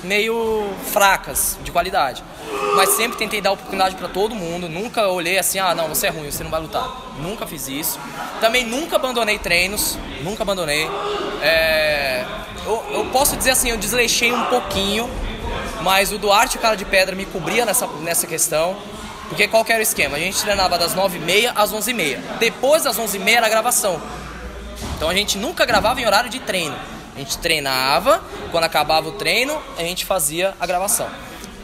meio 0.03 0.69
fracas 0.93 1.59
de 1.63 1.71
qualidade. 1.71 2.23
Mas 2.75 2.91
sempre 2.91 3.17
tentei 3.19 3.41
dar 3.41 3.53
oportunidade 3.53 3.97
para 3.97 4.09
todo 4.09 4.35
mundo. 4.35 4.69
Nunca 4.69 5.09
olhei 5.09 5.39
assim, 5.39 5.59
ah, 5.59 5.75
não, 5.75 5.89
você 5.89 6.07
é 6.07 6.11
ruim, 6.11 6.31
você 6.31 6.45
não 6.45 6.51
vai 6.51 6.61
lutar. 6.61 6.89
Nunca 7.19 7.47
fiz 7.47 7.69
isso. 7.69 7.99
Também 8.41 8.65
nunca 8.65 8.97
abandonei 8.97 9.39
treinos. 9.39 9.99
Nunca 10.23 10.43
abandonei. 10.43 10.89
É... 11.43 12.25
Eu, 12.65 12.85
eu, 12.91 13.07
posso 13.07 13.37
dizer 13.37 13.53
assim, 13.53 13.71
eu 13.71 13.77
desleixei 13.77 14.33
um 14.33 14.45
pouquinho. 14.47 15.09
Mas 15.83 16.13
o 16.13 16.19
Duarte, 16.19 16.57
o 16.57 16.61
cara 16.61 16.77
de 16.77 16.85
pedra, 16.85 17.15
me 17.15 17.25
cobria 17.27 17.65
nessa, 17.65 17.87
nessa 18.01 18.27
questão. 18.27 18.77
Porque 19.29 19.49
qual 19.49 19.65
era 19.69 19.79
o 19.79 19.83
esquema? 19.83 20.17
A 20.17 20.21
gente 20.21 20.41
treinava 20.41 20.79
das 20.79 20.95
9h30 20.95 21.53
às 21.55 21.73
11h30. 21.73 22.19
Depois 22.39 22.85
das 22.85 22.99
11h30 22.99 23.29
era 23.29 23.47
a 23.47 23.49
gravação. 23.49 24.01
Então 24.97 25.09
a 25.09 25.15
gente 25.15 25.39
nunca 25.39 25.65
gravava 25.65 26.01
em 26.01 26.07
horário 26.07 26.31
de 26.31 26.41
treino. 26.41 26.77
A 27.16 27.18
gente 27.18 27.38
treinava, 27.38 28.22
quando 28.52 28.64
acabava 28.64 29.09
o 29.09 29.12
treino, 29.12 29.59
a 29.79 29.83
gente 29.83 30.05
fazia 30.05 30.55
a 30.61 30.66
gravação. 30.66 31.09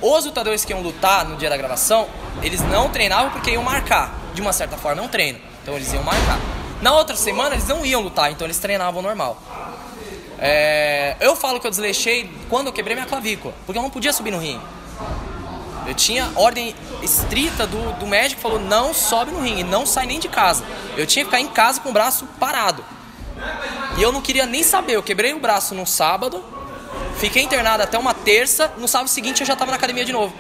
Os 0.01 0.25
lutadores 0.25 0.65
que 0.65 0.73
iam 0.73 0.81
lutar 0.81 1.27
no 1.27 1.37
dia 1.37 1.51
da 1.51 1.57
gravação, 1.59 2.09
eles 2.43 2.63
não 2.63 2.89
treinavam 2.89 3.31
porque 3.31 3.51
iam 3.51 3.63
marcar. 3.63 4.19
De 4.33 4.41
uma 4.41 4.53
certa 4.53 4.79
forma, 4.79 5.03
é 5.03 5.05
um 5.05 5.09
treino. 5.09 5.39
Então 5.63 5.77
eles 5.77 5.93
iam 5.93 6.03
marcar. 6.03 6.41
Na 6.81 6.93
outra 6.95 7.15
semana, 7.15 7.55
eles 7.55 7.69
não 7.69 7.85
iam 7.85 8.01
lutar, 8.01 8.33
então 8.33 8.47
eles 8.47 8.59
treinavam 8.59 9.03
normal. 9.03 9.41
É... 10.39 11.17
eu 11.21 11.37
falo 11.37 11.61
que 11.61 11.67
eu 11.67 11.71
desleixei 11.71 12.29
quando 12.49 12.69
eu 12.69 12.73
quebrei 12.73 12.97
minha 12.97 13.07
clavícula, 13.07 13.55
porque 13.65 13.79
eu 13.79 13.83
não 13.83 13.91
podia 13.91 14.13
subir 14.13 14.31
no 14.31 14.39
ringue. 14.39 14.65
Eu 15.87 15.95
tinha 15.95 16.31
ordem 16.35 16.75
estrita 17.03 17.67
do, 17.67 17.93
do 17.99 18.07
médico 18.07 18.41
falou: 18.41 18.59
não 18.59 18.95
sobe 18.95 19.33
no 19.33 19.41
ringue, 19.41 19.65
não 19.65 19.85
sai 19.85 20.07
nem 20.07 20.19
de 20.19 20.29
casa. 20.29 20.65
Eu 20.97 21.07
tinha 21.07 21.25
que 21.25 21.31
ficar 21.31 21.41
em 21.41 21.49
casa 21.49 21.81
com 21.81 21.91
o 21.91 21.93
braço 21.93 22.27
parado. 22.41 22.83
E 23.97 24.03
eu 24.03 24.11
não 24.11 24.21
queria 24.21 24.47
nem 24.47 24.63
saber. 24.63 24.95
Eu 24.95 25.03
quebrei 25.03 25.33
o 25.33 25.39
braço 25.39 25.75
no 25.75 25.87
sábado, 25.87 26.43
fiquei 27.19 27.43
internado 27.43 27.83
até 27.83 27.99
uma 27.99 28.15
terça. 28.15 28.73
No 28.79 28.89
sábado 28.89 29.09
seguinte 29.09 29.41
eu 29.41 29.47
já 29.47 29.53
estava 29.53 29.71
na 29.71 29.77
academia 29.77 30.05
de 30.05 30.13
novo. 30.13 30.35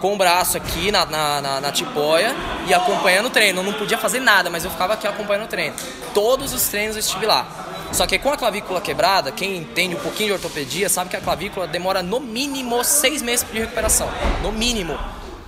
Com 0.00 0.14
o 0.14 0.16
braço 0.16 0.56
aqui 0.56 0.90
na, 0.90 1.04
na, 1.04 1.40
na, 1.42 1.60
na 1.60 1.72
tipóia 1.72 2.34
e 2.66 2.72
acompanhando 2.72 3.26
o 3.26 3.30
treino. 3.30 3.60
Eu 3.60 3.64
não 3.64 3.74
podia 3.74 3.98
fazer 3.98 4.20
nada, 4.20 4.48
mas 4.48 4.64
eu 4.64 4.70
ficava 4.70 4.94
aqui 4.94 5.06
acompanhando 5.06 5.44
o 5.44 5.48
treino. 5.48 5.76
Todos 6.14 6.54
os 6.54 6.68
treinos 6.68 6.96
eu 6.96 7.00
estive 7.00 7.26
lá. 7.26 7.46
Só 7.92 8.06
que 8.06 8.18
com 8.18 8.32
a 8.32 8.36
clavícula 8.36 8.80
quebrada, 8.80 9.32
quem 9.32 9.56
entende 9.56 9.96
um 9.96 9.98
pouquinho 9.98 10.28
de 10.28 10.32
ortopedia 10.34 10.88
sabe 10.88 11.10
que 11.10 11.16
a 11.16 11.20
clavícula 11.20 11.66
demora 11.66 12.02
no 12.02 12.20
mínimo 12.20 12.82
seis 12.84 13.20
meses 13.20 13.44
de 13.50 13.58
recuperação. 13.58 14.08
No 14.42 14.52
mínimo. 14.52 14.98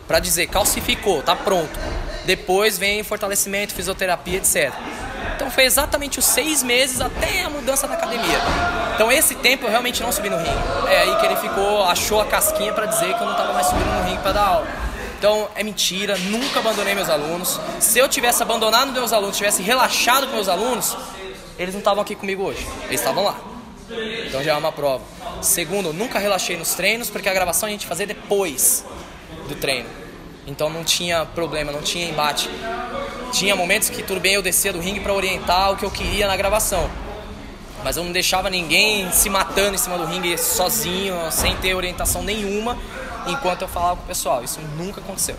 Para 0.07 0.19
dizer, 0.19 0.49
calcificou, 0.49 1.23
tá 1.23 1.35
pronto. 1.35 1.79
Depois 2.27 2.77
vem 2.77 3.03
fortalecimento, 3.03 3.73
fisioterapia, 3.73 4.39
etc. 4.39 4.73
Foi 5.55 5.65
exatamente 5.65 6.19
os 6.19 6.25
seis 6.25 6.63
meses 6.63 7.01
até 7.01 7.43
a 7.43 7.51
mudança 7.51 7.87
da 7.87 7.95
academia. 7.95 8.39
Então 8.95 9.13
esse 9.13 9.35
tempo 9.35 9.67
eu 9.67 9.71
realmente 9.71 10.03
não 10.03 10.11
subi 10.11 10.31
no 10.31 10.37
ringue. 10.37 10.51
É 10.89 11.03
aí 11.03 11.17
que 11.17 11.27
ele 11.27 11.37
ficou, 11.37 11.85
achou 11.85 12.21
a 12.21 12.25
casquinha 12.25 12.73
para 12.73 12.87
dizer 12.87 13.15
que 13.15 13.21
eu 13.21 13.27
não 13.27 13.33
estava 13.33 13.53
mais 13.53 13.67
subindo 13.67 13.87
no 13.87 14.05
ringue 14.05 14.23
para 14.23 14.33
dar 14.33 14.47
aula. 14.47 14.67
Então 15.19 15.49
é 15.55 15.63
mentira, 15.63 16.17
nunca 16.19 16.59
abandonei 16.59 16.95
meus 16.95 17.09
alunos. 17.09 17.61
Se 17.79 17.99
eu 17.99 18.09
tivesse 18.09 18.43
abandonado 18.43 18.93
meus 18.93 19.13
alunos, 19.13 19.37
tivesse 19.37 19.63
relaxado 19.63 20.27
com 20.27 20.35
meus 20.35 20.49
alunos, 20.49 20.97
eles 21.59 21.75
não 21.75 21.81
estavam 21.81 22.03
aqui 22.03 22.15
comigo 22.15 22.43
hoje. 22.43 22.67
Eles 22.87 23.01
estavam 23.01 23.25
lá. 23.25 23.37
Então 24.27 24.43
já 24.43 24.53
é 24.53 24.57
uma 24.57 24.73
prova. 24.73 25.05
Segundo, 25.43 25.93
nunca 25.93 26.19
relaxei 26.19 26.57
nos 26.57 26.75
treinos, 26.75 27.11
porque 27.11 27.29
a 27.29 27.35
gravação 27.35 27.69
a 27.69 27.73
gente 27.73 27.87
fazia 27.87 28.07
depois 28.07 28.85
do 29.49 29.55
treino. 29.55 30.02
Então 30.47 30.69
não 30.69 30.85
tinha 30.85 31.25
problema, 31.25 31.71
não 31.73 31.83
tinha 31.83 32.09
embate. 32.09 32.49
Tinha 33.33 33.55
momentos 33.57 33.89
que 33.89 34.03
tudo 34.03 34.21
bem 34.21 34.35
eu 34.35 34.43
descia 34.43 34.73
do 34.73 34.81
ringue 34.81 35.01
para 35.01 35.13
orientar 35.13 35.73
o 35.73 35.77
que 35.77 35.85
eu 35.85 35.91
queria 35.91 36.27
na 36.27 36.37
gravação. 36.37 36.91
Mas 37.85 37.97
eu 37.97 38.05
não 38.05 38.13
deixava 38.13 38.49
ninguém 38.51 39.11
se 39.11 39.29
matando 39.29 39.75
em 39.75 39.79
cima 39.79 39.99
do 39.99 40.05
ringue 40.05 40.37
sozinho, 40.39 41.15
sem 41.31 41.57
ter 41.57 41.75
orientação 41.75 42.23
nenhuma, 42.23 42.79
enquanto 43.27 43.63
eu 43.63 43.69
falava 43.69 43.97
com 43.97 44.03
o 44.05 44.07
pessoal. 44.07 44.45
Isso 44.45 44.61
nunca 44.77 45.01
aconteceu. 45.01 45.37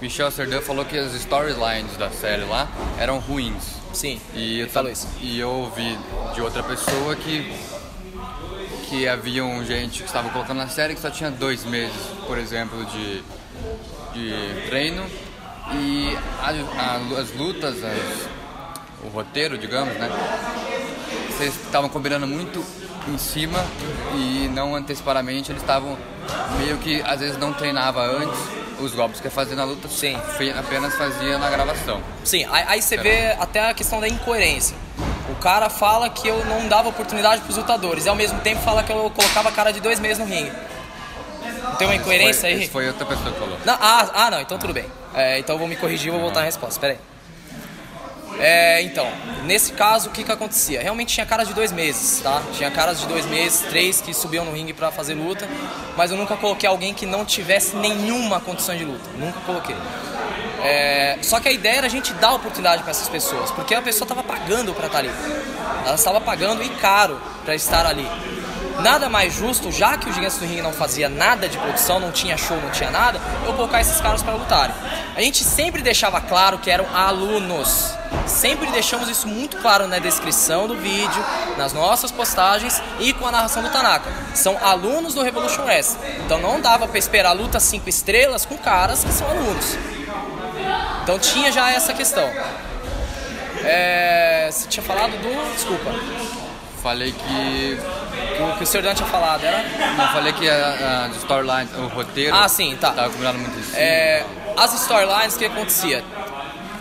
Michel 0.00 0.30
Sardin 0.30 0.60
falou 0.60 0.84
que 0.84 0.96
as 0.98 1.14
storylines 1.14 1.96
da 1.96 2.10
série 2.10 2.44
lá 2.44 2.68
eram 2.98 3.18
ruins. 3.18 3.76
Sim, 3.92 4.20
E 4.34 4.60
eu, 4.60 4.68
falou 4.68 4.90
isso. 4.92 5.08
e 5.22 5.40
eu 5.40 5.48
ouvi 5.50 5.98
de 6.34 6.42
outra 6.42 6.62
pessoa 6.62 7.16
que 7.16 7.50
que 8.88 9.08
haviam 9.08 9.64
gente 9.64 10.00
que 10.02 10.06
estava 10.06 10.28
colocando 10.28 10.58
na 10.58 10.68
série 10.68 10.94
que 10.94 11.00
só 11.00 11.10
tinha 11.10 11.28
dois 11.30 11.64
meses, 11.64 11.96
por 12.24 12.38
exemplo, 12.38 12.84
de, 12.84 13.20
de 14.16 14.66
treino 14.66 15.04
e 15.74 16.16
a- 16.42 16.50
a- 16.82 17.20
as 17.20 17.32
lutas, 17.34 17.76
as- 17.84 18.28
o 19.04 19.08
roteiro, 19.08 19.58
digamos, 19.58 19.94
né? 19.96 20.08
Vocês 21.30 21.54
estavam 21.54 21.88
combinando 21.90 22.26
muito 22.26 22.64
em 23.08 23.18
cima 23.18 23.62
e 24.14 24.48
não 24.52 24.74
antecipadamente, 24.74 25.52
eles 25.52 25.60
estavam 25.62 25.96
meio 26.58 26.78
que 26.78 27.02
às 27.02 27.20
vezes 27.20 27.36
não 27.38 27.52
treinava 27.52 28.00
antes 28.02 28.38
os 28.80 28.92
golpes 28.94 29.20
que 29.20 29.26
ia 29.26 29.30
fazer 29.30 29.54
na 29.54 29.64
luta, 29.64 29.88
Sim. 29.88 30.16
apenas 30.58 30.94
fazia 30.96 31.38
na 31.38 31.48
gravação. 31.50 32.00
Sim, 32.24 32.46
aí, 32.50 32.80
você 32.82 32.96
vê 32.96 33.32
até 33.38 33.68
a 33.70 33.74
questão 33.74 34.00
da 34.00 34.08
incoerência. 34.08 34.76
O 35.30 35.34
cara 35.36 35.68
fala 35.68 36.08
que 36.08 36.26
eu 36.26 36.44
não 36.46 36.66
dava 36.68 36.88
oportunidade 36.88 37.42
pros 37.42 37.56
lutadores 37.56 38.06
e 38.06 38.08
ao 38.08 38.14
mesmo 38.14 38.40
tempo 38.40 38.62
fala 38.62 38.82
que 38.82 38.90
eu 38.92 39.10
colocava 39.14 39.48
a 39.50 39.52
cara 39.52 39.72
de 39.72 39.80
dois 39.80 39.98
meses 40.00 40.18
no 40.18 40.24
ringue. 40.24 40.52
Não 41.68 41.76
tem 41.76 41.86
uma 41.86 41.96
incoerência 41.96 42.48
foi, 42.48 42.50
aí? 42.50 42.68
foi 42.68 42.86
outra 42.88 43.06
pessoa 43.06 43.32
que 43.32 43.38
falou. 43.38 43.58
Não, 43.64 43.74
ah, 43.74 44.10
ah, 44.14 44.30
não, 44.30 44.40
então 44.40 44.58
tudo 44.58 44.72
bem. 44.72 44.86
É, 45.14 45.38
então 45.38 45.54
eu 45.54 45.58
vou 45.58 45.68
me 45.68 45.76
corrigir 45.76 46.08
e 46.08 46.10
vou 46.10 46.20
voltar 46.20 46.40
na 46.40 46.46
resposta, 46.46 46.80
peraí. 46.80 46.98
É, 48.38 48.82
então, 48.82 49.10
nesse 49.44 49.72
caso, 49.72 50.10
o 50.10 50.12
que 50.12 50.22
que 50.22 50.30
acontecia? 50.30 50.82
Realmente 50.82 51.14
tinha 51.14 51.24
caras 51.24 51.48
de 51.48 51.54
dois 51.54 51.72
meses, 51.72 52.20
tá? 52.20 52.42
Tinha 52.52 52.70
caras 52.70 53.00
de 53.00 53.06
dois 53.06 53.24
meses, 53.26 53.60
três 53.70 54.00
que 54.00 54.12
subiam 54.12 54.44
no 54.44 54.52
ringue 54.52 54.74
pra 54.74 54.92
fazer 54.92 55.14
luta, 55.14 55.48
mas 55.96 56.10
eu 56.10 56.18
nunca 56.18 56.36
coloquei 56.36 56.68
alguém 56.68 56.92
que 56.92 57.06
não 57.06 57.24
tivesse 57.24 57.76
nenhuma 57.76 58.38
condição 58.40 58.76
de 58.76 58.84
luta. 58.84 59.08
Nunca 59.18 59.40
coloquei. 59.40 59.76
É, 60.62 61.18
só 61.22 61.40
que 61.40 61.48
a 61.48 61.52
ideia 61.52 61.76
era 61.76 61.86
a 61.86 61.90
gente 61.90 62.12
dar 62.14 62.34
oportunidade 62.34 62.82
para 62.82 62.90
essas 62.90 63.08
pessoas, 63.08 63.50
porque 63.52 63.74
a 63.74 63.80
pessoa 63.80 64.04
estava 64.04 64.22
pagando 64.22 64.74
para 64.74 64.86
estar 64.86 64.98
ali. 64.98 65.10
Ela 65.86 65.94
estava 65.94 66.20
pagando 66.20 66.62
e 66.62 66.68
caro 66.70 67.20
para 67.44 67.54
estar 67.54 67.86
ali. 67.86 68.06
Nada 68.80 69.08
mais 69.08 69.34
justo, 69.34 69.72
já 69.72 69.96
que 69.96 70.08
o 70.08 70.12
Gigantes 70.12 70.38
do 70.38 70.44
Ring 70.44 70.60
não 70.60 70.72
fazia 70.72 71.08
nada 71.08 71.48
de 71.48 71.58
produção, 71.58 71.98
não 71.98 72.12
tinha 72.12 72.36
show, 72.36 72.56
não 72.60 72.70
tinha 72.70 72.90
nada, 72.90 73.20
eu 73.44 73.54
colocar 73.54 73.80
esses 73.80 74.00
caras 74.00 74.22
para 74.22 74.34
lutarem. 74.34 74.74
A 75.14 75.20
gente 75.20 75.42
sempre 75.44 75.82
deixava 75.82 76.20
claro 76.20 76.58
que 76.58 76.70
eram 76.70 76.86
alunos. 76.94 77.94
Sempre 78.26 78.70
deixamos 78.70 79.08
isso 79.08 79.26
muito 79.26 79.56
claro 79.58 79.86
na 79.86 79.98
descrição 79.98 80.66
do 80.66 80.76
vídeo, 80.76 81.24
nas 81.56 81.72
nossas 81.72 82.10
postagens 82.10 82.80
e 83.00 83.12
com 83.12 83.26
a 83.26 83.32
narração 83.32 83.62
do 83.62 83.70
Tanaka. 83.70 84.10
São 84.34 84.58
alunos 84.62 85.14
do 85.14 85.22
Revolution 85.22 85.62
Wrestling. 85.62 86.08
Então 86.24 86.38
não 86.38 86.60
dava 86.60 86.86
para 86.86 86.98
esperar 86.98 87.32
luta 87.32 87.58
5 87.58 87.88
estrelas 87.88 88.44
com 88.44 88.56
caras 88.58 89.04
que 89.04 89.12
são 89.12 89.28
alunos. 89.28 89.76
Então 91.02 91.18
tinha 91.18 91.50
já 91.52 91.70
essa 91.70 91.94
questão. 91.94 92.28
É, 93.64 94.48
você 94.50 94.68
tinha 94.68 94.82
falado 94.82 95.12
do. 95.12 95.54
Desculpa. 95.54 95.94
Falei 96.82 97.12
que. 97.12 97.78
O 98.40 98.58
que 98.58 98.64
o 98.64 98.66
Sr. 98.66 98.82
Dan 98.82 98.94
tinha 98.94 99.08
falado 99.08 99.44
era. 99.44 99.62
Não, 99.96 100.08
falei 100.08 100.32
que 100.32 100.48
a, 100.48 101.04
a 101.04 101.16
storyline, 101.16 101.68
o 101.78 101.86
roteiro. 101.88 102.34
Ah, 102.34 102.48
sim, 102.48 102.76
tá. 102.80 102.92
Tava 102.92 103.10
combinando 103.10 103.38
muito 103.38 103.58
isso. 103.58 103.72
É, 103.74 104.24
as 104.56 104.72
storylines, 104.74 105.34
o 105.34 105.38
que 105.38 105.44
acontecia? 105.44 106.04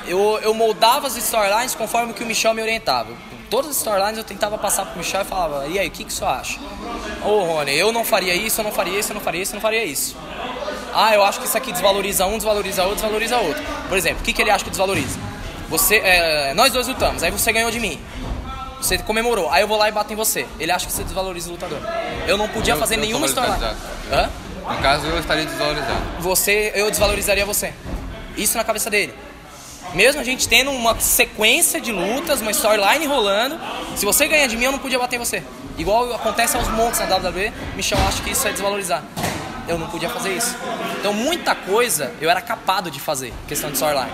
Eu, 0.08 0.40
eu 0.42 0.54
moldava 0.54 1.08
as 1.08 1.16
storylines 1.18 1.74
conforme 1.76 2.12
o 2.12 2.14
que 2.14 2.24
o 2.24 2.28
Michel 2.28 2.54
me 2.54 2.62
orientava. 2.62 3.10
Todas 3.50 3.72
as 3.72 3.78
storylines 3.78 4.18
eu 4.18 4.24
tentava 4.24 4.58
passar 4.58 4.86
pro 4.86 4.98
Michel 4.98 5.22
e 5.22 5.26
falava, 5.26 5.68
e 5.68 5.78
aí, 5.78 5.88
o 5.88 5.92
que, 5.92 6.04
que 6.04 6.14
você 6.14 6.26
acha? 6.26 6.60
Ô 7.24 7.44
Rony, 7.44 7.76
eu 7.76 7.92
não 7.92 8.04
faria 8.04 8.34
isso, 8.34 8.60
eu 8.60 8.66
não 8.66 8.72
faria 8.72 9.00
isso, 9.00 9.12
eu 9.12 9.16
não 9.16 9.22
faria 9.22 9.42
isso, 9.42 9.52
eu 9.52 9.56
não 9.56 9.62
faria 9.62 9.84
isso. 9.84 10.16
Ah, 10.94 11.14
eu 11.14 11.24
acho 11.24 11.40
que 11.40 11.46
isso 11.46 11.58
aqui 11.58 11.72
desvaloriza 11.72 12.26
um, 12.26 12.38
desvaloriza 12.38 12.84
outro, 12.84 12.98
desvaloriza 12.98 13.38
outro. 13.38 13.64
Por 13.88 13.98
exemplo, 13.98 14.22
o 14.22 14.24
que, 14.24 14.34
que 14.34 14.42
ele 14.42 14.50
acha 14.50 14.64
que 14.64 14.70
desvaloriza? 14.70 15.20
Você, 15.70 15.98
é, 15.98 16.54
nós 16.54 16.72
dois 16.72 16.88
lutamos, 16.88 17.24
aí 17.24 17.32
você 17.32 17.52
ganhou 17.52 17.70
de 17.72 17.80
mim. 17.80 18.00
Você 18.86 19.00
comemorou, 19.00 19.50
aí 19.50 19.62
eu 19.64 19.68
vou 19.68 19.78
lá 19.80 19.90
e 19.90 19.92
bato 19.92 20.14
em 20.14 20.16
você. 20.16 20.46
Ele 20.60 20.72
acha 20.72 20.86
que 20.86 20.92
você 20.94 21.04
desvaloriza 21.04 21.50
o 21.50 21.54
lutador. 21.54 21.80
Eu 22.28 22.38
não 22.38 22.48
podia 22.48 22.76
Eu- 22.76 22.78
fazer 22.78 22.96
eu 22.96 23.00
nenhuma 23.00 23.28
valorizado. 23.28 23.76
Hã? 24.12 24.30
No 24.70 24.78
caso, 24.78 25.08
eu 25.08 25.20
estaria 25.20 25.44
desvalorizado. 25.46 26.00
você, 26.20 26.72
eu 26.76 26.90
desvalorizaria 26.92 27.44
você. 27.48 27.74
Isso 28.38 28.56
na 28.58 28.64
cabeça 28.64 28.88
dele. 28.92 29.12
Mesmo 29.96 30.22
a 30.22 30.24
gente 30.24 30.48
tendo 30.48 30.70
uma 30.70 31.00
sequência 31.00 31.82
de 31.82 31.92
lutas, 31.92 32.42
uma 32.42 32.52
storyline 32.52 33.08
rolando, 33.08 33.60
se 33.96 34.06
você 34.06 34.28
ganha 34.28 34.48
de 34.48 34.56
mim, 34.56 34.66
eu 34.66 34.72
não 34.72 34.80
podia 34.80 35.00
bater 35.00 35.16
em 35.16 35.20
você. 35.20 35.42
Igual 35.80 36.14
acontece 36.14 36.56
aos 36.56 36.68
montes 36.68 37.00
na 37.00 37.06
WWE, 37.08 37.52
Michel 37.76 37.98
acha 38.08 38.22
que 38.22 38.30
isso 38.32 38.48
é 38.48 38.52
desvalorizar. 38.52 39.04
Eu 39.68 39.80
não 39.80 39.88
podia 39.88 40.10
fazer 40.12 40.32
isso. 40.38 40.56
Então 41.00 41.12
muita 41.12 41.56
coisa 41.56 42.12
eu 42.22 42.30
era 42.30 42.40
capado 42.42 42.92
de 42.92 43.00
fazer, 43.00 43.34
questão 43.48 43.70
de 43.72 43.78
storyline. 43.78 44.12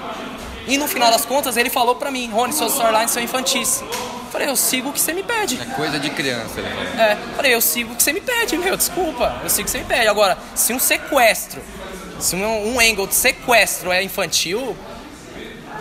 E 0.65 0.77
no 0.77 0.88
final 0.88 1.12
das 1.12 1.25
contas 1.25 1.57
ele 1.57 1.69
falou 1.69 1.95
pra 1.95 2.10
mim, 2.10 2.29
Rony, 2.31 2.53
suas 2.53 2.71
storylines 2.71 3.12
são 3.12 3.21
infantis. 3.21 3.84
Falei, 4.31 4.47
eu 4.47 4.55
sigo 4.55 4.89
o 4.89 4.93
que 4.93 4.99
você 4.99 5.13
me 5.13 5.23
pede. 5.23 5.59
É 5.61 5.65
coisa 5.75 5.99
de 5.99 6.09
criança, 6.09 6.61
falou. 6.61 7.01
É, 7.05 7.17
falei, 7.35 7.53
eu 7.53 7.59
sigo 7.59 7.93
o 7.93 7.95
que 7.95 8.01
você 8.01 8.13
me 8.13 8.21
pede, 8.21 8.57
meu, 8.57 8.77
desculpa, 8.77 9.41
eu 9.43 9.49
sigo 9.49 9.63
o 9.63 9.65
que 9.65 9.71
você 9.71 9.79
me 9.79 9.85
pede. 9.85 10.07
Agora, 10.07 10.37
se 10.55 10.73
um 10.73 10.79
sequestro, 10.79 11.61
se 12.17 12.35
um, 12.35 12.73
um 12.73 12.79
angle 12.79 13.07
de 13.07 13.15
sequestro 13.15 13.91
é 13.91 14.01
infantil, 14.01 14.75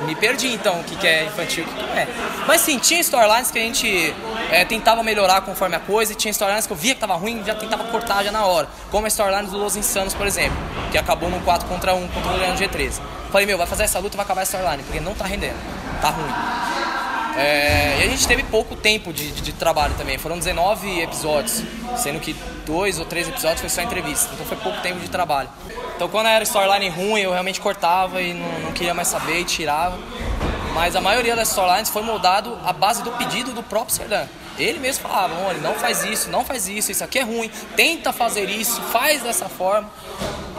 me 0.04 0.14
perdi 0.16 0.48
então 0.48 0.80
o 0.80 0.84
que, 0.84 0.96
que 0.96 1.06
é 1.06 1.26
infantil 1.26 1.64
o 1.64 1.66
que, 1.66 1.74
que 1.74 1.98
é. 1.98 2.08
Mas 2.46 2.62
sim, 2.62 2.78
tinha 2.78 3.00
storylines 3.00 3.50
que 3.50 3.58
a 3.58 3.62
gente 3.62 4.14
é, 4.50 4.64
tentava 4.64 5.02
melhorar 5.02 5.42
conforme 5.42 5.76
a 5.76 5.80
coisa, 5.80 6.12
e 6.12 6.16
tinha 6.16 6.30
storylines 6.30 6.66
que 6.66 6.72
eu 6.72 6.76
via 6.76 6.94
que 6.94 7.00
tava 7.00 7.14
ruim, 7.14 7.42
já 7.44 7.54
tentava 7.54 7.84
cortar 7.84 8.24
já 8.24 8.32
na 8.32 8.44
hora. 8.46 8.66
Como 8.90 9.04
a 9.04 9.08
storyline 9.08 9.48
do 9.48 9.58
Los 9.58 9.76
Insanos, 9.76 10.14
por 10.14 10.26
exemplo, 10.26 10.56
que 10.90 10.98
acabou 10.98 11.30
num 11.30 11.40
4 11.40 11.68
contra 11.68 11.94
1 11.94 12.08
contra 12.08 12.32
o 12.32 12.36
Leandro 12.36 12.64
G13. 12.64 13.00
Falei, 13.30 13.46
meu, 13.46 13.58
vai 13.58 13.66
fazer 13.66 13.84
essa 13.84 13.98
luta 13.98 14.16
e 14.16 14.18
vai 14.18 14.24
acabar 14.24 14.40
a 14.40 14.44
storyline, 14.44 14.82
porque 14.82 15.00
não 15.00 15.14
tá 15.14 15.24
rendendo, 15.24 15.56
tá 16.00 16.10
ruim. 16.10 16.32
É, 17.36 17.80
e 18.00 18.02
a 18.02 18.08
gente 18.08 18.26
teve 18.26 18.42
pouco 18.44 18.74
tempo 18.74 19.12
de, 19.12 19.30
de- 19.30 19.42
de 19.42 19.52
trabalho 19.52 19.94
também. 19.96 20.16
Foram 20.18 20.38
19 20.38 21.00
episódios, 21.00 21.62
sendo 21.96 22.18
que 22.20 22.34
dois 22.66 22.98
ou 22.98 23.04
três 23.04 23.28
episódios 23.28 23.60
foi 23.60 23.68
só 23.68 23.82
entrevista. 23.82 24.30
Então 24.34 24.46
foi 24.46 24.56
pouco 24.56 24.80
tempo 24.80 24.98
de 25.00 25.08
trabalho. 25.08 25.48
Então 25.96 26.08
quando 26.08 26.26
era 26.26 26.42
storyline 26.44 26.88
ruim, 26.88 27.20
eu 27.20 27.30
realmente 27.32 27.60
cortava 27.60 28.20
e 28.22 28.32
não, 28.34 28.48
não 28.60 28.72
queria 28.72 28.94
mais 28.94 29.08
saber 29.08 29.40
e 29.40 29.44
tirava. 29.44 29.98
Mas 30.74 30.94
a 30.96 31.00
maioria 31.00 31.34
das 31.36 31.48
storylines 31.48 31.90
foi 31.90 32.02
moldado 32.02 32.56
à 32.64 32.72
base 32.72 33.02
do 33.02 33.10
pedido 33.12 33.52
do 33.52 33.62
próprio 33.62 33.94
Serdan. 33.94 34.26
Ele 34.58 34.78
mesmo 34.78 35.02
falava, 35.02 35.34
olha, 35.46 35.58
não 35.58 35.74
faz 35.74 36.04
isso, 36.04 36.28
não 36.30 36.44
faz 36.44 36.68
isso, 36.68 36.92
isso 36.92 37.02
aqui 37.02 37.18
é 37.18 37.22
ruim, 37.22 37.50
tenta 37.76 38.12
fazer 38.12 38.48
isso, 38.50 38.80
faz 38.92 39.22
dessa 39.22 39.48
forma. 39.48 39.90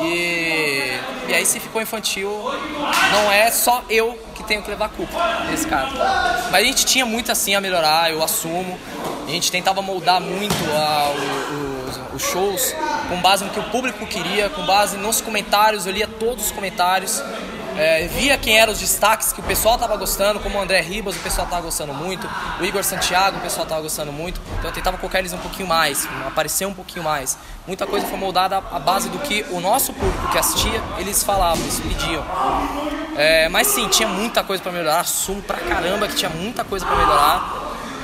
E, 0.01 0.97
e 1.29 1.33
aí 1.33 1.45
se 1.45 1.59
ficou 1.59 1.81
infantil, 1.81 2.29
não 3.11 3.31
é 3.31 3.51
só 3.51 3.83
eu 3.89 4.17
tenho 4.51 4.61
que 4.61 4.69
levar 4.69 4.87
a 4.87 4.89
culpa 4.89 5.17
nesse 5.49 5.65
caso. 5.65 5.95
Mas 6.51 6.61
a 6.61 6.63
gente 6.65 6.85
tinha 6.85 7.05
muito 7.05 7.31
assim 7.31 7.55
a 7.55 7.61
melhorar, 7.61 8.11
eu 8.11 8.21
assumo. 8.21 8.77
A 9.25 9.31
gente 9.31 9.49
tentava 9.49 9.81
moldar 9.81 10.19
muito 10.19 10.53
a- 10.75 11.13
os, 12.11 12.15
os 12.21 12.29
shows 12.29 12.75
com 13.07 13.15
base 13.21 13.45
no 13.45 13.49
que 13.49 13.59
o 13.59 13.63
público 13.63 14.05
queria, 14.05 14.49
com 14.49 14.65
base 14.65 14.97
nos 14.97 15.21
comentários, 15.21 15.85
eu 15.85 15.93
lia 15.93 16.05
todos 16.07 16.47
os 16.47 16.51
comentários. 16.51 17.23
É, 17.77 18.07
via 18.07 18.37
quem 18.37 18.59
eram 18.59 18.73
os 18.73 18.79
destaques 18.79 19.31
que 19.31 19.39
o 19.39 19.43
pessoal 19.43 19.77
tava 19.77 19.95
gostando, 19.97 20.39
como 20.39 20.57
o 20.57 20.61
André 20.61 20.81
Ribas, 20.81 21.15
o 21.15 21.19
pessoal 21.19 21.47
tava 21.47 21.61
gostando 21.63 21.93
muito, 21.93 22.29
o 22.59 22.65
Igor 22.65 22.83
Santiago, 22.83 23.37
o 23.37 23.41
pessoal 23.41 23.65
tava 23.65 23.81
gostando 23.81 24.11
muito, 24.11 24.41
então 24.57 24.69
eu 24.69 24.73
tentava 24.73 24.97
colocar 24.97 25.19
eles 25.19 25.33
um 25.33 25.37
pouquinho 25.37 25.67
mais, 25.67 26.07
aparecer 26.27 26.65
um 26.65 26.73
pouquinho 26.73 27.03
mais. 27.03 27.37
Muita 27.65 27.85
coisa 27.85 28.05
foi 28.07 28.17
moldada 28.17 28.57
à 28.57 28.79
base 28.79 29.09
do 29.09 29.19
que 29.19 29.45
o 29.51 29.59
nosso 29.59 29.93
público 29.93 30.27
que 30.31 30.37
assistia, 30.37 30.81
eles 30.97 31.23
falavam, 31.23 31.61
eles 31.63 31.79
pediam. 31.79 32.23
É, 33.15 33.49
mas 33.49 33.67
sim, 33.67 33.87
tinha 33.87 34.07
muita 34.07 34.43
coisa 34.43 34.61
pra 34.61 34.71
melhorar, 34.71 34.99
assumo 34.99 35.41
pra 35.41 35.57
caramba 35.57 36.07
que 36.07 36.15
tinha 36.15 36.29
muita 36.29 36.63
coisa 36.63 36.85
pra 36.85 36.95
melhorar. 36.95 37.61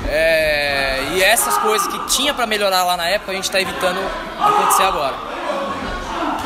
É, 0.09 0.99
e 1.13 1.23
essas 1.23 1.57
coisas 1.57 1.87
que 1.87 1.99
tinha 2.07 2.33
pra 2.33 2.45
melhorar 2.45 2.83
lá 2.83 2.95
na 2.95 3.07
época, 3.07 3.31
a 3.31 3.35
gente 3.35 3.49
tá 3.49 3.59
evitando 3.59 3.99
acontecer 4.39 4.83
agora. 4.83 5.15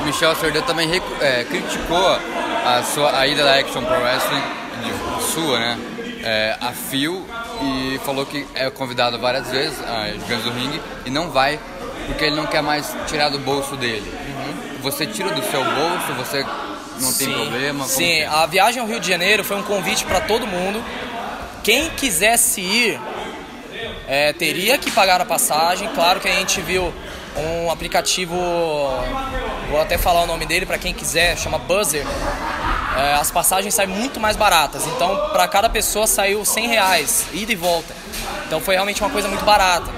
O 0.02 0.06
Michel 0.06 0.36
Sardin 0.36 0.62
também 0.62 0.90
é, 1.20 1.44
criticou 1.44 2.18
a, 2.66 2.84
sua, 2.84 3.18
a 3.18 3.28
ida 3.28 3.44
da 3.44 3.60
Action 3.60 3.84
Pro 3.84 4.00
Wrestling, 4.02 4.42
sua, 5.34 5.60
né? 5.60 5.78
É, 6.24 6.56
a 6.62 6.72
Phil 6.72 7.26
e 7.62 8.00
falou 8.06 8.26
que 8.26 8.46
é 8.54 8.70
convidado 8.70 9.18
várias 9.18 9.50
vezes 9.50 9.80
a 9.84 10.08
Gigantes 10.10 10.44
do 10.44 10.52
Ring 10.52 10.80
e 11.04 11.10
não 11.10 11.32
vai 11.32 11.60
porque 12.06 12.26
ele 12.26 12.36
não 12.36 12.46
quer 12.46 12.62
mais 12.62 12.96
tirar 13.08 13.30
do 13.30 13.40
bolso 13.40 13.76
dele. 13.76 14.12
Você 14.82 15.06
tira 15.06 15.30
do 15.30 15.42
seu 15.44 15.64
bolso, 15.64 16.14
você 16.18 16.44
não 17.00 17.14
tem 17.14 17.28
Sim, 17.28 17.34
problema? 17.34 17.80
como 17.86 17.90
Sim, 17.90 18.12
é? 18.20 18.28
a 18.28 18.46
viagem 18.46 18.82
ao 18.82 18.88
Rio 18.88 19.00
de 19.00 19.08
Janeiro 19.08 19.44
foi 19.44 19.58
um 19.58 19.64
convite 19.64 20.06
para 20.06 20.22
todo 20.22 20.46
mundo. 20.46 20.84
Quem 21.64 21.90
quisesse 21.92 22.62
ir 22.62 23.00
é, 24.12 24.34
teria 24.34 24.78
que 24.78 24.92
pagar 24.92 25.22
a 25.22 25.26
passagem. 25.26 25.88
Claro 25.96 26.20
que 26.20 26.28
a 26.28 26.34
gente 26.34 26.60
viu 26.60 26.94
um 27.38 27.72
aplicativo, 27.72 28.36
vou 29.70 29.80
até 29.80 29.98
falar 29.98 30.24
o 30.24 30.28
nome 30.28 30.46
dele 30.46 30.66
para 30.66 30.78
quem 30.78 30.94
quiser, 30.94 31.38
chama 31.38 31.58
Buzzer. 31.58 32.06
É, 32.98 33.14
as 33.14 33.32
passagens 33.32 33.74
saem 33.74 33.88
muito 33.88 34.20
mais 34.20 34.36
baratas. 34.36 34.86
Então, 34.86 35.30
para 35.32 35.48
cada 35.48 35.70
pessoa 35.70 36.06
saiu 36.08 36.44
100 36.44 36.68
reais, 36.68 37.26
ida 37.32 37.54
e 37.54 37.56
volta. 37.56 37.96
Então 38.46 38.60
foi 38.60 38.76
realmente 38.76 39.02
uma 39.02 39.10
coisa 39.10 39.30
muito 39.30 39.46
barata. 39.46 39.90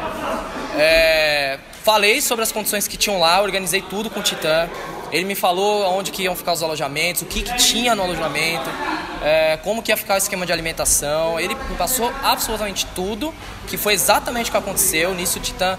É, 0.78 1.58
falei 1.84 2.22
sobre 2.22 2.44
as 2.44 2.52
condições 2.52 2.88
que 2.88 2.98
tinham 2.98 3.20
lá, 3.20 3.42
organizei 3.42 3.82
tudo 3.82 4.12
com 4.12 4.20
o 4.20 4.24
Titã. 4.24 4.70
Ele 5.12 5.26
me 5.26 5.34
falou 5.34 5.92
onde 5.98 6.12
que 6.12 6.22
iam 6.22 6.36
ficar 6.36 6.54
os 6.54 6.62
alojamentos, 6.62 7.24
o 7.24 7.26
que, 7.26 7.42
que 7.42 7.56
tinha 7.58 7.96
no 7.96 8.04
alojamento, 8.04 8.70
é, 9.24 9.58
como 9.64 9.82
que 9.82 9.92
ia 9.92 9.98
ficar 9.98 10.16
o 10.16 10.18
esquema 10.18 10.46
de 10.46 10.52
alimentação. 10.52 11.40
Ele 11.40 11.56
passou 11.78 12.12
absolutamente 12.22 12.86
tudo, 12.88 13.34
que 13.68 13.78
foi 13.78 13.94
exatamente 13.94 14.50
o 14.50 14.52
que 14.52 14.58
aconteceu. 14.58 15.14
Nisso 15.14 15.40
o 15.40 15.42
Titã 15.42 15.78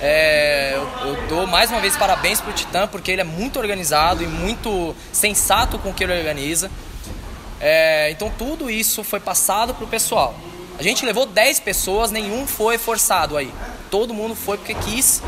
é, 0.00 0.72
eu, 0.74 1.08
eu, 1.08 1.28
dou 1.28 1.46
mais 1.46 1.70
uma 1.70 1.80
vez 1.80 1.96
parabéns 1.96 2.40
pro 2.40 2.52
Titã, 2.52 2.86
porque 2.86 3.10
ele 3.10 3.20
é 3.20 3.24
muito 3.24 3.58
organizado 3.58 4.22
e 4.22 4.26
muito 4.26 4.94
sensato 5.12 5.78
com 5.78 5.90
o 5.90 5.94
que 5.94 6.04
ele 6.04 6.16
organiza. 6.16 6.70
É, 7.60 8.10
então 8.10 8.32
tudo 8.36 8.70
isso 8.70 9.04
foi 9.04 9.20
passado 9.20 9.74
pro 9.74 9.86
pessoal. 9.86 10.34
A 10.78 10.82
gente 10.82 11.06
levou 11.06 11.26
10 11.26 11.60
pessoas, 11.60 12.10
nenhum 12.10 12.46
foi 12.46 12.76
forçado 12.78 13.36
aí. 13.36 13.52
Todo 13.90 14.12
mundo 14.12 14.34
foi 14.34 14.58
porque 14.58 14.74
quis 14.74 15.22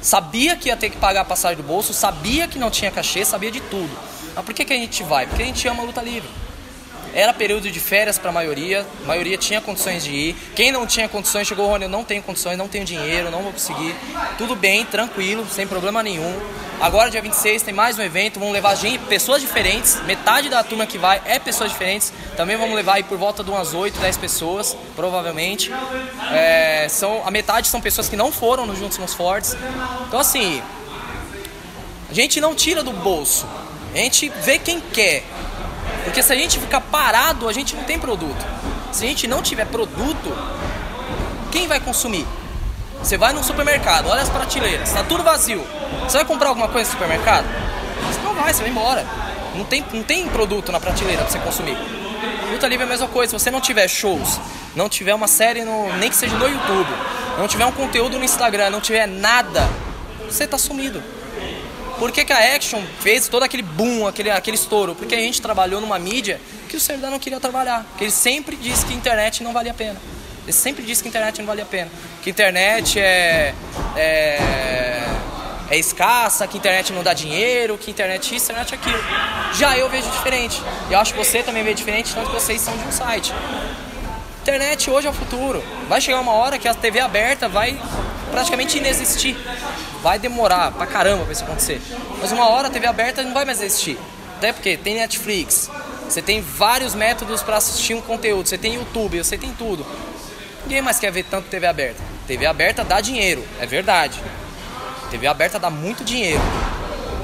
Sabia 0.00 0.56
que 0.56 0.68
ia 0.68 0.76
ter 0.76 0.88
que 0.88 0.96
pagar 0.96 1.20
a 1.20 1.24
passagem 1.24 1.58
do 1.58 1.62
bolso, 1.62 1.92
sabia 1.92 2.48
que 2.48 2.58
não 2.58 2.70
tinha 2.70 2.90
cachê, 2.90 3.22
sabia 3.22 3.50
de 3.50 3.60
tudo. 3.60 3.90
Mas 4.34 4.44
por 4.44 4.54
que, 4.54 4.64
que 4.64 4.72
a 4.72 4.76
gente 4.76 5.02
vai? 5.02 5.26
Porque 5.26 5.42
a 5.42 5.46
gente 5.46 5.66
ama 5.68 5.82
a 5.82 5.86
luta 5.86 6.00
livre. 6.00 6.28
Era 7.14 7.32
período 7.32 7.70
de 7.70 7.80
férias 7.80 8.18
para 8.18 8.30
a 8.30 8.32
maioria, 8.32 8.86
a 9.02 9.06
maioria 9.06 9.36
tinha 9.36 9.60
condições 9.60 10.04
de 10.04 10.10
ir. 10.10 10.36
Quem 10.54 10.70
não 10.70 10.86
tinha 10.86 11.08
condições 11.08 11.46
chegou, 11.46 11.66
Rony, 11.66 11.84
eu 11.84 11.88
não 11.88 12.04
tenho 12.04 12.22
condições, 12.22 12.56
não 12.56 12.68
tenho 12.68 12.84
dinheiro, 12.84 13.30
não 13.30 13.42
vou 13.42 13.52
conseguir. 13.52 13.94
Tudo 14.38 14.54
bem, 14.54 14.84
tranquilo, 14.84 15.46
sem 15.50 15.66
problema 15.66 16.02
nenhum. 16.02 16.38
Agora, 16.80 17.10
dia 17.10 17.20
26, 17.20 17.62
tem 17.62 17.74
mais 17.74 17.98
um 17.98 18.02
evento, 18.02 18.38
vamos 18.38 18.54
levar 18.54 18.74
gente, 18.74 19.04
pessoas 19.04 19.42
diferentes. 19.42 20.00
Metade 20.06 20.48
da 20.48 20.62
turma 20.64 20.86
que 20.86 20.96
vai 20.96 21.20
é 21.26 21.38
pessoas 21.38 21.70
diferentes. 21.70 22.10
Também 22.36 22.56
vamos 22.56 22.74
levar 22.74 22.94
aí 22.94 23.02
por 23.02 23.18
volta 23.18 23.44
de 23.44 23.50
umas 23.50 23.74
8, 23.74 24.00
10 24.00 24.16
pessoas, 24.16 24.74
provavelmente. 24.96 25.70
É, 26.32 26.86
são, 26.88 27.22
a 27.26 27.30
metade 27.30 27.68
são 27.68 27.82
pessoas 27.82 28.08
que 28.08 28.16
não 28.16 28.32
foram 28.32 28.64
no 28.64 28.74
Juntos 28.74 28.96
nos 28.96 29.12
Fortes. 29.12 29.54
Então, 30.08 30.18
assim, 30.18 30.62
a 32.10 32.14
gente 32.14 32.40
não 32.40 32.54
tira 32.54 32.82
do 32.82 32.92
bolso. 32.92 33.46
A 33.92 33.98
gente 33.98 34.28
vê 34.42 34.58
quem 34.58 34.80
quer. 34.80 35.22
Porque 36.04 36.22
se 36.22 36.32
a 36.32 36.36
gente 36.36 36.58
ficar 36.58 36.80
parado, 36.80 37.48
a 37.48 37.52
gente 37.52 37.76
não 37.76 37.84
tem 37.84 37.98
produto. 37.98 38.44
Se 38.92 39.04
a 39.04 39.08
gente 39.08 39.26
não 39.26 39.42
tiver 39.42 39.66
produto, 39.66 40.36
quem 41.50 41.66
vai 41.66 41.80
consumir? 41.80 42.26
Você 43.02 43.16
vai 43.16 43.32
no 43.32 43.42
supermercado, 43.42 44.08
olha 44.08 44.22
as 44.22 44.28
prateleiras, 44.28 44.88
está 44.88 45.02
tudo 45.02 45.22
vazio. 45.22 45.64
Você 46.04 46.18
vai 46.18 46.24
comprar 46.24 46.48
alguma 46.48 46.68
coisa 46.68 46.90
no 46.90 46.92
supermercado? 46.92 47.46
Você 48.06 48.20
não 48.22 48.34
vai, 48.34 48.52
você 48.52 48.62
vai 48.62 48.70
embora. 48.70 49.06
Não 49.54 49.64
tem, 49.64 49.84
não 49.92 50.02
tem 50.02 50.28
produto 50.28 50.70
na 50.70 50.78
prateleira 50.78 51.22
para 51.22 51.30
você 51.30 51.38
consumir. 51.38 51.76
Luta 52.52 52.66
livre 52.66 52.84
é 52.84 52.86
a 52.86 52.90
mesma 52.90 53.08
coisa. 53.08 53.30
Se 53.30 53.44
você 53.44 53.50
não 53.50 53.60
tiver 53.60 53.88
shows, 53.88 54.38
não 54.76 54.88
tiver 54.88 55.14
uma 55.14 55.28
série, 55.28 55.64
no, 55.64 55.92
nem 55.96 56.10
que 56.10 56.16
seja 56.16 56.36
no 56.36 56.46
YouTube, 56.46 56.90
não 57.38 57.48
tiver 57.48 57.64
um 57.64 57.72
conteúdo 57.72 58.18
no 58.18 58.24
Instagram, 58.24 58.70
não 58.70 58.80
tiver 58.80 59.06
nada, 59.06 59.68
você 60.28 60.44
está 60.44 60.58
sumido. 60.58 61.02
Por 62.00 62.10
que, 62.10 62.24
que 62.24 62.32
a 62.32 62.56
Action 62.56 62.82
fez 63.00 63.28
todo 63.28 63.42
aquele 63.42 63.62
boom, 63.62 64.06
aquele, 64.06 64.30
aquele 64.30 64.56
estouro? 64.56 64.94
Porque 64.94 65.14
a 65.14 65.18
gente 65.18 65.42
trabalhou 65.42 65.82
numa 65.82 65.98
mídia 65.98 66.40
que 66.66 66.74
o 66.74 66.80
Serdar 66.80 67.10
não 67.10 67.18
queria 67.18 67.38
trabalhar. 67.38 67.84
Que 67.98 68.04
ele 68.04 68.10
sempre 68.10 68.56
disse 68.56 68.86
que 68.86 68.94
a 68.94 68.96
internet 68.96 69.42
não 69.42 69.52
valia 69.52 69.72
a 69.72 69.74
pena. 69.74 70.00
Ele 70.44 70.52
sempre 70.52 70.82
disse 70.82 71.02
que 71.02 71.08
a 71.08 71.10
internet 71.10 71.38
não 71.40 71.46
valia 71.46 71.62
a 71.62 71.66
pena. 71.66 71.90
Que 72.22 72.30
a 72.30 72.32
internet 72.32 72.98
é, 72.98 73.54
é, 73.94 74.40
é 75.68 75.78
escassa, 75.78 76.46
que 76.46 76.56
a 76.56 76.58
internet 76.58 76.90
não 76.90 77.02
dá 77.02 77.12
dinheiro, 77.12 77.76
que 77.76 77.90
a 77.90 77.92
internet 77.92 78.34
isso, 78.34 78.46
internet 78.46 78.74
aquilo. 78.74 78.98
Já 79.58 79.76
eu 79.76 79.86
vejo 79.90 80.08
diferente. 80.08 80.58
Eu 80.90 80.98
acho 80.98 81.12
que 81.12 81.18
você 81.18 81.42
também 81.42 81.62
vê 81.62 81.74
diferente, 81.74 82.14
tanto 82.14 82.28
que 82.28 82.34
vocês 82.34 82.62
são 82.62 82.74
de 82.78 82.84
um 82.88 82.92
site. 82.92 83.30
Internet 84.40 84.88
hoje 84.88 85.06
é 85.06 85.10
o 85.10 85.12
futuro. 85.12 85.62
Vai 85.86 86.00
chegar 86.00 86.20
uma 86.20 86.32
hora 86.32 86.58
que 86.58 86.66
a 86.66 86.72
TV 86.72 86.98
aberta 86.98 87.46
vai 87.46 87.78
praticamente 88.30 88.78
inexistir. 88.78 89.36
Vai 90.02 90.18
demorar 90.18 90.72
pra 90.72 90.86
caramba 90.86 91.24
pra 91.24 91.32
isso 91.32 91.44
acontecer. 91.44 91.80
Mas 92.20 92.32
uma 92.32 92.48
hora 92.48 92.68
a 92.68 92.70
TV 92.70 92.86
aberta 92.86 93.22
não 93.22 93.34
vai 93.34 93.44
mais 93.44 93.60
existir. 93.60 93.98
Até 94.36 94.52
porque 94.52 94.76
tem 94.76 94.94
Netflix, 94.94 95.70
você 96.08 96.22
tem 96.22 96.40
vários 96.40 96.94
métodos 96.94 97.42
para 97.42 97.56
assistir 97.58 97.94
um 97.94 98.00
conteúdo, 98.00 98.48
você 98.48 98.56
tem 98.56 98.74
YouTube, 98.74 99.22
você 99.22 99.36
tem 99.36 99.52
tudo. 99.52 99.84
Ninguém 100.62 100.82
mais 100.82 100.98
quer 100.98 101.12
ver 101.12 101.24
tanto 101.24 101.48
TV 101.48 101.66
aberta. 101.66 102.02
TV 102.26 102.46
aberta 102.46 102.82
dá 102.82 103.00
dinheiro, 103.00 103.44
é 103.60 103.66
verdade. 103.66 104.20
TV 105.10 105.26
aberta 105.26 105.58
dá 105.58 105.68
muito 105.68 106.04
dinheiro. 106.04 106.40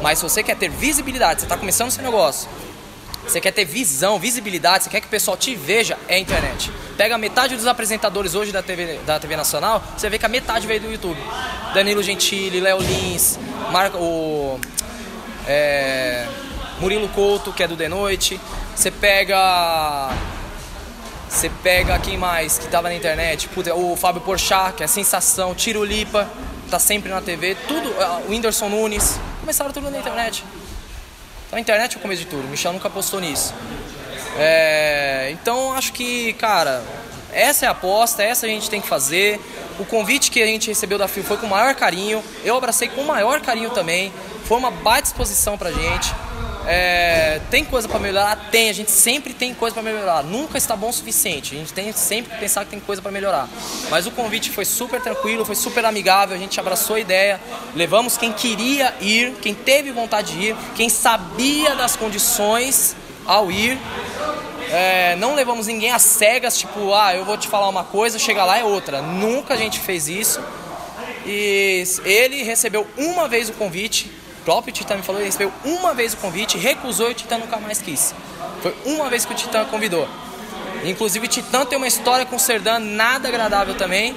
Mas 0.03 0.19
se 0.19 0.25
você 0.25 0.43
quer 0.43 0.57
ter 0.57 0.69
visibilidade, 0.69 1.41
você 1.41 1.47
está 1.47 1.57
começando 1.57 1.91
seu 1.91 2.03
negócio, 2.03 2.49
você 3.27 3.41
quer 3.41 3.53
ter 3.53 3.65
visão, 3.65 4.19
visibilidade, 4.19 4.85
você 4.85 4.91
quer 4.91 5.01
que 5.01 5.07
o 5.07 5.11
pessoal 5.11 5.37
te 5.37 5.55
veja, 5.55 5.99
é 6.09 6.17
a 6.17 6.19
internet. 6.19 6.71
Pega 6.97 7.19
metade 7.19 7.57
dos 7.57 7.67
apresentadores 7.67 8.35
hoje 8.35 8.53
da 8.53 8.63
TV, 8.63 8.99
da 9.05 9.19
TV 9.19 9.37
Nacional, 9.37 9.83
você 9.97 10.09
vê 10.09 10.19
que 10.19 10.27
a 10.27 10.29
metade 10.29 10.67
veio 10.67 10.81
do 10.81 10.91
YouTube. 10.91 11.21
Danilo 11.75 12.03
Gentili, 12.03 12.61
Léo 12.61 12.81
Lins, 12.81 13.39
Marco, 13.71 13.99
o 13.99 14.61
é, 15.47 16.27
Murilo 16.81 17.09
Couto, 17.09 17.53
que 17.53 17.63
é 17.63 17.69
do 17.69 17.77
The 17.77 17.89
Noite. 17.89 18.41
Você 18.75 18.91
pega 18.91 20.15
você 21.29 21.51
pega 21.63 21.99
quem 21.99 22.17
mais 22.17 22.57
que 22.59 22.69
tava 22.69 22.89
na 22.89 22.95
internet? 22.95 23.49
Puta, 23.49 23.75
o 23.75 23.97
Fábio 23.97 24.23
Porchat, 24.23 24.75
que 24.75 24.85
é 24.85 24.87
sensação, 24.87 25.55
Tiro 25.55 25.85
Lipa, 25.85 26.29
tá 26.71 26.79
sempre 26.79 27.11
na 27.11 27.21
TV, 27.21 27.57
tudo, 27.67 27.91
o 28.27 28.31
Whindersson 28.31 28.69
Nunes, 28.69 29.19
começaram 29.41 29.73
tudo 29.73 29.91
na 29.91 29.99
internet. 29.99 30.45
Então 31.47 31.59
a 31.59 31.61
internet 31.61 31.95
é 31.95 31.99
o 31.99 32.01
começo 32.01 32.23
de 32.23 32.29
tudo, 32.29 32.45
o 32.45 32.49
Michel 32.49 32.73
nunca 32.73 32.91
postou 32.91 33.21
nisso. 33.21 33.55
É, 34.39 35.29
então 35.33 35.73
acho 35.73 35.93
que, 35.93 36.33
cara, 36.35 36.83
essa 37.33 37.65
é 37.65 37.69
a 37.69 37.73
aposta, 37.73 38.23
essa 38.23 38.47
a 38.47 38.49
gente 38.49 38.69
tem 38.69 38.81
que 38.81 38.89
fazer. 38.89 39.41
O 39.79 39.85
convite 39.85 40.31
que 40.31 40.43
a 40.43 40.47
gente 40.47 40.69
recebeu 40.69 40.99
da 40.99 41.07
FIO 41.07 41.23
foi 41.23 41.37
com 41.37 41.47
o 41.47 41.51
maior 41.51 41.75
carinho, 41.75 42.23
eu 42.45 42.57
abracei 42.57 42.89
com 42.89 43.03
o 43.03 43.07
maior 43.07 43.41
carinho 43.41 43.71
também. 43.71 44.13
Foi 44.45 44.59
uma 44.59 44.71
baita 44.71 45.09
exposição 45.09 45.59
pra 45.59 45.71
gente. 45.71 46.15
É, 46.67 47.41
tem 47.49 47.65
coisa 47.65 47.89
para 47.89 48.01
melhorar? 48.01 48.49
Tem, 48.51 48.69
a 48.69 48.73
gente 48.73 48.91
sempre 48.91 49.33
tem 49.33 49.55
coisa 49.55 49.75
para 49.75 49.83
melhorar. 49.83 50.25
Nunca 50.25 50.59
está 50.59 50.75
bom 50.75 50.89
o 50.89 50.93
suficiente. 50.93 51.55
A 51.55 51.59
gente 51.59 51.73
tem 51.73 51.93
sempre 51.93 52.35
que 52.35 52.41
pensar 52.41 52.65
que 52.65 52.71
tem 52.73 52.81
coisa 52.81 53.01
para 53.01 53.13
melhorar. 53.13 53.49
Mas 53.89 54.07
o 54.07 54.11
convite 54.11 54.51
foi 54.51 54.65
super 54.65 55.01
tranquilo, 55.01 55.45
foi 55.45 55.55
super 55.55 55.85
amigável, 55.85 56.35
a 56.35 56.39
gente 56.39 56.59
abraçou 56.59 56.97
a 56.97 57.01
ideia, 57.01 57.41
levamos 57.75 58.19
quem 58.19 58.33
queria 58.33 58.93
ir, 59.01 59.35
quem 59.41 59.55
teve 59.55 59.93
vontade 59.93 60.33
de 60.33 60.49
ir, 60.49 60.57
quem 60.75 60.89
sabia 60.89 61.77
das 61.77 61.95
condições 61.95 62.97
ao 63.25 63.51
ir. 63.51 63.79
É, 64.69 65.15
não 65.17 65.37
levamos 65.37 65.69
ninguém 65.69 65.93
às 65.93 66.03
cegas, 66.03 66.59
tipo, 66.59 66.93
ah, 66.93 67.15
eu 67.15 67.25
vou 67.25 67.37
te 67.37 67.47
falar 67.47 67.69
uma 67.69 67.85
coisa, 67.85 68.19
chega 68.19 68.45
lá 68.45 68.59
é 68.59 68.65
outra. 68.65 69.01
Nunca 69.01 69.55
a 69.55 69.57
gente 69.57 69.79
fez 69.79 70.09
isso. 70.09 70.41
E 71.25 71.85
ele 72.05 72.43
recebeu 72.43 72.87
uma 72.97 73.29
vez 73.29 73.49
o 73.49 73.53
convite, 73.53 74.11
próprio 74.47 74.73
Titã 74.73 74.95
me 74.95 75.03
falou, 75.03 75.21
ele 75.21 75.27
recebeu 75.27 75.53
uma 75.65 75.93
vez 75.93 76.15
o 76.15 76.19
convite, 76.19 76.57
recusou 76.57 77.09
e 77.09 77.11
o 77.11 77.15
Titã 77.15 77.37
nunca 77.37 77.59
mais 77.59 77.83
quis. 77.83 78.15
Foi 78.63 78.73
uma 78.85 79.11
vez 79.11 79.25
que 79.25 79.33
o 79.33 79.35
Titã 79.35 79.65
convidou. 79.65 80.09
Inclusive 80.85 81.27
o 81.27 81.29
Titã 81.29 81.67
tem 81.67 81.77
uma 81.77 81.89
história 81.89 82.25
com 82.25 82.37
o 82.37 82.39
Serdan 82.39 82.79
nada 82.79 83.27
agradável 83.27 83.75
também. 83.75 84.17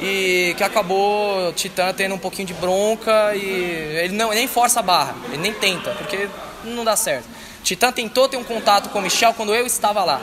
E 0.00 0.54
que 0.56 0.64
acabou 0.64 1.48
o 1.48 1.52
Titã 1.52 1.92
tendo 1.92 2.14
um 2.14 2.18
pouquinho 2.18 2.48
de 2.48 2.54
bronca 2.54 3.34
e 3.36 3.44
ele 4.02 4.14
não 4.14 4.30
nem 4.30 4.48
força 4.48 4.80
a 4.80 4.82
barra, 4.82 5.14
ele 5.28 5.42
nem 5.42 5.52
tenta, 5.52 5.90
porque 5.90 6.28
não 6.64 6.82
dá 6.82 6.96
certo. 6.96 7.28
Titã 7.62 7.92
tentou 7.92 8.28
ter 8.28 8.36
um 8.36 8.44
contato 8.44 8.88
com 8.88 9.00
o 9.00 9.02
Michel 9.02 9.34
quando 9.34 9.54
eu 9.54 9.66
estava 9.66 10.02
lá. 10.02 10.22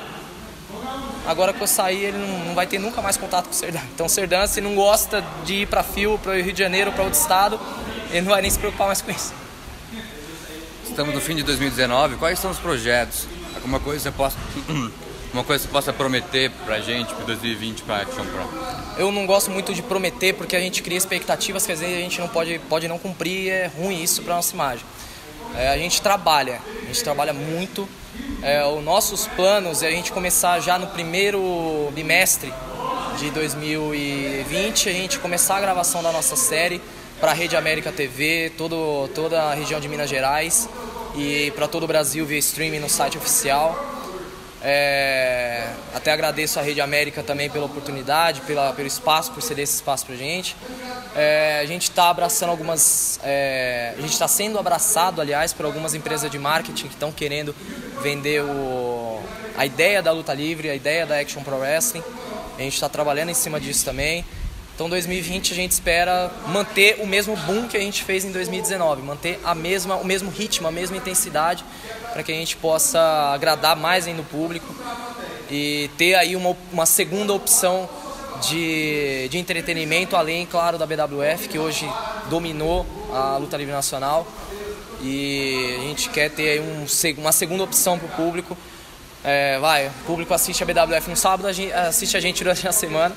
Agora 1.28 1.54
que 1.54 1.62
eu 1.62 1.68
saí, 1.68 2.06
ele 2.06 2.18
não, 2.18 2.46
não 2.46 2.56
vai 2.56 2.66
ter 2.66 2.80
nunca 2.80 3.02
mais 3.02 3.16
contato 3.16 3.46
com 3.46 3.52
o 3.52 3.54
Serdan. 3.54 3.82
Então 3.94 4.08
o 4.08 4.10
Serdan, 4.10 4.48
se 4.48 4.60
não 4.60 4.74
gosta 4.74 5.24
de 5.46 5.54
ir 5.62 5.68
para 5.68 5.84
Fio, 5.84 6.18
para 6.18 6.32
o 6.32 6.42
Rio 6.42 6.52
de 6.52 6.60
Janeiro, 6.60 6.92
para 6.92 7.04
outro 7.04 7.20
estado, 7.20 7.60
ele 8.12 8.22
não 8.22 8.32
vai 8.32 8.42
nem 8.42 8.50
se 8.50 8.58
preocupar 8.58 8.88
mais 8.88 9.02
com 9.02 9.12
isso. 9.12 9.34
Estamos 10.84 11.14
no 11.14 11.22
fim 11.22 11.36
de 11.36 11.44
2019, 11.44 12.18
quais 12.18 12.40
são 12.40 12.52
os 12.52 12.58
projetos? 12.58 13.28
Alguma 13.56 13.80
coisa 13.80 14.04
você 14.04 14.12
possa, 14.12 14.38
uma 15.34 15.44
coisa 15.44 15.64
que 15.64 15.70
você 15.70 15.74
possa 15.74 15.94
prometer 15.94 16.52
pra 16.66 16.80
gente 16.80 17.14
para 17.14 17.26
2020 17.26 17.84
para 17.84 17.98
Action 17.98 18.26
Pro? 18.26 18.50
Eu 18.98 19.12
não 19.12 19.26
gosto 19.26 19.52
muito 19.52 19.74
de 19.74 19.82
prometer 19.82 20.34
porque 20.34 20.56
a 20.56 20.60
gente 20.60 20.82
cria 20.82 20.98
expectativas 20.98 21.66
que 21.66 21.72
às 21.72 21.80
vezes 21.80 21.96
a 21.96 22.00
gente 22.00 22.20
não 22.20 22.28
pode, 22.28 22.60
pode 22.68 22.88
não 22.88 22.98
cumprir 22.98 23.46
e 23.46 23.50
é 23.50 23.68
ruim 23.68 24.02
isso 24.02 24.24
para 24.24 24.36
nossa 24.36 24.54
imagem. 24.54 24.86
É, 25.56 25.70
a 25.70 25.78
gente 25.78 26.02
trabalha, 26.02 26.60
a 26.84 26.86
gente 26.88 27.04
trabalha 27.04 27.34
muito. 27.34 27.88
É, 28.42 28.66
os 28.66 28.84
nossos 28.84 29.28
planos 29.28 29.84
é 29.84 29.88
a 29.88 29.92
gente 29.92 30.12
começar 30.12 30.60
já 30.60 30.78
no 30.80 30.88
primeiro 30.88 31.92
bimestre 31.94 32.54
de 33.18 33.30
2020, 33.32 34.90
a 34.90 34.94
gente 34.94 35.20
começar 35.20 35.58
a 35.58 35.62
gravação 35.62 36.02
da 36.02 36.12
nossa 36.12 36.36
série 36.36 36.82
para 37.20 37.32
a 37.32 37.34
Rede 37.34 37.56
América 37.58 37.92
TV, 37.92 38.52
todo, 38.58 39.10
toda 39.14 39.44
a 39.44 39.54
região 39.54 39.80
de 39.80 39.90
Minas 39.90 40.10
Gerais 40.10 40.70
e 41.16 41.52
para 41.52 41.68
todo 41.68 41.84
o 41.84 41.88
Brasil 41.88 42.26
via 42.26 42.38
streaming 42.38 42.80
no 42.80 42.90
site 42.90 43.18
oficial. 43.18 43.78
É, 44.62 45.70
até 45.94 46.12
agradeço 46.12 46.60
a 46.60 46.62
Rede 46.62 46.80
América 46.80 47.22
também 47.22 47.50
pela 47.50 47.66
oportunidade, 47.66 48.42
pela, 48.42 48.74
pelo 48.74 48.88
espaço, 48.88 49.32
por 49.32 49.42
ceder 49.42 49.64
esse 49.64 49.76
espaço 49.76 50.06
para 50.06 50.16
gente. 50.16 50.56
É, 51.16 51.60
a 51.62 51.66
gente 51.66 51.84
está 51.84 52.10
abraçando 52.10 52.50
algumas. 52.50 53.20
É, 53.24 53.94
a 53.98 54.02
gente 54.02 54.14
está 54.14 54.28
sendo 54.28 54.58
abraçado, 54.58 55.20
aliás, 55.20 55.52
por 55.52 55.66
algumas 55.66 55.94
empresas 55.94 56.30
de 56.32 56.40
marketing 56.40 56.88
que 56.88 56.94
estão 56.94 57.12
querendo 57.12 57.54
vender 58.02 58.44
o, 58.44 59.22
a 59.58 59.66
ideia 59.66 60.02
da 60.02 60.12
luta 60.12 60.34
livre, 60.34 60.70
a 60.70 60.76
ideia 60.76 61.06
da 61.06 61.20
Action 61.20 61.44
Pro 61.44 61.58
Wrestling. 61.58 62.04
A 62.58 62.62
gente 62.62 62.74
está 62.74 62.90
trabalhando 62.90 63.30
em 63.30 63.34
cima 63.34 63.60
disso 63.60 63.84
também. 63.86 64.26
Então 64.80 64.88
2020 64.90 65.52
a 65.52 65.56
gente 65.58 65.74
espera 65.74 66.32
manter 66.48 67.02
o 67.02 67.06
mesmo 67.06 67.36
boom 67.36 67.68
que 67.68 67.76
a 67.76 67.82
gente 67.82 68.02
fez 68.02 68.24
em 68.24 68.32
2019, 68.32 69.02
manter 69.02 69.38
a 69.44 69.54
mesma, 69.54 69.98
o 69.98 70.06
mesmo 70.06 70.32
ritmo, 70.32 70.70
a 70.70 70.72
mesma 70.72 70.96
intensidade, 70.96 71.66
para 72.14 72.24
que 72.24 72.32
a 72.32 72.36
gente 72.36 72.56
possa 72.56 72.98
agradar 73.34 73.76
mais 73.76 74.08
ainda 74.08 74.22
o 74.22 74.24
público 74.24 74.74
e 75.52 75.90
ter 75.98 76.16
aí 76.16 76.34
uma, 76.34 76.56
uma 76.72 76.86
segunda 76.86 77.34
opção 77.34 77.90
de, 78.48 79.28
de 79.28 79.38
entretenimento, 79.38 80.16
além, 80.16 80.46
claro, 80.46 80.78
da 80.78 80.86
BWF, 80.86 81.50
que 81.50 81.60
hoje 81.60 81.86
dominou 82.30 82.86
a 83.12 83.36
luta 83.36 83.58
livre 83.58 83.74
nacional. 83.74 84.26
E 85.02 85.76
a 85.78 85.82
gente 85.88 86.10
quer 86.10 86.30
ter 86.30 86.52
aí 86.52 86.60
um, 86.62 86.86
uma 87.18 87.34
segunda 87.34 87.66
opção 87.66 88.00
para 88.00 88.08
o 88.08 88.12
público. 88.12 88.58
É, 89.26 89.60
vai, 89.60 89.88
o 89.88 90.06
público 90.06 90.34
assiste 90.34 90.64
a 90.64 90.66
BWF 90.66 91.10
no 91.10 91.18
sábado, 91.18 91.50
assiste 91.90 92.16
a 92.16 92.22
gente 92.22 92.42
durante 92.42 92.66
a 92.66 92.72
semana. 92.72 93.14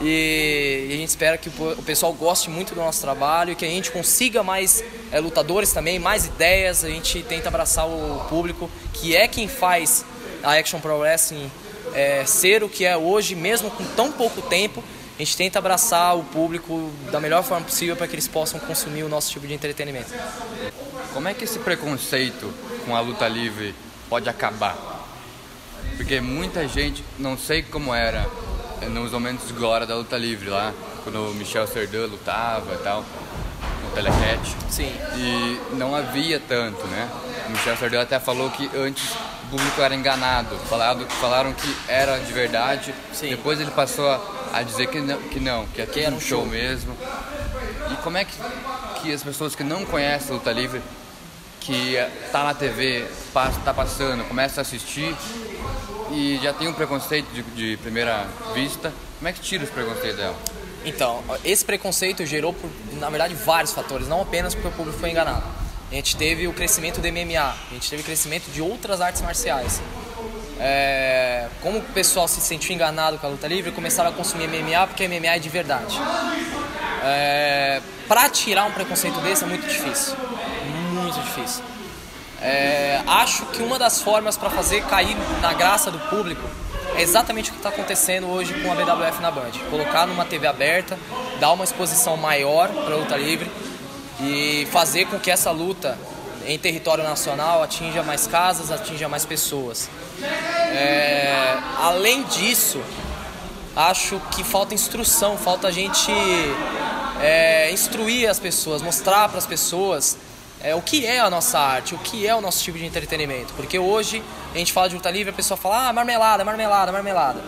E, 0.00 0.88
a 0.90 0.96
gente 0.96 1.08
espera 1.08 1.36
que 1.36 1.48
o 1.48 1.82
pessoal 1.82 2.12
goste 2.12 2.50
muito 2.50 2.74
do 2.74 2.80
nosso 2.80 3.00
trabalho 3.00 3.52
e 3.52 3.54
que 3.54 3.64
a 3.64 3.68
gente 3.68 3.90
consiga 3.90 4.42
mais 4.42 4.82
é, 5.10 5.20
lutadores 5.20 5.72
também, 5.72 5.98
mais 5.98 6.26
ideias. 6.26 6.84
A 6.84 6.88
gente 6.88 7.22
tenta 7.22 7.48
abraçar 7.48 7.86
o 7.86 8.26
público, 8.28 8.70
que 8.92 9.14
é 9.16 9.28
quem 9.28 9.48
faz 9.48 10.04
a 10.42 10.54
Action 10.54 10.80
Pro 10.80 10.98
Wrestling 10.98 11.50
é, 11.94 12.24
ser 12.24 12.62
o 12.62 12.68
que 12.68 12.84
é 12.84 12.96
hoje, 12.96 13.34
mesmo 13.34 13.70
com 13.70 13.84
tão 13.84 14.10
pouco 14.10 14.40
tempo. 14.42 14.82
A 15.14 15.22
gente 15.22 15.36
tenta 15.36 15.58
abraçar 15.58 16.16
o 16.16 16.24
público 16.24 16.90
da 17.10 17.20
melhor 17.20 17.44
forma 17.44 17.64
possível 17.64 17.94
para 17.94 18.08
que 18.08 18.14
eles 18.14 18.26
possam 18.26 18.58
consumir 18.58 19.02
o 19.02 19.08
nosso 19.08 19.30
tipo 19.30 19.46
de 19.46 19.54
entretenimento. 19.54 20.10
Como 21.12 21.28
é 21.28 21.34
que 21.34 21.44
esse 21.44 21.58
preconceito 21.58 22.52
com 22.86 22.96
a 22.96 23.00
luta 23.00 23.28
livre 23.28 23.74
pode 24.08 24.28
acabar? 24.28 24.76
Porque 25.96 26.20
muita 26.20 26.66
gente, 26.66 27.04
não 27.18 27.36
sei 27.36 27.62
como 27.62 27.94
era 27.94 28.26
nos 28.90 29.12
momentos 29.12 29.48
de 29.48 29.52
glória 29.52 29.86
da 29.86 29.94
luta 29.94 30.16
livre 30.16 30.48
lá, 30.48 30.72
quando 31.02 31.30
o 31.30 31.34
Michel 31.34 31.66
Serdan 31.66 32.06
lutava 32.06 32.74
e 32.74 32.78
tal, 32.78 33.04
no 33.84 33.90
Telecat. 33.90 34.40
Sim. 34.70 34.92
E 35.16 35.60
não 35.74 35.94
havia 35.94 36.40
tanto, 36.40 36.86
né? 36.86 37.08
O 37.46 37.50
Michel 37.50 37.76
Serdan 37.76 38.02
até 38.02 38.18
falou 38.18 38.50
que 38.50 38.70
antes 38.76 39.12
o 39.44 39.50
público 39.50 39.80
era 39.80 39.94
enganado, 39.94 40.56
falado, 40.68 41.06
falaram 41.20 41.52
que 41.52 41.76
era 41.88 42.18
de 42.18 42.32
verdade, 42.32 42.94
Sim. 43.12 43.30
depois 43.30 43.60
ele 43.60 43.70
passou 43.70 44.08
a, 44.08 44.20
a 44.52 44.62
dizer 44.62 44.86
que 44.86 45.00
não, 45.00 45.18
que, 45.22 45.40
não, 45.40 45.66
que 45.66 45.82
aqui 45.82 46.00
era 46.00 46.14
um 46.14 46.20
show 46.20 46.46
mesmo. 46.46 46.96
E 47.90 47.96
como 48.02 48.16
é 48.16 48.24
que, 48.24 48.32
que 49.00 49.12
as 49.12 49.22
pessoas 49.22 49.54
que 49.54 49.62
não 49.62 49.84
conhecem 49.84 50.30
a 50.30 50.34
luta 50.34 50.52
livre, 50.52 50.80
que 51.60 51.96
tá 52.32 52.42
na 52.44 52.54
TV, 52.54 53.06
passa, 53.32 53.60
tá 53.60 53.72
passando, 53.72 54.26
começa 54.26 54.60
a 54.60 54.62
assistir, 54.62 55.14
e 56.12 56.38
já 56.42 56.52
tem 56.52 56.68
um 56.68 56.72
preconceito 56.72 57.26
de, 57.32 57.42
de 57.42 57.76
primeira 57.78 58.26
vista, 58.54 58.92
como 59.18 59.28
é 59.28 59.32
que 59.32 59.40
tira 59.40 59.64
esse 59.64 59.72
preconceito 59.72 60.16
dela? 60.16 60.36
Então, 60.84 61.22
esse 61.44 61.64
preconceito 61.64 62.26
gerou, 62.26 62.52
por, 62.52 62.68
na 62.94 63.08
verdade, 63.08 63.34
vários 63.34 63.72
fatores, 63.72 64.08
não 64.08 64.20
apenas 64.20 64.54
porque 64.54 64.68
o 64.68 64.72
público 64.72 64.98
foi 64.98 65.10
enganado. 65.10 65.44
A 65.90 65.94
gente 65.94 66.16
teve 66.16 66.48
o 66.48 66.52
crescimento 66.52 67.00
do 67.00 67.08
MMA, 67.08 67.40
a 67.40 67.74
gente 67.74 67.88
teve 67.88 68.02
o 68.02 68.04
crescimento 68.04 68.50
de 68.50 68.60
outras 68.60 69.00
artes 69.00 69.22
marciais. 69.22 69.80
É, 70.58 71.48
como 71.60 71.78
o 71.78 71.82
pessoal 71.82 72.28
se 72.28 72.40
sentiu 72.40 72.74
enganado 72.74 73.18
com 73.18 73.26
a 73.26 73.30
luta 73.30 73.46
livre, 73.46 73.72
começaram 73.72 74.10
a 74.10 74.12
consumir 74.12 74.48
MMA 74.48 74.86
porque 74.86 75.06
MMA 75.06 75.36
é 75.36 75.38
de 75.38 75.48
verdade. 75.48 75.98
É, 77.04 77.82
para 78.08 78.28
tirar 78.28 78.64
um 78.64 78.72
preconceito 78.72 79.20
desse 79.20 79.44
é 79.44 79.46
muito 79.46 79.66
difícil, 79.66 80.14
muito 80.92 81.20
difícil. 81.20 81.64
É, 82.42 83.00
acho 83.06 83.46
que 83.46 83.62
uma 83.62 83.78
das 83.78 84.02
formas 84.02 84.36
para 84.36 84.50
fazer 84.50 84.84
cair 84.86 85.16
na 85.40 85.52
graça 85.52 85.90
do 85.92 85.98
público 86.10 86.42
é 86.96 87.00
exatamente 87.00 87.50
o 87.50 87.52
que 87.52 87.58
está 87.58 87.68
acontecendo 87.68 88.28
hoje 88.28 88.52
com 88.54 88.72
a 88.72 88.74
BWF 88.74 89.22
na 89.22 89.30
Band. 89.30 89.52
Colocar 89.70 90.06
numa 90.06 90.24
TV 90.24 90.46
aberta, 90.46 90.98
dar 91.38 91.52
uma 91.52 91.64
exposição 91.64 92.16
maior 92.16 92.68
para 92.68 92.94
a 92.94 92.98
luta 92.98 93.16
livre 93.16 93.50
e 94.20 94.66
fazer 94.72 95.06
com 95.06 95.18
que 95.18 95.30
essa 95.30 95.50
luta 95.52 95.96
em 96.44 96.58
território 96.58 97.04
nacional 97.04 97.62
atinja 97.62 98.02
mais 98.02 98.26
casas, 98.26 98.72
atinja 98.72 99.08
mais 99.08 99.24
pessoas. 99.24 99.88
É, 100.20 101.56
além 101.80 102.24
disso, 102.24 102.80
acho 103.76 104.20
que 104.32 104.42
falta 104.42 104.74
instrução, 104.74 105.38
falta 105.38 105.68
a 105.68 105.70
gente 105.70 106.10
é, 107.22 107.70
instruir 107.70 108.28
as 108.28 108.40
pessoas, 108.40 108.82
mostrar 108.82 109.28
para 109.28 109.38
as 109.38 109.46
pessoas 109.46 110.16
é, 110.62 110.74
o 110.74 110.80
que 110.80 111.04
é 111.04 111.20
a 111.20 111.28
nossa 111.28 111.58
arte, 111.58 111.94
o 111.94 111.98
que 111.98 112.26
é 112.26 112.34
o 112.34 112.40
nosso 112.40 112.62
tipo 112.62 112.78
de 112.78 112.86
entretenimento. 112.86 113.52
Porque 113.54 113.78
hoje 113.78 114.22
a 114.54 114.58
gente 114.58 114.72
fala 114.72 114.88
de 114.88 114.94
luta 114.94 115.10
livre, 115.10 115.30
a 115.30 115.32
pessoa 115.32 115.56
fala, 115.56 115.88
ah, 115.88 115.92
marmelada, 115.92 116.44
marmelada, 116.44 116.92
marmelada. 116.92 117.42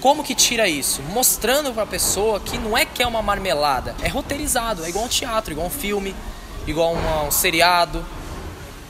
Como 0.00 0.22
que 0.22 0.34
tira 0.34 0.68
isso? 0.68 1.02
Mostrando 1.02 1.72
para 1.72 1.84
a 1.84 1.86
pessoa 1.86 2.38
que 2.40 2.58
não 2.58 2.76
é 2.76 2.84
que 2.84 3.02
é 3.02 3.06
uma 3.06 3.22
marmelada, 3.22 3.94
é 4.02 4.08
roteirizado, 4.08 4.84
é 4.84 4.88
igual 4.88 5.04
um 5.04 5.08
teatro, 5.08 5.52
igual 5.52 5.66
um 5.66 5.70
filme, 5.70 6.14
igual 6.66 6.92
uma, 6.92 7.22
um 7.22 7.30
seriado. 7.30 8.04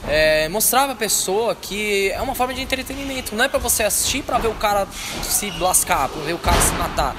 É, 0.07 0.49
mostrar 0.49 0.87
pra 0.87 0.95
pessoa 0.95 1.55
que 1.55 2.11
é 2.11 2.21
uma 2.23 2.35
forma 2.35 2.55
de 2.55 2.63
entretenimento, 2.63 3.35
não 3.35 3.45
é 3.45 3.49
para 3.49 3.59
você 3.59 3.83
assistir 3.83 4.23
para 4.23 4.39
ver 4.39 4.49
o 4.49 4.55
cara 4.55 4.87
se 5.23 5.51
lascar, 5.59 6.09
para 6.09 6.23
ver 6.23 6.35
o 6.35 6.39
cara 6.39 6.59
se 6.61 6.73
matar. 6.73 7.17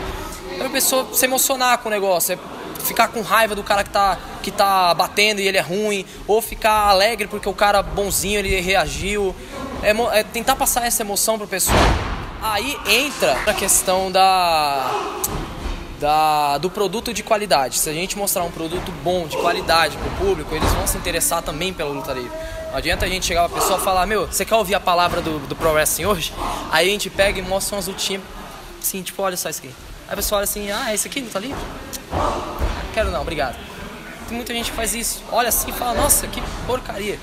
É 0.54 0.58
pra 0.58 0.70
pessoa 0.70 1.08
se 1.14 1.26
emocionar 1.26 1.80
com 1.80 1.90
o 1.90 1.92
negócio, 1.92 2.34
é 2.34 2.59
ficar 2.90 3.08
com 3.08 3.22
raiva 3.22 3.56
do 3.56 3.64
cara 3.64 3.84
que 3.84 3.92
tá, 3.92 4.18
que 4.42 4.52
tá 4.52 4.94
batendo 4.94 5.40
e 5.40 5.48
ele 5.48 5.58
é 5.58 5.62
ruim, 5.62 6.06
ou 6.28 6.42
ficar 6.42 6.90
alegre 6.90 7.28
porque 7.28 7.48
o 7.48 7.54
cara 7.54 7.82
bonzinho 7.82 8.40
ele 8.40 8.60
reagiu. 8.60 9.36
É, 9.82 9.92
é 10.20 10.24
tentar 10.24 10.56
passar 10.56 10.86
essa 10.86 11.04
emoção 11.04 11.38
pro 11.38 11.48
pessoal. 11.48 11.78
Aí 12.42 12.78
entra 12.88 13.38
a 13.46 13.54
questão 13.54 14.12
da, 14.12 14.92
da, 16.00 16.58
do 16.58 16.70
produto 16.70 17.14
de 17.14 17.22
qualidade. 17.22 17.78
Se 17.78 17.90
a 17.90 17.94
gente 17.94 18.18
mostrar 18.18 18.44
um 18.44 18.52
produto 18.52 18.92
bom, 19.04 19.28
de 19.28 19.38
qualidade 19.38 19.98
pro 19.98 20.10
público, 20.26 20.56
eles 20.56 20.70
vão 20.74 20.88
se 20.88 20.98
interessar 20.98 21.42
também 21.42 21.74
pela 21.74 21.92
luta 21.92 22.12
livre. 22.12 22.32
Não 22.70 22.78
adianta 22.78 23.06
a 23.06 23.10
gente 23.10 23.26
chegar 23.26 23.48
pra 23.48 23.60
pessoa 23.60 23.80
e 23.80 23.84
falar, 23.84 24.06
meu, 24.06 24.28
você 24.28 24.44
quer 24.44 24.56
ouvir 24.56 24.76
a 24.76 24.80
palavra 24.80 25.22
do, 25.22 25.40
do 25.40 25.56
Pro 25.56 25.72
Wrestling 25.72 26.06
hoje? 26.06 26.34
Aí 26.72 26.88
a 26.88 26.92
gente 26.92 27.10
pega 27.10 27.40
e 27.40 27.42
mostra 27.42 27.76
umas 27.76 27.88
lutinhas, 27.88 28.22
assim, 28.82 29.02
tipo, 29.02 29.22
olha 29.22 29.38
só 29.38 29.50
isso 29.50 29.60
aqui. 29.60 29.74
Aí 30.08 30.14
a 30.14 30.16
pessoa 30.16 30.38
olha 30.40 30.44
assim, 30.44 30.72
ah, 30.72 30.94
esse 30.94 31.08
aqui, 31.08 31.20
luta 31.20 31.40
livre? 31.40 31.60
Quero 32.94 33.12
não, 33.12 33.22
obrigado. 33.22 33.56
Tem 34.28 34.36
muita 34.36 34.54
gente 34.54 34.70
que 34.70 34.76
faz 34.76 34.94
isso. 34.94 35.24
Olha 35.32 35.50
assim 35.50 35.70
e 35.70 35.74
fala, 35.74 35.94
nossa, 35.94 36.28
que 36.28 36.42
porcaria. 36.66 37.20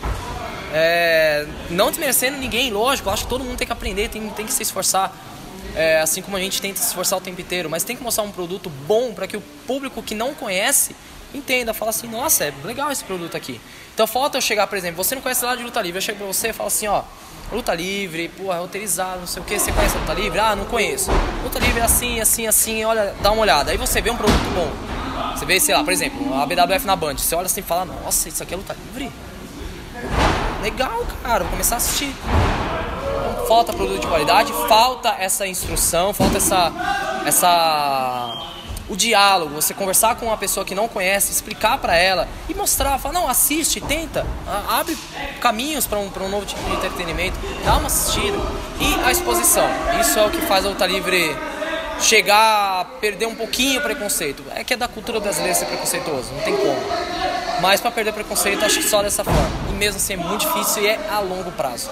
É, 0.72 1.46
não 1.70 1.90
desmerecendo 1.90 2.36
ninguém, 2.36 2.70
lógico, 2.72 3.08
acho 3.10 3.24
que 3.24 3.28
todo 3.28 3.44
mundo 3.44 3.56
tem 3.56 3.66
que 3.66 3.72
aprender, 3.72 4.08
tem, 4.08 4.28
tem 4.30 4.46
que 4.46 4.52
se 4.52 4.62
esforçar. 4.62 5.14
É, 5.74 6.00
assim 6.00 6.22
como 6.22 6.36
a 6.36 6.40
gente 6.40 6.60
tenta 6.60 6.78
se 6.78 6.86
esforçar 6.86 7.18
o 7.18 7.20
tempo 7.20 7.40
inteiro, 7.40 7.68
mas 7.68 7.84
tem 7.84 7.96
que 7.96 8.02
mostrar 8.02 8.24
um 8.24 8.32
produto 8.32 8.70
bom 8.86 9.12
para 9.12 9.26
que 9.26 9.36
o 9.36 9.40
público 9.66 10.02
que 10.02 10.14
não 10.14 10.34
conhece 10.34 10.96
entenda, 11.34 11.74
fala 11.74 11.90
assim, 11.90 12.08
nossa, 12.08 12.44
é 12.44 12.52
legal 12.64 12.90
esse 12.90 13.04
produto 13.04 13.36
aqui. 13.36 13.60
Então 13.94 14.06
falta 14.06 14.38
eu 14.38 14.40
chegar, 14.40 14.66
por 14.66 14.78
exemplo, 14.78 15.02
você 15.02 15.14
não 15.14 15.22
conhece 15.22 15.44
nada 15.44 15.56
de 15.56 15.62
luta 15.62 15.80
livre, 15.82 15.98
eu 15.98 16.02
chego 16.02 16.18
pra 16.18 16.26
você 16.26 16.48
e 16.48 16.52
falo 16.52 16.68
assim, 16.68 16.86
ó, 16.86 17.02
luta 17.52 17.74
livre, 17.74 18.30
é 18.38 18.58
roteirizado, 18.58 19.20
não 19.20 19.26
sei 19.26 19.42
o 19.42 19.44
que, 19.44 19.58
você 19.58 19.72
conhece 19.72 19.96
a 19.96 20.00
luta 20.00 20.14
livre? 20.14 20.38
Ah, 20.38 20.56
não 20.56 20.64
conheço. 20.64 21.10
Luta 21.42 21.58
livre 21.58 21.80
é 21.80 21.84
assim, 21.84 22.20
assim, 22.20 22.46
assim, 22.46 22.84
olha, 22.84 23.14
dá 23.22 23.30
uma 23.30 23.42
olhada. 23.42 23.70
Aí 23.70 23.76
você 23.76 24.00
vê 24.00 24.10
um 24.10 24.16
produto 24.16 24.54
bom. 24.54 24.70
Você 25.36 25.44
vê, 25.44 25.60
sei 25.60 25.74
lá, 25.74 25.84
por 25.84 25.92
exemplo, 25.92 26.34
a 26.34 26.46
BWF 26.46 26.86
na 26.86 26.96
Band, 26.96 27.16
você 27.18 27.34
olha 27.34 27.46
assim 27.46 27.60
e 27.60 27.62
fala, 27.62 27.84
nossa, 27.84 28.28
isso 28.28 28.42
aqui 28.42 28.54
é 28.54 28.56
luta 28.56 28.76
livre? 28.86 29.12
Legal, 30.62 31.04
cara, 31.22 31.44
vou 31.44 31.50
começar 31.50 31.76
a 31.76 31.78
assistir. 31.78 32.12
Falta 33.46 33.72
produto 33.72 34.00
de 34.00 34.06
qualidade, 34.06 34.52
falta 34.68 35.10
essa 35.18 35.46
instrução, 35.46 36.12
falta 36.12 36.38
essa. 36.38 36.72
essa 37.24 38.35
o 38.88 38.96
diálogo, 38.96 39.54
você 39.54 39.74
conversar 39.74 40.16
com 40.16 40.26
uma 40.26 40.36
pessoa 40.36 40.64
que 40.64 40.74
não 40.74 40.88
conhece, 40.88 41.32
explicar 41.32 41.78
para 41.78 41.96
ela 41.96 42.28
e 42.48 42.54
mostrar, 42.54 42.98
falar, 42.98 43.14
não, 43.14 43.28
assiste, 43.28 43.80
tenta, 43.80 44.26
abre 44.68 44.96
caminhos 45.40 45.86
para 45.86 45.98
um, 45.98 46.10
um 46.20 46.28
novo 46.28 46.46
tipo 46.46 46.62
de 46.64 46.76
entretenimento, 46.76 47.36
dá 47.64 47.76
uma 47.76 47.86
assistida. 47.86 48.38
E 48.80 49.04
a 49.04 49.10
exposição, 49.10 49.68
isso 50.00 50.18
é 50.18 50.26
o 50.26 50.30
que 50.30 50.40
faz 50.42 50.64
a 50.64 50.68
luta 50.68 50.86
livre 50.86 51.36
chegar 52.00 52.80
a 52.80 52.84
perder 52.84 53.26
um 53.26 53.34
pouquinho 53.34 53.80
o 53.80 53.82
preconceito. 53.82 54.42
É 54.54 54.62
que 54.62 54.74
é 54.74 54.76
da 54.76 54.88
cultura 54.88 55.18
brasileira 55.18 55.54
ser 55.54 55.66
preconceituoso, 55.66 56.32
não 56.32 56.42
tem 56.42 56.56
como. 56.56 56.76
Mas 57.60 57.80
para 57.80 57.90
perder 57.90 58.12
preconceito, 58.12 58.64
acho 58.64 58.78
que 58.78 58.84
só 58.84 59.02
dessa 59.02 59.24
forma. 59.24 59.50
E 59.70 59.72
mesmo 59.72 59.96
assim 59.96 60.12
é 60.12 60.16
muito 60.16 60.46
difícil 60.46 60.82
e 60.82 60.88
é 60.88 61.08
a 61.10 61.20
longo 61.20 61.50
prazo. 61.52 61.90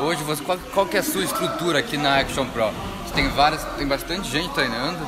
Hoje, 0.00 0.22
você, 0.24 0.42
qual, 0.42 0.58
qual 0.74 0.86
que 0.86 0.96
é 0.96 1.00
a 1.00 1.02
sua 1.02 1.22
estrutura 1.22 1.78
aqui 1.78 1.96
na 1.96 2.18
Action 2.18 2.46
Pro? 2.46 2.70
Você 3.04 3.14
tem 3.14 3.28
várias, 3.28 3.62
tem 3.76 3.86
bastante 3.86 4.28
gente 4.30 4.52
treinando, 4.54 5.06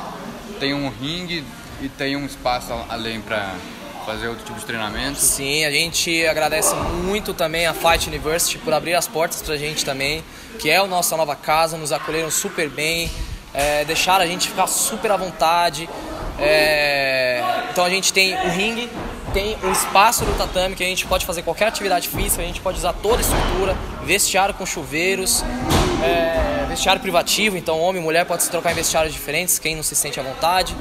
tem 0.63 0.73
um 0.73 0.87
ringue 0.87 1.43
e 1.81 1.89
tem 1.89 2.15
um 2.15 2.25
espaço 2.25 2.71
além 2.87 3.19
para 3.19 3.53
fazer 4.05 4.29
outro 4.29 4.45
tipo 4.45 4.57
de 4.57 4.65
treinamento. 4.65 5.19
Sim, 5.19 5.65
a 5.65 5.71
gente 5.71 6.25
agradece 6.25 6.73
muito 7.03 7.33
também 7.33 7.65
a 7.67 7.73
Fight 7.73 8.07
University 8.07 8.57
por 8.59 8.71
abrir 8.73 8.93
as 8.95 9.05
portas 9.05 9.41
para 9.41 9.55
a 9.55 9.57
gente 9.57 9.83
também, 9.83 10.23
que 10.59 10.69
é 10.69 10.77
a 10.77 10.87
nossa 10.87 11.17
nova 11.17 11.35
casa, 11.35 11.75
nos 11.75 11.91
acolheram 11.91 12.31
super 12.31 12.69
bem, 12.69 13.11
é, 13.53 13.83
deixaram 13.83 14.23
a 14.23 14.27
gente 14.27 14.47
ficar 14.47 14.67
super 14.67 15.11
à 15.11 15.17
vontade. 15.17 15.89
É, 16.39 17.43
então 17.69 17.83
a 17.83 17.89
gente 17.89 18.13
tem 18.13 18.33
o 18.33 18.49
ringue, 18.49 18.89
tem 19.33 19.57
um 19.65 19.71
espaço 19.73 20.23
do 20.23 20.33
tatame 20.37 20.75
que 20.75 20.83
a 20.83 20.87
gente 20.87 21.05
pode 21.05 21.25
fazer 21.25 21.41
qualquer 21.41 21.67
atividade 21.67 22.07
física, 22.07 22.41
a 22.41 22.45
gente 22.45 22.61
pode 22.61 22.77
usar 22.77 22.93
toda 22.93 23.17
a 23.17 23.21
estrutura, 23.21 23.77
vestiário 24.05 24.55
com 24.55 24.65
chuveiros, 24.65 25.43
é, 26.03 26.65
vestiário 26.67 27.01
privativo, 27.01 27.57
então 27.57 27.79
homem 27.79 28.01
e 28.01 28.05
mulher 28.05 28.25
pode 28.25 28.43
se 28.43 28.51
trocar 28.51 28.71
em 28.71 28.75
vestiários 28.75 29.13
diferentes, 29.13 29.57
quem 29.59 29.75
não 29.75 29.83
se 29.83 29.95
sente 29.95 30.19
à 30.19 30.23
vontade. 30.23 30.75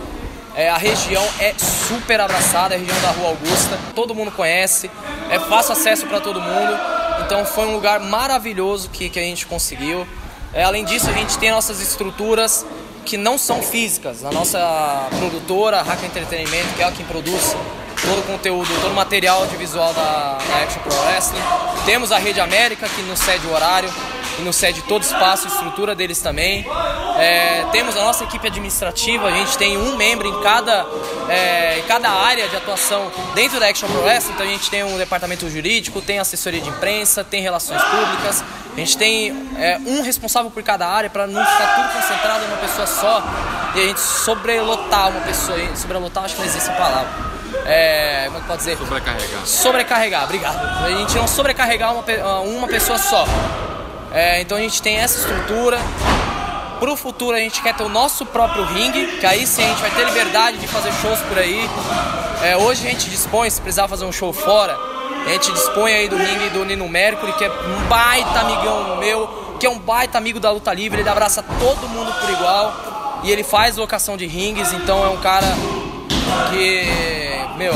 É, 0.55 0.69
a 0.69 0.77
região 0.77 1.25
é 1.39 1.55
super 1.57 2.21
abraçada, 2.21 2.75
a 2.75 2.79
região 2.79 3.01
da 3.01 3.11
Rua 3.11 3.29
Augusta, 3.29 3.79
todo 3.95 4.15
mundo 4.15 4.31
conhece, 4.31 4.91
é 5.31 5.39
fácil 5.39 5.73
acesso 5.73 6.07
para 6.07 6.21
todo 6.21 6.41
mundo. 6.41 6.79
Então 7.25 7.45
foi 7.47 7.67
um 7.67 7.73
lugar 7.73 8.01
maravilhoso 8.01 8.91
que, 8.91 9.09
que 9.09 9.19
a 9.19 9.23
gente 9.23 9.47
conseguiu. 9.47 10.07
É, 10.53 10.65
além 10.65 10.85
disso, 10.85 11.09
a 11.09 11.13
gente 11.13 11.39
tem 11.39 11.51
nossas 11.51 11.81
estruturas 11.81 12.67
que 13.05 13.17
não 13.17 13.39
são 13.39 13.63
físicas. 13.63 14.25
A 14.25 14.31
nossa 14.31 15.09
produtora, 15.19 15.81
a 15.81 15.83
Hack 15.83 16.05
Entretenimento, 16.05 16.75
que 16.77 16.83
é 16.83 16.91
quem 16.91 17.07
produz 17.07 17.57
todo 18.03 18.19
o 18.19 18.23
conteúdo, 18.25 18.69
todo 18.81 18.93
o 18.93 18.95
material 18.95 19.43
audiovisual 19.43 19.95
da, 19.95 20.39
da 20.39 20.63
Action 20.63 20.83
Pro 20.83 20.95
Wrestling. 21.07 21.41
Temos 21.87 22.13
a 22.13 22.19
Rede 22.19 22.41
América, 22.41 22.89
que 22.89 23.01
nos 23.03 23.21
cede 23.21 23.47
o 23.47 23.55
horário 23.55 23.89
e 24.39 24.43
nos 24.43 24.57
cede 24.57 24.83
todo 24.83 25.03
o 25.03 25.05
espaço 25.05 25.47
e 25.47 25.51
estrutura 25.51 25.95
deles 25.95 26.21
também. 26.21 26.67
É, 27.19 27.65
temos 27.73 27.97
a 27.97 28.03
nossa 28.03 28.25
equipe 28.25 28.47
administrativa, 28.47 29.27
a 29.27 29.31
gente 29.31 29.57
tem 29.59 29.77
um 29.77 29.97
membro 29.97 30.29
em 30.29 30.43
cada, 30.43 30.87
é, 31.29 31.79
em 31.79 31.83
cada 31.83 32.11
área 32.11 32.49
de 32.49 32.57
atuação 32.57 33.11
dentro 33.35 33.61
da 33.61 33.69
Action 33.69 33.89
Pro 33.89 34.03
Wrestling, 34.03 34.35
então 34.35 34.47
a 34.47 34.49
gente 34.49 34.71
tem 34.71 34.83
um 34.83 34.97
departamento 34.97 35.49
jurídico, 35.49 36.01
tem 36.01 36.19
assessoria 36.19 36.61
de 36.61 36.69
imprensa, 36.69 37.23
tem 37.23 37.43
relações 37.43 37.83
públicas, 37.83 38.43
a 38.73 38.77
gente 38.77 38.97
tem 38.97 39.31
é, 39.59 39.79
um 39.87 40.03
responsável 40.03 40.51
por 40.51 40.63
cada 40.63 40.89
área 40.89 41.11
para 41.11 41.27
não 41.27 41.45
ficar 41.45 41.75
tudo 41.75 42.01
concentrado 42.01 42.45
em 42.45 42.49
uma 42.49 42.57
pessoa 42.57 42.87
só 42.87 43.23
e 43.75 43.81
a 43.81 43.87
gente 43.87 44.01
sobrelotar 44.01 45.11
uma 45.11 45.21
pessoa, 45.21 45.59
sobrelotar 45.77 46.25
acho 46.25 46.35
que 46.35 46.41
não 46.41 46.49
existe 46.49 46.71
a 46.71 46.75
palavra. 46.75 47.33
É, 47.67 48.25
como 48.27 48.39
é 48.39 48.41
que 48.41 48.47
pode 48.47 48.59
dizer? 48.59 48.79
Sobrecarregar. 48.79 49.47
Sobrecarregar, 49.47 50.25
obrigado. 50.25 50.85
A 50.85 50.91
gente 50.91 51.15
não 51.17 51.29
sobrecarregar 51.29 51.93
uma, 51.93 52.41
uma 52.41 52.69
pessoa 52.69 52.99
só. 52.99 53.27
É, 54.15 54.43
então 54.43 54.59
a 54.59 54.61
gente 54.61 54.83
tem 54.83 54.97
essa 54.97 55.19
estrutura. 55.19 55.79
Pro 56.79 56.97
futuro 56.97 57.37
a 57.37 57.41
gente 57.41 57.63
quer 57.63 57.75
ter 57.75 57.85
o 57.85 57.89
nosso 57.89 58.27
próprio 58.27 58.65
ringue, 58.65 59.07
que 59.19 59.25
aí 59.25 59.47
sim 59.47 59.65
a 59.65 59.69
gente 59.69 59.81
vai 59.81 59.91
ter 59.91 60.05
liberdade 60.05 60.59
de 60.59 60.67
fazer 60.67 60.93
shows 61.01 61.21
por 61.21 61.39
aí. 61.39 61.69
É, 62.43 62.57
hoje 62.57 62.87
a 62.87 62.91
gente 62.91 63.09
dispõe, 63.09 63.49
se 63.49 63.61
precisar 63.61 63.87
fazer 63.87 64.05
um 64.05 64.13
show 64.13 64.33
fora, 64.33 64.77
a 65.25 65.29
gente 65.31 65.53
dispõe 65.53 65.93
aí 65.93 66.09
do 66.09 66.17
ringue 66.17 66.51
do 66.51 66.65
Nino 66.65 66.89
Mercury, 66.89 67.33
que 67.35 67.45
é 67.45 67.51
um 67.51 67.89
baita 67.89 68.41
amigão 68.41 68.97
meu, 68.97 69.57
que 69.61 69.67
é 69.67 69.71
um 69.71 69.79
baita 69.79 70.19
amigo 70.19 70.41
da 70.41 70.51
luta 70.51 70.75
livre, 70.75 71.01
ele 71.01 71.09
abraça 71.09 71.43
todo 71.43 71.89
mundo 71.89 72.13
por 72.21 72.29
igual 72.31 73.21
e 73.23 73.31
ele 73.31 73.45
faz 73.45 73.77
locação 73.77 74.17
de 74.17 74.27
rings, 74.27 74.73
então 74.73 75.05
é 75.05 75.09
um 75.09 75.19
cara 75.19 75.47
que, 76.51 76.85
meu, 77.57 77.75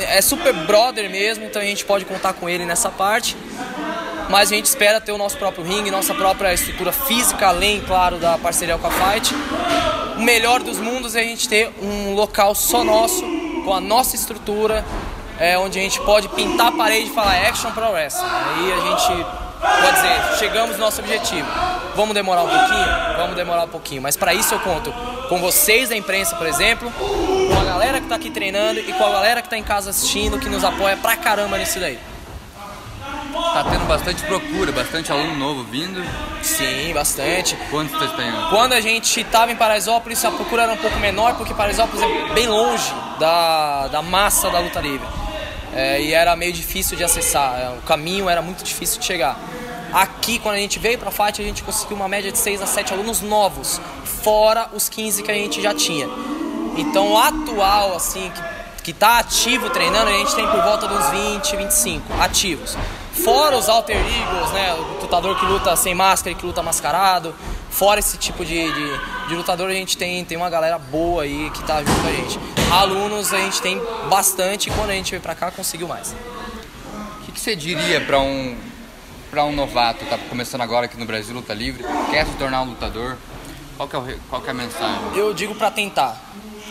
é 0.00 0.20
super 0.20 0.52
brother 0.52 1.08
mesmo, 1.08 1.46
então 1.46 1.62
a 1.62 1.64
gente 1.64 1.82
pode 1.86 2.04
contar 2.04 2.34
com 2.34 2.46
ele 2.46 2.66
nessa 2.66 2.90
parte 2.90 3.34
mas 4.28 4.50
a 4.50 4.54
gente 4.54 4.66
espera 4.66 5.00
ter 5.00 5.12
o 5.12 5.18
nosso 5.18 5.36
próprio 5.36 5.64
ringue, 5.64 5.90
nossa 5.90 6.14
própria 6.14 6.52
estrutura 6.52 6.92
física, 6.92 7.48
além, 7.48 7.80
claro, 7.80 8.18
da 8.18 8.38
parceria 8.38 8.78
com 8.78 8.86
a 8.86 8.90
Fight. 8.90 9.34
O 10.16 10.22
melhor 10.22 10.62
dos 10.62 10.78
mundos 10.78 11.14
é 11.14 11.20
a 11.20 11.24
gente 11.24 11.48
ter 11.48 11.70
um 11.82 12.14
local 12.14 12.54
só 12.54 12.84
nosso, 12.84 13.24
com 13.64 13.74
a 13.74 13.80
nossa 13.80 14.16
estrutura, 14.16 14.84
é, 15.38 15.58
onde 15.58 15.78
a 15.78 15.82
gente 15.82 16.00
pode 16.00 16.28
pintar 16.28 16.68
a 16.68 16.72
parede 16.72 17.10
e 17.10 17.14
falar 17.14 17.34
Action 17.48 17.70
Pro 17.72 17.90
Wrestling. 17.90 18.28
Aí 18.28 18.72
a 18.72 18.76
gente 18.76 19.26
pode 19.60 19.94
dizer, 19.96 20.38
chegamos 20.38 20.76
no 20.76 20.84
nosso 20.84 21.00
objetivo. 21.00 21.46
Vamos 21.96 22.14
demorar 22.14 22.42
um 22.42 22.48
pouquinho? 22.48 23.16
Vamos 23.16 23.36
demorar 23.36 23.64
um 23.64 23.68
pouquinho, 23.68 24.02
mas 24.02 24.16
para 24.16 24.34
isso 24.34 24.54
eu 24.54 24.60
conto 24.60 24.92
com 25.28 25.38
vocês 25.38 25.88
da 25.88 25.96
imprensa, 25.96 26.36
por 26.36 26.46
exemplo, 26.46 26.92
com 26.92 27.60
a 27.60 27.64
galera 27.64 27.98
que 27.98 28.04
está 28.04 28.16
aqui 28.16 28.30
treinando 28.30 28.80
e 28.80 28.92
com 28.92 29.04
a 29.04 29.10
galera 29.10 29.40
que 29.40 29.46
está 29.46 29.56
em 29.56 29.62
casa 29.62 29.90
assistindo, 29.90 30.38
que 30.38 30.48
nos 30.48 30.64
apoia 30.64 30.96
pra 30.96 31.16
caramba 31.16 31.58
nisso 31.58 31.78
daí. 31.80 31.98
Tá 33.54 33.62
tendo 33.62 33.86
bastante 33.86 34.20
procura, 34.24 34.72
bastante 34.72 35.12
aluno 35.12 35.36
novo 35.36 35.62
vindo. 35.62 36.02
Sim, 36.42 36.92
bastante. 36.92 37.56
Quantos 37.70 37.96
tá 37.96 38.08
tendo? 38.16 38.50
Quando 38.50 38.72
a 38.72 38.80
gente 38.80 39.20
estava 39.20 39.52
em 39.52 39.54
Paraisópolis, 39.54 40.24
a 40.24 40.32
procura 40.32 40.64
era 40.64 40.72
um 40.72 40.76
pouco 40.76 40.98
menor, 40.98 41.36
porque 41.36 41.54
Paraisópolis 41.54 42.02
é 42.02 42.34
bem 42.34 42.48
longe 42.48 42.92
da, 43.20 43.86
da 43.86 44.02
massa 44.02 44.50
da 44.50 44.58
luta 44.58 44.80
livre. 44.80 45.06
É, 45.72 46.02
e 46.02 46.12
era 46.12 46.34
meio 46.34 46.52
difícil 46.52 46.96
de 46.96 47.04
acessar, 47.04 47.60
é, 47.60 47.68
o 47.68 47.82
caminho 47.82 48.28
era 48.28 48.42
muito 48.42 48.64
difícil 48.64 48.98
de 48.98 49.06
chegar. 49.06 49.38
Aqui, 49.92 50.40
quando 50.40 50.56
a 50.56 50.58
gente 50.58 50.80
veio 50.80 50.98
para 50.98 51.10
a 51.10 51.12
FAT, 51.12 51.38
a 51.38 51.44
gente 51.44 51.62
conseguiu 51.62 51.96
uma 51.96 52.08
média 52.08 52.32
de 52.32 52.38
6 52.38 52.60
a 52.60 52.66
7 52.66 52.92
alunos 52.92 53.20
novos, 53.20 53.80
fora 54.04 54.68
os 54.72 54.88
15 54.88 55.22
que 55.22 55.30
a 55.30 55.34
gente 55.34 55.62
já 55.62 55.72
tinha. 55.72 56.08
Então, 56.76 57.12
o 57.12 57.16
atual, 57.16 57.94
assim, 57.94 58.32
que, 58.34 58.82
que 58.82 58.92
tá 58.92 59.20
ativo 59.20 59.70
treinando, 59.70 60.10
a 60.10 60.12
gente 60.12 60.34
tem 60.34 60.44
por 60.44 60.60
volta 60.60 60.88
dos 60.88 61.10
20, 61.10 61.54
25 61.54 62.20
ativos. 62.20 62.76
Fora 63.14 63.56
os 63.56 63.68
alter 63.68 63.96
egos, 63.96 64.50
né? 64.52 64.74
O 64.74 65.02
lutador 65.02 65.38
que 65.38 65.46
luta 65.46 65.76
sem 65.76 65.94
máscara 65.94 66.32
e 66.32 66.34
que 66.34 66.44
luta 66.44 66.62
mascarado. 66.62 67.34
Fora 67.70 68.00
esse 68.00 68.16
tipo 68.18 68.44
de, 68.44 68.72
de, 68.72 69.28
de, 69.28 69.34
lutador, 69.34 69.68
a 69.68 69.72
gente 69.72 69.96
tem, 69.96 70.24
tem 70.24 70.36
uma 70.36 70.50
galera 70.50 70.78
boa 70.78 71.22
aí 71.22 71.50
que 71.50 71.62
tá 71.64 71.82
junto 71.82 72.00
com 72.00 72.08
a 72.08 72.12
gente. 72.12 72.38
Alunos 72.70 73.32
a 73.32 73.38
gente 73.38 73.62
tem 73.62 73.80
bastante 74.08 74.68
e 74.68 74.72
quando 74.72 74.90
a 74.90 74.94
gente 74.94 75.10
veio 75.10 75.22
pra 75.22 75.34
cá 75.34 75.50
conseguiu 75.50 75.88
mais. 75.88 76.14
O 77.20 77.24
que, 77.24 77.32
que 77.32 77.40
você 77.40 77.56
diria 77.56 78.00
para 78.00 78.20
um, 78.20 78.56
pra 79.30 79.44
um 79.44 79.52
novato, 79.52 80.04
tá 80.06 80.18
começando 80.28 80.60
agora 80.60 80.86
aqui 80.86 80.96
no 80.96 81.06
Brasil, 81.06 81.34
luta 81.34 81.54
livre, 81.54 81.84
quer 82.10 82.26
se 82.26 82.32
tornar 82.34 82.62
um 82.62 82.66
lutador? 82.66 83.16
Qual 83.76 83.88
que 83.88 83.96
é, 83.96 83.98
o, 83.98 84.18
qual 84.28 84.40
que 84.40 84.48
é 84.48 84.50
a 84.50 84.54
mensagem? 84.54 85.00
Eu 85.16 85.34
digo 85.34 85.54
para 85.54 85.70
tentar. 85.70 86.20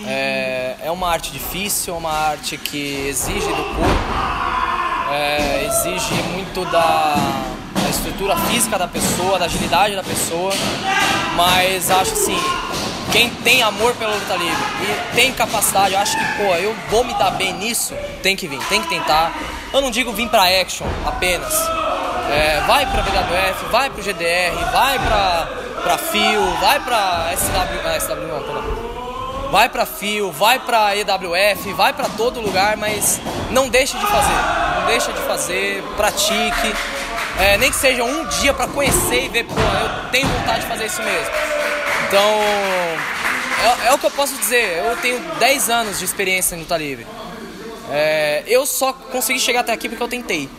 É, 0.05 0.75
é 0.83 0.91
uma 0.91 1.09
arte 1.09 1.31
difícil, 1.31 1.93
é 1.93 1.97
uma 1.97 2.11
arte 2.11 2.57
que 2.57 3.07
exige 3.07 3.47
do 3.47 3.63
corpo 3.75 4.32
é, 5.13 5.65
exige 5.67 6.13
muito 6.33 6.65
da, 6.65 7.15
da, 7.71 7.89
estrutura 7.89 8.35
física 8.35 8.79
da 8.79 8.87
pessoa, 8.87 9.37
da 9.37 9.45
agilidade 9.45 9.95
da 9.95 10.03
pessoa, 10.03 10.51
mas 11.35 11.91
acho 11.91 12.13
assim, 12.13 12.37
quem 13.11 13.29
tem 13.29 13.61
amor 13.61 13.93
pela 13.93 14.15
luta 14.15 14.35
livre 14.35 14.63
e 14.81 15.15
tem 15.15 15.31
capacidade, 15.31 15.93
eu 15.93 15.99
acho 15.99 16.17
que, 16.17 16.25
pô, 16.37 16.55
eu 16.55 16.75
vou 16.89 17.03
me 17.03 17.13
dar 17.13 17.31
bem 17.31 17.53
nisso, 17.53 17.93
tem 18.23 18.35
que 18.35 18.47
vir, 18.47 18.59
tem 18.67 18.81
que 18.81 18.89
tentar. 18.89 19.31
Eu 19.71 19.81
não 19.81 19.91
digo 19.91 20.11
vir 20.11 20.29
pra 20.29 20.43
action 20.61 20.87
apenas. 21.05 21.53
É, 22.31 22.61
vai 22.65 22.85
pra 22.85 23.03
BWF, 23.03 23.65
vai 23.71 23.89
pro 23.89 24.01
GDR, 24.01 24.55
vai 24.71 24.97
pra, 24.97 25.47
pra 25.83 25.97
FIO, 25.97 26.57
vai 26.59 26.79
pra 26.79 27.31
SW, 27.35 28.01
SW 28.01 28.15
não, 28.15 28.61
não. 28.61 28.82
Vai 29.53 29.69
pra 29.69 29.85
FIO, 29.85 30.31
vai 30.31 30.57
pra 30.57 30.97
EWF, 30.97 31.73
vai 31.73 31.93
pra 31.93 32.09
todo 32.09 32.41
lugar, 32.41 32.75
mas 32.75 33.21
não 33.51 33.69
deixe 33.69 33.95
de 33.95 34.05
fazer 34.07 34.63
não 34.83 34.87
deixa 34.87 35.13
de 35.13 35.21
fazer, 35.21 35.81
pratique. 35.95 36.75
É, 37.39 37.57
nem 37.57 37.71
que 37.71 37.77
seja 37.77 38.03
um 38.03 38.27
dia 38.27 38.53
para 38.53 38.67
conhecer 38.67 39.25
e 39.25 39.29
ver, 39.29 39.45
pô, 39.45 39.53
eu 39.53 40.11
tenho 40.11 40.27
vontade 40.27 40.61
de 40.61 40.67
fazer 40.67 40.85
isso 40.85 41.01
mesmo. 41.01 41.31
Então, 42.07 42.21
é, 43.63 43.87
é 43.87 43.93
o 43.93 43.97
que 43.97 44.05
eu 44.05 44.11
posso 44.11 44.35
dizer. 44.35 44.83
Eu 44.85 44.97
tenho 44.97 45.19
10 45.39 45.69
anos 45.69 45.99
de 45.99 46.05
experiência 46.05 46.55
em 46.55 46.59
luta 46.59 46.77
livre. 46.77 47.07
É, 47.89 48.43
eu 48.45 48.65
só 48.65 48.93
consegui 48.93 49.39
chegar 49.39 49.61
até 49.61 49.71
aqui 49.71 49.87
porque 49.87 50.03
eu 50.03 50.07
tentei. 50.07 50.49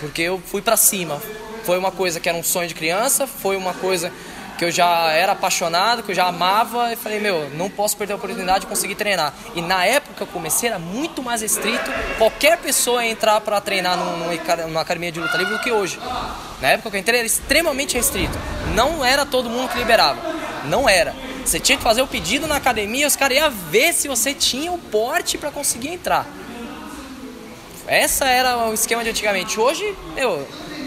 Porque 0.00 0.22
eu 0.22 0.40
fui 0.46 0.60
para 0.60 0.76
cima. 0.76 1.20
Foi 1.64 1.78
uma 1.78 1.90
coisa 1.90 2.20
que 2.20 2.28
era 2.28 2.36
um 2.36 2.44
sonho 2.44 2.68
de 2.68 2.74
criança, 2.74 3.26
foi 3.26 3.56
uma 3.56 3.72
coisa 3.74 4.12
que 4.56 4.64
eu 4.64 4.70
já 4.70 5.12
era 5.12 5.32
apaixonado, 5.32 6.02
que 6.02 6.12
eu 6.12 6.14
já 6.14 6.26
amava, 6.26 6.92
e 6.92 6.96
falei, 6.96 7.20
meu, 7.20 7.50
não 7.50 7.68
posso 7.68 7.96
perder 7.96 8.14
a 8.14 8.16
oportunidade 8.16 8.60
de 8.60 8.66
conseguir 8.66 8.94
treinar. 8.94 9.32
E 9.54 9.60
na 9.60 9.84
época 9.84 10.14
que 10.14 10.22
eu 10.22 10.26
comecei 10.26 10.68
era 10.68 10.78
muito 10.78 11.22
mais 11.22 11.42
restrito 11.42 11.90
qualquer 12.18 12.58
pessoa 12.58 13.04
entrar 13.04 13.40
para 13.40 13.60
treinar 13.60 13.96
numa 13.96 14.80
academia 14.80 15.12
de 15.12 15.20
luta 15.20 15.36
livre 15.36 15.54
do 15.54 15.60
que 15.60 15.70
hoje. 15.70 15.98
Na 16.60 16.68
época 16.68 16.90
que 16.90 16.96
eu 16.96 17.00
entrei 17.00 17.18
era 17.18 17.26
extremamente 17.26 17.94
restrito. 17.94 18.36
Não 18.74 19.04
era 19.04 19.26
todo 19.26 19.50
mundo 19.50 19.68
que 19.68 19.78
liberava. 19.78 20.18
Não 20.64 20.88
era. 20.88 21.14
Você 21.44 21.60
tinha 21.60 21.78
que 21.78 21.84
fazer 21.84 22.02
o 22.02 22.06
pedido 22.06 22.46
na 22.46 22.56
academia, 22.56 23.06
os 23.06 23.14
caras 23.14 23.38
iam 23.38 23.50
ver 23.50 23.92
se 23.92 24.08
você 24.08 24.34
tinha 24.34 24.72
o 24.72 24.78
porte 24.78 25.38
para 25.38 25.50
conseguir 25.50 25.88
entrar. 25.88 26.26
Essa 27.86 28.24
era 28.24 28.66
o 28.66 28.74
esquema 28.74 29.04
de 29.04 29.10
antigamente. 29.10 29.60
Hoje, 29.60 29.96
meu, 30.14 30.46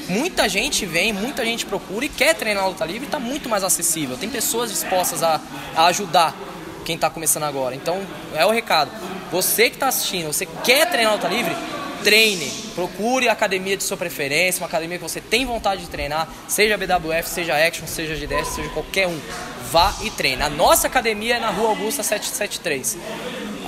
muita 0.09 0.49
gente 0.49 0.85
vem, 0.85 1.13
muita 1.13 1.45
gente 1.45 1.65
procura 1.65 2.05
e 2.05 2.09
quer 2.09 2.33
treinar 2.33 2.67
luta 2.67 2.85
livre 2.85 3.05
está 3.05 3.19
muito 3.19 3.47
mais 3.47 3.63
acessível. 3.63 4.17
Tem 4.17 4.29
pessoas 4.29 4.71
dispostas 4.71 5.21
a, 5.23 5.39
a 5.75 5.85
ajudar 5.85 6.35
quem 6.83 6.95
está 6.95 7.09
começando 7.09 7.43
agora. 7.43 7.75
Então, 7.75 8.01
é 8.35 8.45
o 8.45 8.49
recado. 8.49 8.91
Você 9.31 9.69
que 9.69 9.75
está 9.75 9.87
assistindo, 9.87 10.27
você 10.27 10.47
quer 10.63 10.89
treinar 10.89 11.13
luta 11.13 11.27
livre? 11.27 11.55
Treine, 12.03 12.49
procure 12.73 13.27
a 13.27 13.33
academia 13.33 13.75
de 13.75 13.83
sua 13.83 13.97
preferência, 13.97 14.61
uma 14.61 14.67
academia 14.67 14.97
que 14.97 15.03
você 15.03 15.19
tem 15.19 15.45
vontade 15.45 15.81
de 15.81 15.89
treinar, 15.89 16.29
seja 16.47 16.77
BWF, 16.77 17.27
seja 17.29 17.55
Action, 17.55 17.85
seja 17.85 18.15
GDS, 18.15 18.55
seja 18.55 18.69
qualquer 18.69 19.07
um. 19.07 19.19
Vá 19.69 19.93
e 20.01 20.09
treine. 20.09 20.41
A 20.41 20.49
nossa 20.49 20.87
academia 20.87 21.35
é 21.35 21.39
na 21.39 21.49
Rua 21.49 21.69
Augusta 21.69 22.01
773. 22.01 22.97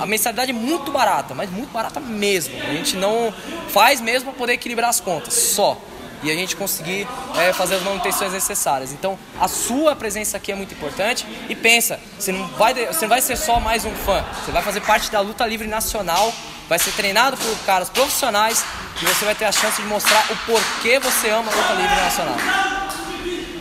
A 0.00 0.06
mensalidade 0.06 0.50
é 0.50 0.54
muito 0.54 0.90
barata, 0.90 1.34
mas 1.34 1.48
muito 1.50 1.70
barata 1.70 2.00
mesmo. 2.00 2.54
A 2.60 2.72
gente 2.72 2.96
não 2.96 3.32
faz 3.68 4.00
mesmo 4.00 4.30
para 4.30 4.38
poder 4.38 4.54
equilibrar 4.54 4.90
as 4.90 4.98
contas, 4.98 5.34
só 5.34 5.78
e 6.22 6.30
a 6.30 6.34
gente 6.34 6.56
conseguir 6.56 7.06
é, 7.36 7.52
fazer 7.52 7.76
as 7.76 7.82
manutenções 7.82 8.32
necessárias. 8.32 8.92
Então, 8.92 9.18
a 9.40 9.48
sua 9.48 9.96
presença 9.96 10.36
aqui 10.36 10.52
é 10.52 10.54
muito 10.54 10.74
importante 10.74 11.26
e 11.48 11.54
pensa, 11.54 11.98
você 12.18 12.32
não 12.32 12.46
vai, 12.48 12.74
você 12.86 13.02
não 13.02 13.08
vai 13.08 13.20
ser 13.20 13.36
só 13.36 13.58
mais 13.60 13.84
um 13.84 13.94
fã, 13.94 14.24
você 14.44 14.52
vai 14.52 14.62
fazer 14.62 14.80
parte 14.80 15.10
da 15.10 15.20
luta 15.20 15.46
livre 15.46 15.66
nacional, 15.66 16.32
vai 16.68 16.78
ser 16.78 16.92
treinado 16.92 17.36
por 17.36 17.56
caras 17.64 17.88
profissionais 17.88 18.64
e 19.00 19.04
você 19.04 19.24
vai 19.24 19.34
ter 19.34 19.44
a 19.44 19.52
chance 19.52 19.80
de 19.80 19.88
mostrar 19.88 20.24
o 20.30 20.36
porquê 20.46 20.98
você 20.98 21.30
ama 21.30 21.50
a 21.50 21.54
luta 21.54 21.72
livre 21.74 21.96
nacional. 21.96 22.91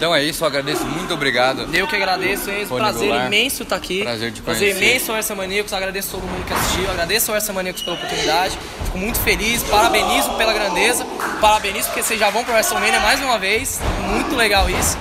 Então 0.01 0.15
é 0.15 0.23
isso, 0.23 0.43
eu 0.43 0.47
agradeço, 0.47 0.83
muito 0.83 1.13
obrigado. 1.13 1.69
Eu 1.71 1.87
que 1.87 1.95
agradeço, 1.95 2.49
é 2.49 2.63
um 2.63 2.75
prazer 2.75 3.07
imenso 3.27 3.61
estar 3.61 3.75
aqui. 3.75 4.01
Prazer 4.01 4.31
de 4.31 4.41
conhecer. 4.41 4.65
Prazer 4.65 4.83
imenso 4.83 5.11
ao 5.11 5.17
Erça 5.17 5.35
Maníacos, 5.35 5.73
agradeço 5.73 6.09
todo 6.09 6.23
mundo 6.23 6.43
que 6.43 6.51
assistiu, 6.51 6.89
agradeço 6.89 7.29
ao 7.29 7.37
Erça 7.37 7.53
Maníacos 7.53 7.83
pela 7.83 7.97
oportunidade. 7.97 8.57
Fico 8.85 8.97
muito 8.97 9.19
feliz, 9.19 9.61
parabenizo 9.61 10.31
pela 10.37 10.53
grandeza, 10.53 11.05
parabenizo 11.39 11.85
porque 11.89 12.01
vocês 12.01 12.19
já 12.19 12.31
vão 12.31 12.43
para 12.43 12.51
o 12.51 12.55
WrestleMania 12.55 12.99
mais 12.99 13.21
uma 13.21 13.37
vez, 13.37 13.79
muito 14.09 14.35
legal 14.35 14.67
isso. 14.71 14.97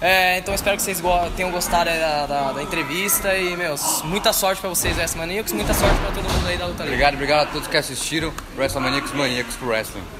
É, 0.00 0.38
então 0.38 0.54
espero 0.54 0.74
que 0.78 0.82
vocês 0.84 1.02
tenham 1.36 1.50
gostado 1.50 1.90
da, 1.90 2.24
da, 2.24 2.52
da 2.52 2.62
entrevista 2.62 3.36
e, 3.36 3.54
meus, 3.58 4.00
muita 4.04 4.32
sorte 4.32 4.58
para 4.58 4.70
vocês, 4.70 4.96
WrestleManiacos, 4.96 5.52
muita 5.52 5.74
sorte 5.74 5.98
para 5.98 6.12
todo 6.12 6.32
mundo 6.32 6.48
aí 6.48 6.56
da 6.56 6.64
luta 6.64 6.84
livre. 6.84 6.94
Obrigado, 6.94 7.12
obrigado 7.12 7.42
a 7.42 7.52
todos 7.52 7.68
que 7.68 7.76
assistiram 7.76 8.32
WrestleManiacos 8.56 9.12
Maníacos 9.12 9.54
pro 9.56 9.68
Wrestling. 9.68 10.19